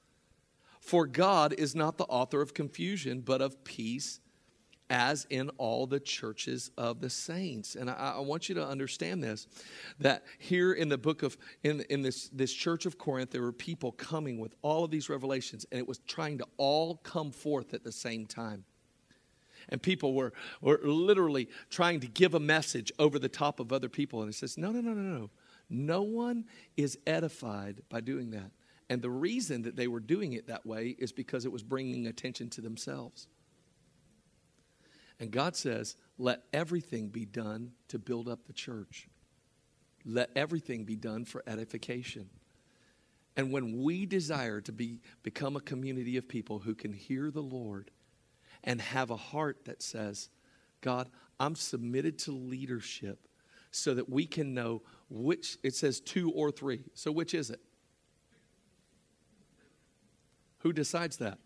For 0.80 1.06
God 1.06 1.54
is 1.54 1.74
not 1.74 1.98
the 1.98 2.04
author 2.04 2.42
of 2.42 2.52
confusion, 2.52 3.20
but 3.20 3.40
of 3.40 3.64
peace 3.64 4.20
as 4.90 5.26
in 5.30 5.48
all 5.50 5.86
the 5.86 6.00
churches 6.00 6.72
of 6.76 7.00
the 7.00 7.08
saints. 7.08 7.76
And 7.76 7.88
I, 7.88 8.14
I, 8.16 8.18
want 8.18 8.48
you 8.48 8.56
to 8.56 8.66
understand 8.66 9.22
this 9.22 9.46
that 10.00 10.24
here 10.38 10.72
in 10.72 10.88
the 10.88 10.98
book 10.98 11.22
of, 11.22 11.38
in, 11.62 11.82
in 11.88 12.02
this, 12.02 12.28
this 12.28 12.52
church 12.52 12.86
of 12.86 12.98
Corinth, 12.98 13.30
there 13.30 13.42
were 13.42 13.52
people 13.52 13.92
coming 13.92 14.38
with 14.40 14.54
all 14.62 14.84
of 14.84 14.90
these 14.90 15.08
revelations, 15.08 15.64
and 15.70 15.78
it 15.78 15.86
was 15.86 15.98
trying 16.06 16.38
to 16.38 16.46
all 16.56 16.96
come 16.96 17.30
forth 17.30 17.72
at 17.72 17.84
the 17.84 17.92
same 17.92 18.26
time. 18.26 18.64
And 19.68 19.80
people 19.80 20.14
were, 20.14 20.32
were 20.60 20.80
literally 20.82 21.48
trying 21.70 22.00
to 22.00 22.08
give 22.08 22.34
a 22.34 22.40
message 22.40 22.90
over 22.98 23.18
the 23.18 23.28
top 23.28 23.60
of 23.60 23.72
other 23.72 23.88
people. 23.88 24.20
And 24.22 24.30
it 24.30 24.34
says, 24.34 24.58
no, 24.58 24.72
no, 24.72 24.80
no, 24.80 24.92
no, 24.92 25.18
no. 25.18 25.30
No 25.68 26.02
one 26.02 26.46
is 26.76 26.98
edified 27.06 27.82
by 27.88 28.00
doing 28.00 28.30
that. 28.32 28.50
And 28.88 29.00
the 29.00 29.10
reason 29.10 29.62
that 29.62 29.76
they 29.76 29.86
were 29.86 30.00
doing 30.00 30.32
it 30.32 30.48
that 30.48 30.66
way 30.66 30.96
is 30.98 31.12
because 31.12 31.44
it 31.44 31.52
was 31.52 31.62
bringing 31.62 32.08
attention 32.08 32.50
to 32.50 32.60
themselves. 32.60 33.28
And 35.20 35.30
God 35.30 35.54
says, 35.54 35.96
let 36.18 36.42
everything 36.52 37.08
be 37.08 37.26
done 37.26 37.72
to 37.88 37.98
build 37.98 38.26
up 38.26 38.46
the 38.46 38.54
church. 38.54 39.08
Let 40.04 40.30
everything 40.34 40.84
be 40.84 40.96
done 40.96 41.26
for 41.26 41.44
edification. 41.46 42.30
And 43.36 43.52
when 43.52 43.82
we 43.82 44.06
desire 44.06 44.62
to 44.62 44.72
be, 44.72 45.00
become 45.22 45.56
a 45.56 45.60
community 45.60 46.16
of 46.16 46.26
people 46.26 46.60
who 46.60 46.74
can 46.74 46.92
hear 46.94 47.30
the 47.30 47.42
Lord 47.42 47.90
and 48.64 48.80
have 48.80 49.10
a 49.10 49.16
heart 49.16 49.66
that 49.66 49.82
says, 49.82 50.30
God, 50.80 51.08
I'm 51.38 51.54
submitted 51.54 52.18
to 52.20 52.32
leadership 52.32 53.28
so 53.70 53.94
that 53.94 54.08
we 54.08 54.26
can 54.26 54.54
know 54.54 54.82
which, 55.10 55.58
it 55.62 55.74
says 55.74 56.00
two 56.00 56.30
or 56.32 56.50
three. 56.50 56.84
So 56.94 57.12
which 57.12 57.34
is 57.34 57.50
it? 57.50 57.60
Who 60.58 60.72
decides 60.72 61.18
that? 61.18 61.38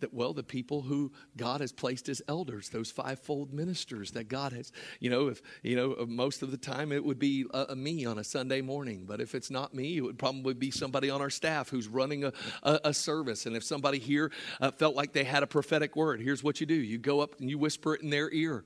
That 0.00 0.14
well 0.14 0.32
the 0.32 0.42
people 0.42 0.82
who 0.82 1.12
god 1.36 1.60
has 1.60 1.72
placed 1.72 2.08
as 2.08 2.22
elders 2.28 2.68
those 2.68 2.90
fivefold 2.90 3.52
ministers 3.52 4.12
that 4.12 4.28
god 4.28 4.52
has 4.52 4.72
you 5.00 5.10
know 5.10 5.28
if 5.28 5.42
you 5.62 5.76
know 5.76 5.94
uh, 5.98 6.06
most 6.06 6.42
of 6.42 6.50
the 6.50 6.56
time 6.56 6.92
it 6.92 7.04
would 7.04 7.18
be 7.18 7.44
a, 7.52 7.66
a 7.70 7.76
me 7.76 8.04
on 8.04 8.18
a 8.18 8.24
sunday 8.24 8.60
morning. 8.60 9.04
But 9.06 9.20
if 9.20 9.34
it's 9.34 9.50
not 9.50 9.74
me 9.74 9.96
it 9.96 10.00
would 10.00 10.18
probably 10.18 10.54
be 10.54 10.70
somebody 10.70 11.10
on 11.10 11.20
our 11.20 11.30
staff 11.30 11.68
who's 11.68 11.88
running 11.88 12.24
a, 12.24 12.32
a, 12.62 12.80
a 12.84 12.94
service. 12.94 13.46
And 13.46 13.56
if 13.56 13.64
somebody 13.64 13.98
here 13.98 14.30
uh, 14.60 14.70
felt 14.70 14.94
like 14.94 15.12
they 15.12 15.24
had 15.24 15.42
a 15.42 15.46
prophetic 15.46 15.96
word 15.96 16.20
here's 16.20 16.42
what 16.42 16.60
you 16.60 16.66
do. 16.66 16.74
You 16.74 16.98
go 16.98 17.20
up 17.20 17.40
and 17.40 17.48
you 17.50 17.58
whisper 17.58 17.94
it 17.94 18.02
in 18.02 18.10
their 18.10 18.30
ear. 18.32 18.64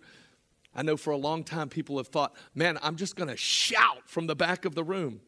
I 0.75 0.83
know 0.83 0.97
for 0.97 1.11
a 1.11 1.17
long 1.17 1.45
time 1.45 1.69
people 1.69 1.99
have 1.99 2.09
thought 2.09 2.35
man 2.55 2.79
i'm 2.83 2.97
just 2.97 3.17
going 3.17 3.29
to 3.29 3.37
shout 3.37 4.09
from 4.09 4.27
the 4.27 4.37
back 4.37 4.65
of 4.65 4.75
the 4.75 4.85
room. 4.85 5.21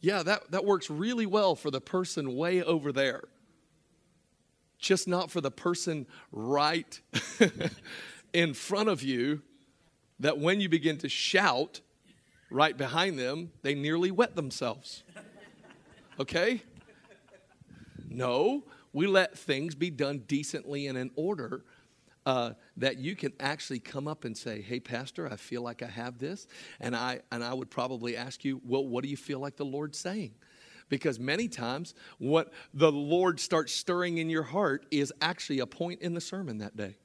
Yeah 0.00 0.22
that, 0.24 0.50
that 0.50 0.64
works 0.64 0.90
really 0.90 1.26
well 1.26 1.54
for 1.54 1.70
the 1.70 1.80
person 1.80 2.36
way 2.36 2.62
over 2.62 2.92
there 2.92 3.22
just 4.78 5.08
not 5.08 5.30
for 5.30 5.40
the 5.40 5.50
person 5.50 6.06
right 6.32 7.00
in 8.32 8.54
front 8.54 8.88
of 8.88 9.02
you, 9.02 9.42
that 10.20 10.38
when 10.38 10.60
you 10.60 10.68
begin 10.68 10.98
to 10.98 11.08
shout 11.08 11.80
right 12.50 12.76
behind 12.76 13.18
them, 13.18 13.50
they 13.62 13.74
nearly 13.74 14.10
wet 14.10 14.36
themselves. 14.36 15.02
Okay? 16.18 16.62
No, 18.08 18.64
we 18.92 19.06
let 19.06 19.36
things 19.36 19.74
be 19.74 19.90
done 19.90 20.22
decently 20.26 20.86
and 20.86 20.96
in 20.96 21.10
order. 21.16 21.64
Uh, 22.24 22.54
that 22.76 22.98
you 22.98 23.14
can 23.14 23.32
actually 23.38 23.78
come 23.78 24.08
up 24.08 24.24
and 24.24 24.36
say, 24.36 24.60
"Hey, 24.60 24.80
Pastor, 24.80 25.30
I 25.30 25.36
feel 25.36 25.62
like 25.62 25.80
I 25.80 25.86
have 25.86 26.18
this," 26.18 26.48
and 26.80 26.96
I 26.96 27.20
and 27.30 27.44
I 27.44 27.54
would 27.54 27.70
probably 27.70 28.16
ask 28.16 28.44
you, 28.44 28.60
"Well, 28.64 28.84
what 28.84 29.04
do 29.04 29.08
you 29.08 29.16
feel 29.16 29.38
like 29.38 29.54
the 29.54 29.64
Lord's 29.64 29.96
saying?" 29.96 30.34
Because 30.88 31.18
many 31.18 31.48
times, 31.48 31.94
what 32.18 32.52
the 32.72 32.92
Lord 32.92 33.40
starts 33.40 33.72
stirring 33.72 34.18
in 34.18 34.30
your 34.30 34.44
heart 34.44 34.86
is 34.90 35.12
actually 35.20 35.58
a 35.58 35.66
point 35.66 36.00
in 36.02 36.14
the 36.14 36.20
sermon 36.20 36.58
that 36.58 36.76
day. 36.76 36.96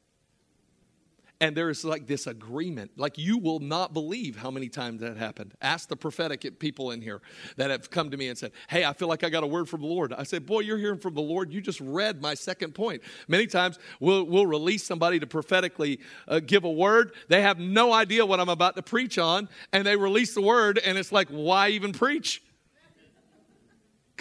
and 1.41 1.57
there 1.57 1.69
is 1.71 1.83
like 1.83 2.05
this 2.05 2.27
agreement. 2.27 2.91
Like 2.97 3.17
you 3.17 3.39
will 3.39 3.59
not 3.59 3.93
believe 3.93 4.37
how 4.37 4.51
many 4.51 4.69
times 4.69 5.01
that 5.01 5.17
happened. 5.17 5.55
Ask 5.59 5.89
the 5.89 5.95
prophetic 5.95 6.59
people 6.59 6.91
in 6.91 7.01
here 7.01 7.19
that 7.57 7.71
have 7.71 7.89
come 7.89 8.11
to 8.11 8.17
me 8.17 8.27
and 8.27 8.37
said, 8.37 8.51
Hey, 8.69 8.85
I 8.85 8.93
feel 8.93 9.07
like 9.07 9.23
I 9.23 9.29
got 9.29 9.43
a 9.43 9.47
word 9.47 9.67
from 9.67 9.81
the 9.81 9.87
Lord. 9.87 10.13
I 10.13 10.21
said, 10.21 10.45
Boy, 10.45 10.59
you're 10.59 10.77
hearing 10.77 10.99
from 10.99 11.15
the 11.15 11.21
Lord. 11.21 11.51
You 11.51 11.59
just 11.59 11.81
read 11.81 12.21
my 12.21 12.35
second 12.35 12.75
point. 12.75 13.01
Many 13.27 13.47
times 13.47 13.79
we'll, 13.99 14.23
we'll 14.25 14.45
release 14.45 14.83
somebody 14.83 15.19
to 15.19 15.25
prophetically 15.25 15.99
uh, 16.27 16.41
give 16.41 16.63
a 16.63 16.71
word. 16.71 17.13
They 17.27 17.41
have 17.41 17.57
no 17.57 17.91
idea 17.91 18.23
what 18.23 18.39
I'm 18.39 18.49
about 18.49 18.75
to 18.75 18.83
preach 18.83 19.17
on, 19.17 19.49
and 19.73 19.87
they 19.87 19.95
release 19.95 20.35
the 20.35 20.41
word, 20.43 20.77
and 20.77 20.95
it's 20.95 21.11
like, 21.11 21.29
Why 21.29 21.69
even 21.69 21.91
preach? 21.91 22.43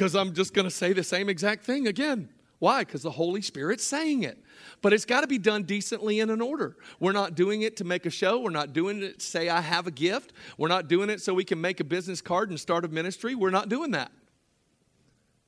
Because 0.01 0.17
I'm 0.17 0.33
just 0.33 0.55
going 0.55 0.65
to 0.65 0.71
say 0.71 0.95
the 0.95 1.05
same 1.05 1.29
exact 1.29 1.63
thing 1.63 1.87
again. 1.87 2.31
Why? 2.59 2.85
Because 2.85 3.03
the 3.03 3.11
Holy 3.11 3.43
Spirit's 3.43 3.85
saying 3.85 4.23
it. 4.23 4.43
But 4.81 4.95
it's 4.95 5.05
got 5.05 5.21
to 5.21 5.27
be 5.27 5.37
done 5.37 5.65
decently 5.65 6.21
in 6.21 6.41
order. 6.41 6.79
We're 7.01 7.13
not 7.13 7.35
doing 7.35 7.61
it 7.61 7.77
to 7.77 7.85
make 7.85 8.07
a 8.07 8.11
show. 8.11 8.41
We're 8.41 8.49
not 8.49 8.73
doing 8.73 9.03
it 9.03 9.19
to 9.19 9.27
say, 9.27 9.51
I 9.51 9.61
have 9.61 9.87
a 9.87 9.91
gift. 9.91 10.33
We're 10.57 10.69
not 10.69 10.89
doing 10.89 11.11
it 11.11 11.21
so 11.21 11.35
we 11.35 11.45
can 11.45 11.61
make 11.61 11.81
a 11.81 11.85
business 11.85 12.23
card 12.23 12.49
and 12.49 12.59
start 12.59 12.87
a 12.87 12.89
ministry. 12.89 13.35
We're 13.35 13.51
not 13.51 13.69
doing 13.69 13.91
that. 13.91 14.11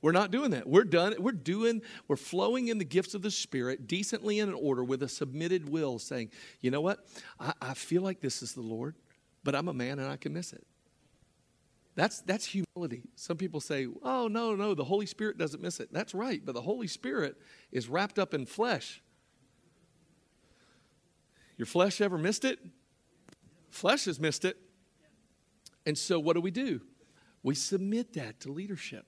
We're 0.03 0.11
not 0.11 0.29
doing 0.29 0.51
that. 0.51 0.69
We're 0.69 0.83
done. 0.83 1.15
We're 1.17 1.31
doing, 1.31 1.81
we're 2.07 2.15
flowing 2.15 2.67
in 2.67 2.77
the 2.77 2.85
gifts 2.85 3.15
of 3.15 3.23
the 3.23 3.31
Spirit 3.31 3.87
decently 3.87 4.37
in 4.37 4.53
order 4.53 4.83
with 4.83 5.01
a 5.01 5.09
submitted 5.09 5.67
will, 5.67 5.97
saying, 5.97 6.29
you 6.61 6.69
know 6.69 6.81
what? 6.81 6.99
I, 7.39 7.53
I 7.59 7.73
feel 7.73 8.03
like 8.03 8.21
this 8.21 8.43
is 8.43 8.53
the 8.53 8.61
Lord, 8.61 8.93
but 9.43 9.55
I'm 9.55 9.67
a 9.67 9.73
man 9.73 9.97
and 9.97 10.07
I 10.07 10.17
can 10.17 10.31
miss 10.31 10.53
it. 10.53 10.63
That's, 11.95 12.21
that's 12.21 12.45
humility. 12.45 13.03
Some 13.15 13.37
people 13.37 13.59
say, 13.59 13.87
oh, 14.01 14.27
no, 14.27 14.55
no, 14.55 14.73
the 14.73 14.83
Holy 14.83 15.05
Spirit 15.05 15.37
doesn't 15.37 15.61
miss 15.61 15.79
it. 15.79 15.89
That's 15.91 16.15
right, 16.15 16.43
but 16.43 16.53
the 16.53 16.61
Holy 16.61 16.87
Spirit 16.87 17.35
is 17.71 17.87
wrapped 17.87 18.17
up 18.17 18.33
in 18.33 18.45
flesh. 18.45 19.01
Your 21.57 21.67
flesh 21.67 22.01
ever 22.01 22.17
missed 22.17 22.45
it? 22.45 22.59
Flesh 23.69 24.05
has 24.05 24.19
missed 24.19 24.43
it. 24.43 24.57
And 25.85 25.97
so 25.97 26.19
what 26.19 26.33
do 26.33 26.41
we 26.41 26.51
do? 26.51 26.81
We 27.43 27.55
submit 27.55 28.13
that 28.13 28.39
to 28.41 28.51
leadership. 28.51 29.05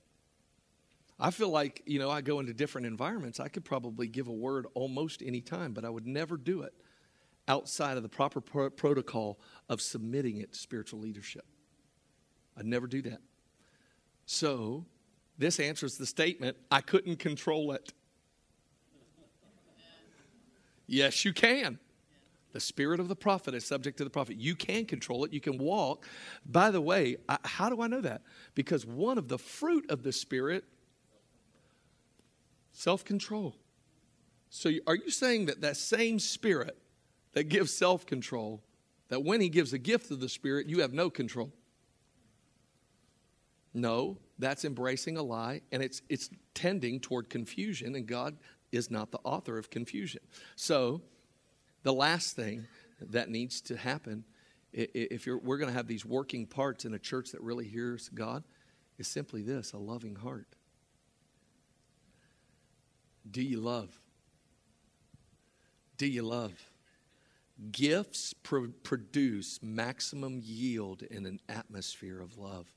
I 1.18 1.30
feel 1.30 1.48
like, 1.48 1.82
you 1.86 1.98
know, 1.98 2.10
I 2.10 2.20
go 2.20 2.40
into 2.40 2.52
different 2.52 2.86
environments. 2.86 3.40
I 3.40 3.48
could 3.48 3.64
probably 3.64 4.06
give 4.06 4.28
a 4.28 4.32
word 4.32 4.66
almost 4.74 5.22
any 5.24 5.40
time, 5.40 5.72
but 5.72 5.84
I 5.84 5.88
would 5.88 6.06
never 6.06 6.36
do 6.36 6.62
it 6.62 6.74
outside 7.48 7.96
of 7.96 8.02
the 8.02 8.08
proper 8.08 8.40
pro- 8.40 8.70
protocol 8.70 9.40
of 9.68 9.80
submitting 9.80 10.40
it 10.40 10.52
to 10.52 10.58
spiritual 10.58 11.00
leadership. 11.00 11.46
I'd 12.56 12.66
never 12.66 12.86
do 12.86 13.02
that. 13.02 13.20
So, 14.24 14.84
this 15.38 15.60
answers 15.60 15.96
the 15.96 16.06
statement 16.06 16.56
I 16.70 16.80
couldn't 16.80 17.18
control 17.18 17.72
it. 17.72 17.92
Yes, 20.86 21.24
you 21.24 21.32
can. 21.32 21.78
The 22.52 22.60
spirit 22.60 23.00
of 23.00 23.08
the 23.08 23.16
prophet 23.16 23.54
is 23.54 23.66
subject 23.66 23.98
to 23.98 24.04
the 24.04 24.10
prophet. 24.10 24.36
You 24.36 24.54
can 24.54 24.86
control 24.86 25.24
it. 25.24 25.32
You 25.32 25.40
can 25.40 25.58
walk. 25.58 26.06
By 26.46 26.70
the 26.70 26.80
way, 26.80 27.18
I, 27.28 27.38
how 27.44 27.68
do 27.68 27.82
I 27.82 27.86
know 27.86 28.00
that? 28.00 28.22
Because 28.54 28.86
one 28.86 29.18
of 29.18 29.28
the 29.28 29.36
fruit 29.36 29.90
of 29.90 30.02
the 30.02 30.12
spirit, 30.12 30.64
self 32.72 33.04
control. 33.04 33.56
So, 34.48 34.70
are 34.86 34.94
you 34.94 35.10
saying 35.10 35.46
that 35.46 35.60
that 35.60 35.76
same 35.76 36.18
spirit 36.18 36.78
that 37.32 37.44
gives 37.44 37.74
self 37.74 38.06
control, 38.06 38.62
that 39.08 39.22
when 39.22 39.40
he 39.40 39.50
gives 39.50 39.72
a 39.74 39.78
gift 39.78 40.10
of 40.10 40.20
the 40.20 40.28
spirit, 40.28 40.66
you 40.66 40.80
have 40.80 40.94
no 40.94 41.10
control? 41.10 41.52
No, 43.76 44.16
that's 44.38 44.64
embracing 44.64 45.18
a 45.18 45.22
lie 45.22 45.60
and 45.70 45.82
it's, 45.82 46.00
it's 46.08 46.30
tending 46.54 46.98
toward 46.98 47.28
confusion, 47.28 47.94
and 47.94 48.06
God 48.06 48.38
is 48.72 48.90
not 48.90 49.12
the 49.12 49.20
author 49.22 49.58
of 49.58 49.68
confusion. 49.68 50.22
So, 50.56 51.02
the 51.82 51.92
last 51.92 52.34
thing 52.34 52.66
that 53.00 53.28
needs 53.28 53.60
to 53.60 53.76
happen, 53.76 54.24
if 54.72 55.26
we're 55.26 55.58
going 55.58 55.68
to 55.68 55.76
have 55.76 55.86
these 55.86 56.06
working 56.06 56.46
parts 56.46 56.86
in 56.86 56.94
a 56.94 56.98
church 56.98 57.32
that 57.32 57.42
really 57.42 57.68
hears 57.68 58.08
God, 58.08 58.44
is 58.96 59.06
simply 59.06 59.42
this 59.42 59.74
a 59.74 59.78
loving 59.78 60.16
heart. 60.16 60.48
Do 63.30 63.42
you 63.42 63.60
love? 63.60 64.00
Do 65.98 66.06
you 66.06 66.22
love? 66.22 66.70
Gifts 67.70 68.32
pro- 68.32 68.72
produce 68.82 69.60
maximum 69.62 70.40
yield 70.42 71.02
in 71.02 71.26
an 71.26 71.40
atmosphere 71.48 72.20
of 72.22 72.38
love. 72.38 72.72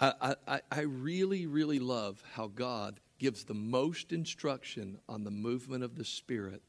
I, 0.00 0.60
I, 0.70 0.80
really, 0.82 1.46
really 1.46 1.80
love 1.80 2.22
how 2.34 2.46
God 2.48 3.00
gives 3.18 3.44
the 3.44 3.54
most 3.54 4.12
instruction 4.12 4.98
on 5.08 5.24
the 5.24 5.30
movement 5.30 5.82
of 5.82 5.96
the 5.96 6.04
Spirit 6.04 6.62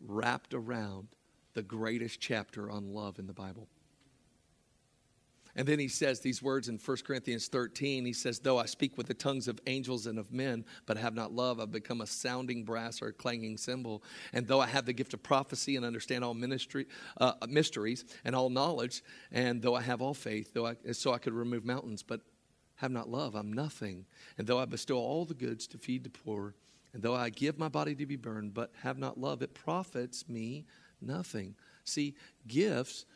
wrapped 0.00 0.52
around 0.52 1.08
the 1.54 1.62
greatest 1.62 2.20
chapter 2.20 2.70
on 2.70 2.92
love 2.92 3.18
in 3.18 3.26
the 3.26 3.32
Bible. 3.32 3.68
And 5.56 5.66
then 5.66 5.78
he 5.78 5.88
says 5.88 6.20
these 6.20 6.42
words 6.42 6.68
in 6.68 6.78
1 6.78 6.96
Corinthians 7.06 7.48
13. 7.48 8.04
He 8.04 8.12
says, 8.12 8.38
Though 8.38 8.58
I 8.58 8.66
speak 8.66 8.98
with 8.98 9.06
the 9.06 9.14
tongues 9.14 9.48
of 9.48 9.58
angels 9.66 10.06
and 10.06 10.18
of 10.18 10.30
men, 10.30 10.66
but 10.84 10.98
I 10.98 11.00
have 11.00 11.14
not 11.14 11.32
love, 11.32 11.58
I've 11.58 11.72
become 11.72 12.02
a 12.02 12.06
sounding 12.06 12.62
brass 12.62 13.00
or 13.00 13.08
a 13.08 13.12
clanging 13.12 13.56
cymbal. 13.56 14.02
And 14.34 14.46
though 14.46 14.60
I 14.60 14.66
have 14.66 14.84
the 14.84 14.92
gift 14.92 15.14
of 15.14 15.22
prophecy 15.22 15.76
and 15.76 15.84
understand 15.84 16.22
all 16.22 16.34
ministry, 16.34 16.86
uh, 17.18 17.32
mysteries 17.48 18.04
and 18.24 18.36
all 18.36 18.50
knowledge, 18.50 19.02
and 19.32 19.62
though 19.62 19.74
I 19.74 19.80
have 19.80 20.02
all 20.02 20.14
faith, 20.14 20.52
though 20.52 20.66
I, 20.66 20.76
so 20.92 21.14
I 21.14 21.18
could 21.18 21.32
remove 21.32 21.64
mountains, 21.64 22.02
but 22.02 22.20
have 22.76 22.90
not 22.90 23.08
love, 23.08 23.34
I'm 23.34 23.52
nothing. 23.52 24.04
And 24.36 24.46
though 24.46 24.58
I 24.58 24.66
bestow 24.66 24.98
all 24.98 25.24
the 25.24 25.32
goods 25.32 25.66
to 25.68 25.78
feed 25.78 26.04
the 26.04 26.10
poor, 26.10 26.54
and 26.92 27.02
though 27.02 27.14
I 27.14 27.30
give 27.30 27.58
my 27.58 27.68
body 27.68 27.94
to 27.94 28.04
be 28.04 28.16
burned, 28.16 28.52
but 28.52 28.72
have 28.82 28.98
not 28.98 29.18
love, 29.18 29.40
it 29.40 29.54
profits 29.54 30.28
me 30.28 30.66
nothing. 31.00 31.54
See, 31.84 32.14
gifts 32.46 33.06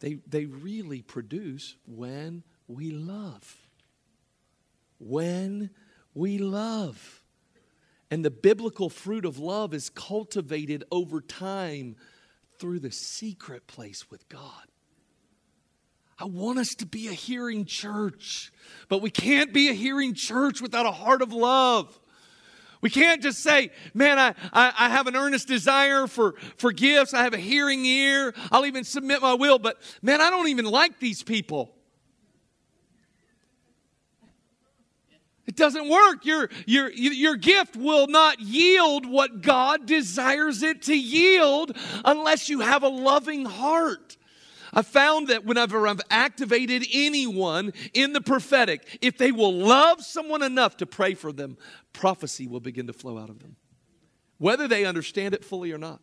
they, 0.00 0.18
they 0.26 0.46
really 0.46 1.02
produce 1.02 1.76
when 1.86 2.42
we 2.68 2.90
love. 2.90 3.56
When 4.98 5.70
we 6.14 6.38
love. 6.38 7.22
And 8.10 8.24
the 8.24 8.30
biblical 8.30 8.90
fruit 8.90 9.24
of 9.24 9.38
love 9.38 9.72
is 9.72 9.88
cultivated 9.90 10.84
over 10.90 11.20
time 11.20 11.96
through 12.58 12.80
the 12.80 12.92
secret 12.92 13.66
place 13.66 14.10
with 14.10 14.28
God. 14.28 14.66
I 16.18 16.26
want 16.26 16.58
us 16.58 16.74
to 16.76 16.86
be 16.86 17.08
a 17.08 17.12
hearing 17.12 17.64
church, 17.64 18.52
but 18.88 19.02
we 19.02 19.10
can't 19.10 19.52
be 19.52 19.70
a 19.70 19.72
hearing 19.72 20.14
church 20.14 20.60
without 20.60 20.86
a 20.86 20.92
heart 20.92 21.22
of 21.22 21.32
love. 21.32 21.98
We 22.82 22.90
can't 22.90 23.22
just 23.22 23.38
say, 23.38 23.70
man, 23.94 24.18
I, 24.18 24.34
I, 24.52 24.72
I, 24.76 24.88
have 24.90 25.06
an 25.06 25.14
earnest 25.14 25.46
desire 25.46 26.08
for, 26.08 26.34
for 26.56 26.72
gifts. 26.72 27.14
I 27.14 27.22
have 27.22 27.32
a 27.32 27.38
hearing 27.38 27.86
ear. 27.86 28.34
I'll 28.50 28.66
even 28.66 28.82
submit 28.82 29.22
my 29.22 29.34
will, 29.34 29.60
but 29.60 29.80
man, 30.02 30.20
I 30.20 30.30
don't 30.30 30.48
even 30.48 30.64
like 30.64 30.98
these 30.98 31.22
people. 31.22 31.76
It 35.46 35.54
doesn't 35.54 35.88
work. 35.88 36.24
Your, 36.24 36.50
your, 36.66 36.90
your 36.90 37.36
gift 37.36 37.76
will 37.76 38.08
not 38.08 38.40
yield 38.40 39.06
what 39.06 39.42
God 39.42 39.86
desires 39.86 40.64
it 40.64 40.82
to 40.82 40.96
yield 40.96 41.76
unless 42.04 42.48
you 42.48 42.60
have 42.60 42.82
a 42.82 42.88
loving 42.88 43.44
heart. 43.44 44.16
I 44.72 44.82
found 44.82 45.28
that 45.28 45.44
whenever 45.44 45.86
I've 45.86 46.00
activated 46.10 46.86
anyone 46.92 47.72
in 47.92 48.12
the 48.12 48.20
prophetic, 48.20 48.98
if 49.02 49.18
they 49.18 49.30
will 49.30 49.52
love 49.52 50.02
someone 50.02 50.42
enough 50.42 50.78
to 50.78 50.86
pray 50.86 51.14
for 51.14 51.32
them, 51.32 51.58
prophecy 51.92 52.46
will 52.46 52.60
begin 52.60 52.86
to 52.86 52.92
flow 52.92 53.18
out 53.18 53.28
of 53.28 53.40
them, 53.40 53.56
whether 54.38 54.66
they 54.66 54.84
understand 54.84 55.34
it 55.34 55.44
fully 55.44 55.72
or 55.72 55.78
not, 55.78 56.00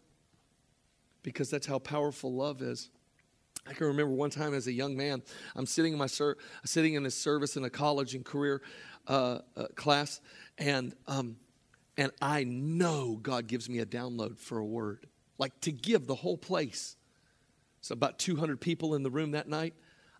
because 1.24 1.50
that's 1.50 1.66
how 1.66 1.80
powerful 1.80 2.34
love 2.34 2.62
is. 2.62 2.90
I 3.68 3.74
can 3.74 3.88
remember 3.88 4.14
one 4.14 4.30
time 4.30 4.54
as 4.54 4.68
a 4.68 4.72
young 4.72 4.96
man, 4.96 5.22
I'm 5.56 5.66
sitting 5.66 5.94
in 5.94 6.00
my 6.00 6.08
ser- 6.08 6.38
sitting 6.64 6.94
in 6.94 7.06
a 7.06 7.12
service 7.12 7.58
in 7.58 7.64
a 7.64 7.70
college 7.70 8.16
and 8.16 8.24
career 8.24 8.62
uh, 9.08 9.40
uh, 9.58 9.66
class, 9.76 10.22
and 10.58 10.94
um, 11.08 11.38
and 11.98 12.12
I 12.22 12.46
know 12.46 13.20
God 13.22 13.48
gives 13.48 13.70
me 13.70 13.80
a 13.80 13.86
download 13.86 14.38
for 14.38 14.58
a 14.60 14.66
word, 14.66 15.08
like 15.38 15.60
to 15.62 15.72
give 15.72 16.08
the 16.08 16.16
whole 16.16 16.38
place. 16.38 16.96
So, 17.82 17.94
about 17.94 18.20
200 18.20 18.60
people 18.60 18.96
in 18.96 19.04
the 19.04 19.10
room 19.10 19.32
that 19.32 19.48
night. 19.48 19.74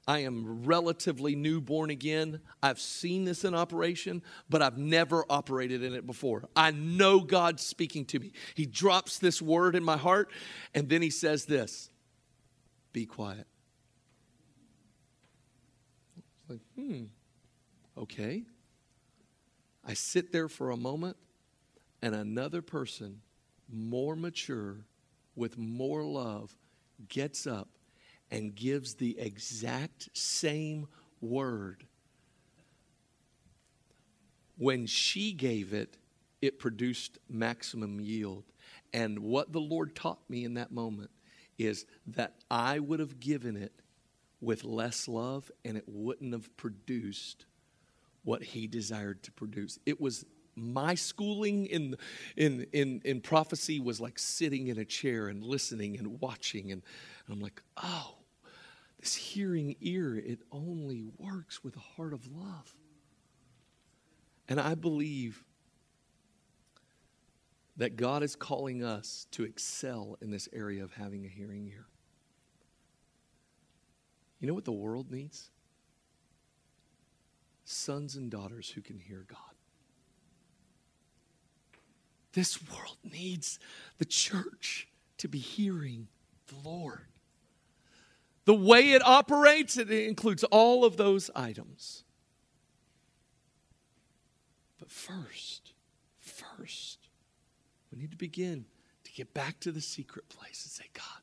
I 0.08 0.20
am 0.20 0.64
relatively 0.66 1.36
new 1.36 1.62
born 1.62 1.92
again. 1.92 2.40
I've 2.64 2.80
seen 2.80 3.26
this 3.26 3.44
in 3.44 3.54
operation, 3.54 4.24
but 4.50 4.62
I've 4.62 4.78
never 4.78 5.24
operated 5.30 5.84
in 5.84 5.94
it 5.94 6.08
before. 6.08 6.50
I 6.56 6.72
know 6.72 7.20
God's 7.20 7.64
speaking 7.64 8.06
to 8.06 8.20
me. 8.20 8.32
He 8.56 8.66
drops 8.66 9.20
this 9.20 9.40
word 9.40 9.76
in 9.76 9.84
my 9.84 9.98
heart, 9.98 10.32
and 10.74 10.90
then 10.90 11.04
He 11.04 11.12
says 11.12 11.46
this 11.46 11.92
Be 12.92 13.06
quiet. 13.06 13.46
Like, 16.48 16.62
hmm, 16.76 17.04
okay. 17.96 18.46
I 19.86 19.94
sit 19.94 20.32
there 20.32 20.50
for 20.50 20.72
a 20.72 20.78
moment, 20.78 21.18
and 22.02 22.16
another 22.16 22.64
person, 22.64 23.22
more 23.72 24.16
mature, 24.16 24.86
with 25.36 25.58
more 25.58 26.04
love, 26.04 26.56
gets 27.08 27.48
up 27.48 27.70
and 28.32 28.56
gives 28.56 28.96
the 28.96 29.18
exact 29.20 30.10
same 30.14 30.88
word. 31.22 31.86
When 34.58 34.86
she 34.86 35.32
gave 35.32 35.74
it, 35.74 35.98
it 36.42 36.60
produced 36.60 37.18
maximum 37.30 38.00
yield. 38.00 38.44
And 38.94 39.20
what 39.20 39.52
the 39.52 39.62
Lord 39.62 39.96
taught 39.96 40.20
me 40.30 40.44
in 40.44 40.56
that 40.56 40.72
moment 40.72 41.12
is 41.58 41.86
that 42.08 42.36
I 42.50 42.80
would 42.80 43.00
have 43.00 43.20
given 43.20 43.58
it 43.58 43.74
with 44.42 44.64
less 44.64 45.08
love 45.08 45.52
and 45.66 45.78
it 45.78 45.84
wouldn't 45.88 46.34
have 46.34 46.56
produced 46.56 47.46
what 48.24 48.44
he 48.44 48.68
desired 48.68 49.24
to 49.24 49.32
produce. 49.32 49.80
It 49.86 50.00
was 50.00 50.26
my 50.60 50.96
schooling 50.96 51.66
in, 51.66 51.96
in, 52.38 52.66
in, 52.74 53.02
in 53.06 53.22
prophecy 53.22 53.80
was 53.80 54.00
like 54.00 54.20
sitting 54.20 54.68
in 54.68 54.78
a 54.78 54.86
chair 54.86 55.28
and 55.28 55.44
listening 55.44 55.98
and 55.98 56.20
watching. 56.22 56.72
And, 56.72 56.82
and 57.26 57.34
I'm 57.36 57.42
like, 57.42 57.62
oh, 57.78 58.16
this 59.00 59.16
hearing 59.16 59.76
ear, 59.82 60.16
it 60.18 60.40
only 60.52 61.06
works 61.18 61.64
with 61.64 61.76
a 61.76 61.80
heart 61.80 62.14
of 62.14 62.28
love. 62.28 62.76
And 64.48 64.60
I 64.60 64.76
believe 64.76 65.44
that 67.78 67.96
God 67.96 68.24
is 68.24 68.36
calling 68.36 68.84
us 68.84 69.26
to 69.32 69.44
excel 69.44 70.18
in 70.22 70.32
this 70.32 70.50
area 70.52 70.84
of 70.84 70.92
having 70.94 71.26
a 71.26 71.30
hearing 71.30 71.68
ear. 71.68 71.86
You 74.40 74.48
know 74.48 74.54
what 74.54 74.66
the 74.66 74.72
world 74.72 75.12
needs? 75.12 75.50
Sons 77.64 78.16
and 78.16 78.30
daughters 78.30 78.70
who 78.70 78.82
can 78.82 79.00
hear 79.00 79.26
God. 79.28 79.49
This 82.34 82.60
world 82.72 82.98
needs 83.04 83.60
the 83.98 84.06
church 84.06 84.88
to 85.18 85.28
be 85.28 85.40
hearing 85.40 86.08
the 86.48 86.70
Lord. 86.70 87.06
The 88.46 88.54
way 88.56 88.92
it 88.92 89.06
operates, 89.06 89.78
it 89.78 89.92
includes 89.92 90.44
all 90.46 90.86
of 90.86 90.98
those 90.98 91.30
items. 91.36 92.04
But 94.80 94.90
first, 94.90 95.74
first, 96.20 97.10
we 97.92 98.00
need 98.00 98.12
to 98.12 98.18
begin 98.18 98.66
to 99.04 99.12
get 99.12 99.34
back 99.34 99.60
to 99.62 99.72
the 99.72 99.82
secret 99.82 100.30
place 100.30 100.64
and 100.64 100.72
say, 100.72 100.86
God, 100.94 101.22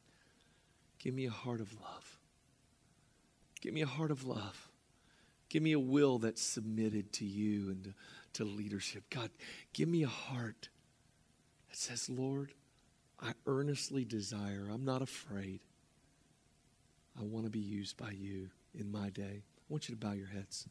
give 0.99 1.15
me 1.15 1.27
a 1.27 1.31
heart 1.31 1.61
of 1.61 1.73
love. 1.81 2.19
Give 3.61 3.73
me 3.73 3.83
a 3.83 3.87
heart 3.87 4.11
of 4.11 4.27
love. 4.27 4.69
Give 5.49 5.63
me 5.63 5.73
a 5.73 5.81
will 5.81 6.19
that's 6.19 6.43
submitted 6.43 7.13
to 7.15 7.25
you 7.25 7.71
and 7.71 7.85
to, 7.85 7.95
to 8.35 8.45
leadership. 8.45 9.05
God, 9.11 9.31
give 9.73 9.89
me 9.89 10.03
a 10.03 10.09
heart 10.09 10.69
says, 11.77 12.09
Lord, 12.09 12.53
I 13.21 13.33
earnestly 13.47 14.05
desire, 14.05 14.69
I'm 14.73 14.85
not 14.85 15.03
afraid. 15.03 15.61
I 17.19 17.23
want 17.23 17.45
to 17.45 17.51
be 17.51 17.59
used 17.59 17.97
by 17.97 18.11
you 18.11 18.49
in 18.75 18.91
my 18.91 19.11
day. 19.11 19.43
I 19.43 19.63
want 19.69 19.89
you 19.89 19.95
to 19.95 20.01
bow 20.01 20.13
your 20.13 20.29
heads. 20.29 20.69